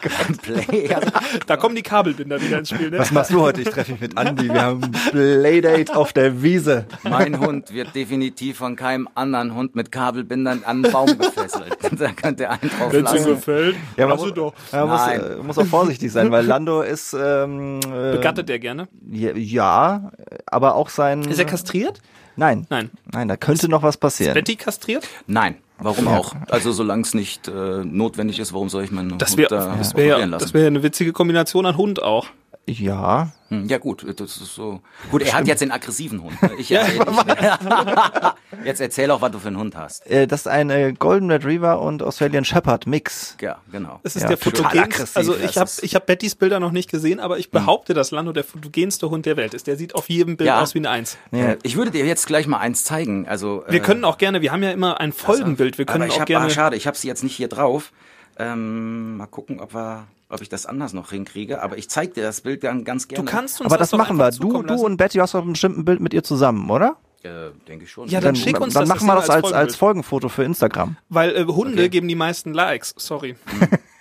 Play. 0.42 0.92
Also, 0.94 1.08
Da 1.46 1.56
kommen 1.56 1.74
die 1.74 1.82
Kabelbinder 1.82 2.40
wieder 2.40 2.58
ins 2.58 2.70
Spiel. 2.70 2.90
Ne? 2.90 2.98
Was 2.98 3.10
machst 3.12 3.32
du 3.32 3.40
heute? 3.40 3.60
Ich 3.62 3.68
treffe 3.68 3.92
mich 3.92 4.00
mit 4.00 4.16
Andi. 4.16 4.48
Wir 4.52 4.62
haben 4.62 4.80
Playdate 5.10 5.94
auf 5.94 6.12
der 6.12 6.42
Wiese. 6.42 6.86
mein 7.04 7.38
Hund 7.38 7.72
wird 7.72 7.94
definitiv 7.94 8.58
von 8.58 8.76
keinem 8.76 9.08
anderen 9.14 9.54
Hund 9.54 9.74
mit 9.74 9.92
Kabelbindern 9.92 10.62
an 10.64 10.84
einen 10.84 10.92
Baum 10.92 11.18
gefesselt. 11.18 11.76
da 11.98 12.12
könnte 12.12 12.44
er 12.44 12.50
einen 12.52 12.70
drauf 12.70 12.92
Wenn 12.92 13.06
es 13.06 13.14
ihm 13.14 13.24
gefällt, 13.24 13.76
Ja, 13.96 14.06
man 14.06 14.16
muss, 14.16 14.32
doch. 14.34 14.54
ja, 14.72 14.86
man 14.86 14.88
muss, 14.90 15.08
äh, 15.08 15.36
muss 15.42 15.58
auch 15.58 15.66
vorsichtig 15.66 16.10
sein, 16.12 16.30
weil 16.30 16.44
Lando 16.46 16.82
ist 16.82 17.14
ähm, 17.18 17.80
äh, 17.84 18.12
Begattet 18.12 18.48
der 18.48 18.58
gerne? 18.58 18.88
Ja, 19.10 19.32
ja, 19.34 20.12
aber 20.46 20.74
auch 20.74 20.79
sein. 20.88 21.22
Ist 21.22 21.38
er 21.38 21.44
kastriert? 21.44 22.00
Nein. 22.36 22.66
Nein. 22.70 22.90
Nein, 23.12 23.28
da 23.28 23.36
könnte 23.36 23.68
noch 23.68 23.82
was 23.82 23.96
passieren. 23.96 24.34
Betty 24.34 24.56
kastriert? 24.56 25.06
Nein, 25.26 25.56
warum 25.78 26.08
auch? 26.08 26.34
Also, 26.48 26.72
solange 26.72 27.02
es 27.02 27.12
nicht 27.12 27.48
äh, 27.48 27.84
notwendig 27.84 28.38
ist, 28.38 28.52
warum 28.52 28.68
soll 28.68 28.84
ich 28.84 28.90
meinen 28.90 29.18
Das 29.18 29.30
Hund 29.30 29.38
wäre 29.40 29.48
da 29.50 29.76
das 29.76 29.94
wär, 29.94 30.04
ja, 30.06 30.14
operieren 30.14 30.30
lassen? 30.30 30.44
das 30.44 30.54
wär 30.54 30.62
ja 30.62 30.66
eine 30.68 30.82
witzige 30.82 31.12
Kombination 31.12 31.66
an 31.66 31.76
Hund 31.76 32.02
auch. 32.02 32.28
Ja. 32.68 33.32
Hm, 33.48 33.66
Ja 33.68 33.78
gut, 33.78 34.04
das 34.20 34.36
ist 34.36 34.54
so. 34.54 34.80
Gut, 35.10 35.22
er 35.22 35.32
hat 35.34 35.48
jetzt 35.48 35.60
den 35.60 35.72
aggressiven 35.72 36.22
Hund. 36.22 36.40
ne? 36.40 36.50
Ich, 36.58 36.68
ja, 36.68 36.82
ich, 36.86 36.98
jetzt 38.64 38.80
erzähl 38.80 39.10
auch, 39.10 39.20
was 39.22 39.32
du 39.32 39.38
für 39.38 39.48
einen 39.48 39.58
Hund 39.58 39.76
hast. 39.76 40.06
Äh, 40.06 40.26
das 40.26 40.40
ist 40.42 40.46
ein 40.46 40.70
äh, 40.70 40.92
Golden 40.96 41.30
Retriever 41.30 41.80
und 41.80 42.02
Australian 42.02 42.44
Shepherd 42.44 42.86
Mix. 42.86 43.36
Ja, 43.40 43.58
genau. 43.72 43.98
Es 44.04 44.14
ist 44.14 44.22
Ja, 44.22 44.28
der 44.28 44.36
fotogenste. 44.38 45.08
Also 45.14 45.36
ich 45.36 45.56
habe 45.58 45.70
ich 45.82 45.94
hab 45.94 46.06
Bettys 46.06 46.34
Bilder 46.36 46.60
noch 46.60 46.70
nicht 46.72 46.90
gesehen, 46.90 47.18
aber 47.18 47.38
ich 47.38 47.50
behaupte, 47.50 47.92
dass 47.94 48.10
Lando 48.12 48.32
der 48.32 48.44
fotogenste 48.44 49.10
Hund 49.10 49.26
der 49.26 49.36
Welt 49.36 49.54
ist. 49.54 49.66
Der 49.66 49.76
sieht 49.76 49.94
auf 49.94 50.08
jedem 50.08 50.36
Bild 50.36 50.46
Ja. 50.48 50.60
aus 50.62 50.74
wie 50.74 50.78
eine 50.78 50.90
Eins. 50.90 51.18
Äh, 51.32 51.56
ich 51.62 51.76
würde 51.76 51.90
dir 51.90 52.04
jetzt 52.06 52.26
gleich 52.26 52.46
mal 52.46 52.58
eins 52.58 52.84
zeigen. 52.84 53.26
Also 53.26 53.64
Wir 53.68 53.80
äh, 53.80 53.82
können 53.84 54.04
auch 54.04 54.18
gerne, 54.18 54.42
wir 54.42 54.52
haben 54.52 54.62
ja 54.62 54.70
immer 54.70 55.00
ein 55.00 55.12
Folgenbild, 55.12 55.78
wir 55.78 55.86
können 55.86 56.02
aber 56.02 56.08
ich 56.08 56.14
auch 56.16 56.20
hab, 56.20 56.26
gerne. 56.26 56.46
Ah, 56.46 56.50
schade, 56.50 56.76
ich 56.76 56.86
habe 56.86 56.96
sie 56.96 57.08
jetzt 57.08 57.24
nicht 57.24 57.34
hier 57.34 57.48
drauf. 57.48 57.92
Ähm, 58.40 59.16
mal 59.18 59.26
gucken, 59.26 59.60
ob 59.60 59.74
wir, 59.74 60.06
ob 60.28 60.40
ich 60.40 60.48
das 60.48 60.64
anders 60.66 60.92
noch 60.94 61.10
hinkriege. 61.10 61.62
Aber 61.62 61.76
ich 61.76 61.90
zeig 61.90 62.14
dir 62.14 62.22
das 62.22 62.40
Bild 62.40 62.64
dann 62.64 62.84
ganz 62.84 63.06
Du 63.06 63.14
gerne. 63.16 63.30
kannst 63.30 63.60
uns 63.60 63.66
Aber 63.66 63.76
das 63.78 63.90
doch 63.90 63.98
machen 63.98 64.16
wir. 64.16 64.30
Du, 64.30 64.62
du 64.62 64.74
und 64.74 64.96
Betty 64.96 65.18
hast 65.18 65.34
doch 65.34 65.44
bestimmt 65.44 65.78
ein 65.78 65.84
Bild 65.84 66.00
mit 66.00 66.14
ihr 66.14 66.22
zusammen, 66.22 66.70
oder? 66.70 66.96
Äh, 67.22 67.50
denke 67.68 67.84
ich 67.84 67.90
schon. 67.90 68.08
Ja, 68.08 68.20
dann 68.20 68.34
schick 68.34 68.58
uns 68.58 68.72
dann 68.72 68.88
das, 68.88 68.88
machen 68.88 69.06
wir 69.06 69.14
das 69.16 69.26
das 69.26 69.36
als 69.36 69.52
als 69.52 69.76
Folgenfoto 69.76 70.30
für 70.30 70.42
Instagram. 70.44 70.96
Weil 71.10 71.36
äh, 71.36 71.44
Hunde 71.44 71.74
Okay. 71.74 71.88
geben 71.90 72.08
die 72.08 72.14
meisten 72.14 72.54
Likes. 72.54 72.94
Sorry. 72.96 73.36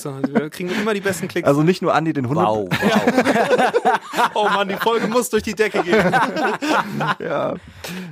So, 0.00 0.14
wir 0.28 0.50
kriegen 0.50 0.70
immer 0.70 0.94
die 0.94 1.00
besten 1.00 1.28
Klicks. 1.28 1.46
Also 1.46 1.62
nicht 1.62 1.82
nur 1.82 1.94
Andi 1.94 2.12
den 2.12 2.28
Hunde. 2.28 2.42
Wow, 2.42 2.68
wow. 2.80 4.30
oh 4.34 4.48
Mann, 4.48 4.68
die 4.68 4.76
Folge 4.76 5.06
muss 5.08 5.28
durch 5.30 5.42
die 5.42 5.54
Decke 5.54 5.82
gehen. 5.82 5.98
Ja. 7.20 7.54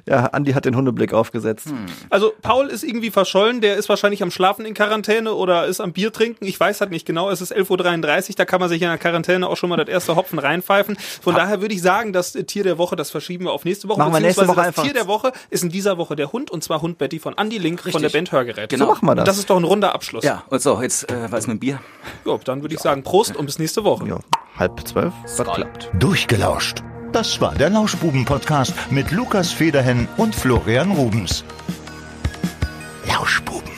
ja, 0.07 0.27
Andi 0.27 0.53
hat 0.53 0.65
den 0.65 0.77
Hundeblick 0.77 1.13
aufgesetzt. 1.13 1.69
Also 2.11 2.33
Paul 2.43 2.69
ist 2.69 2.83
irgendwie 2.83 3.11
verschollen, 3.11 3.61
der 3.61 3.77
ist 3.77 3.89
wahrscheinlich 3.89 4.23
am 4.23 4.31
Schlafen 4.31 4.65
in 4.65 4.75
Quarantäne 4.75 5.33
oder 5.35 5.67
ist 5.67 5.81
am 5.81 5.93
Bier 5.93 6.13
trinken. 6.13 6.45
Ich 6.47 6.59
weiß 6.59 6.81
halt 6.81 6.91
nicht 6.91 7.07
genau, 7.07 7.31
es 7.31 7.41
ist 7.41 7.55
11.33 7.55 8.31
Uhr, 8.31 8.35
da 8.37 8.45
kann 8.45 8.61
man 8.61 8.69
sich 8.69 8.83
in 8.83 8.89
der 8.89 8.99
Quarantäne 8.99 9.49
auch 9.49 9.57
schon 9.57 9.71
mal 9.71 9.77
das 9.77 9.89
erste 9.89 10.17
Hopfen 10.17 10.39
reinpfeifen. 10.39 10.97
Von 11.23 11.35
daher 11.35 11.61
würde 11.61 11.75
ich 11.75 11.83
sagen, 11.83 12.13
das 12.13 12.33
Tier 12.33 12.65
der 12.65 12.79
Woche, 12.79 12.97
das 12.97 13.11
verschieben 13.11 13.45
wir 13.45 13.53
auf 13.53 13.65
nächste 13.65 13.89
Woche. 13.89 13.99
Machen 13.99 14.13
wir 14.13 14.21
nächste 14.21 14.43
beziehungsweise 14.43 14.49
Woche 14.49 14.57
das 14.57 14.67
einfach. 14.67 14.83
Tier 14.83 14.95
der 14.95 15.07
Woche 15.07 15.33
ist 15.51 15.63
in 15.63 15.71
dieser 15.71 15.99
Woche 15.99 16.17
der 16.17 16.33
Hund 16.33 16.51
und 16.51 16.65
zwar 16.65 16.83
Hund 16.83 16.99
Betty 16.99 17.19
von 17.19 17.37
Andy 17.37 17.59
Link 17.59 17.81
von 17.81 17.93
der 17.93 18.03
Richtig. 18.03 18.13
Band 18.13 18.33
Hörgerät. 18.33 18.71
Genau. 18.71 18.87
So 18.87 18.91
machen 18.93 19.07
wir 19.07 19.15
das. 19.15 19.23
Und 19.23 19.29
das 19.29 19.39
ist 19.39 19.51
doch 19.51 19.57
ein 19.57 19.65
runder 19.65 19.95
Abschluss. 19.95 20.25
Ja, 20.25 20.43
und 20.49 20.61
so, 20.63 20.81
jetzt 20.83 21.11
äh, 21.11 21.31
was 21.47 21.55
mit 21.55 21.57
dem 21.57 21.61
Bier. 21.61 21.81
Ja, 22.25 22.37
dann 22.45 22.63
würde 22.63 22.75
ich 22.75 22.81
sagen, 22.81 23.03
Prost 23.03 23.37
und 23.37 23.47
bis 23.47 23.59
nächste 23.59 23.85
Woche. 23.85 24.09
Ja, 24.09 24.19
halb 24.59 24.87
zwölf. 24.87 25.13
Das 25.23 25.37
klappt. 25.37 25.91
Durchgelauscht. 25.99 26.83
Das 27.13 27.41
war 27.41 27.55
der 27.55 27.71
Lauschbuben-Podcast 27.71 28.75
mit 28.91 29.11
Lukas 29.11 29.53
Federhen 29.53 30.09
und 30.17 30.35
Florian 30.35 30.91
Rubens. 30.91 31.45
Lauschbuben. 33.07 33.76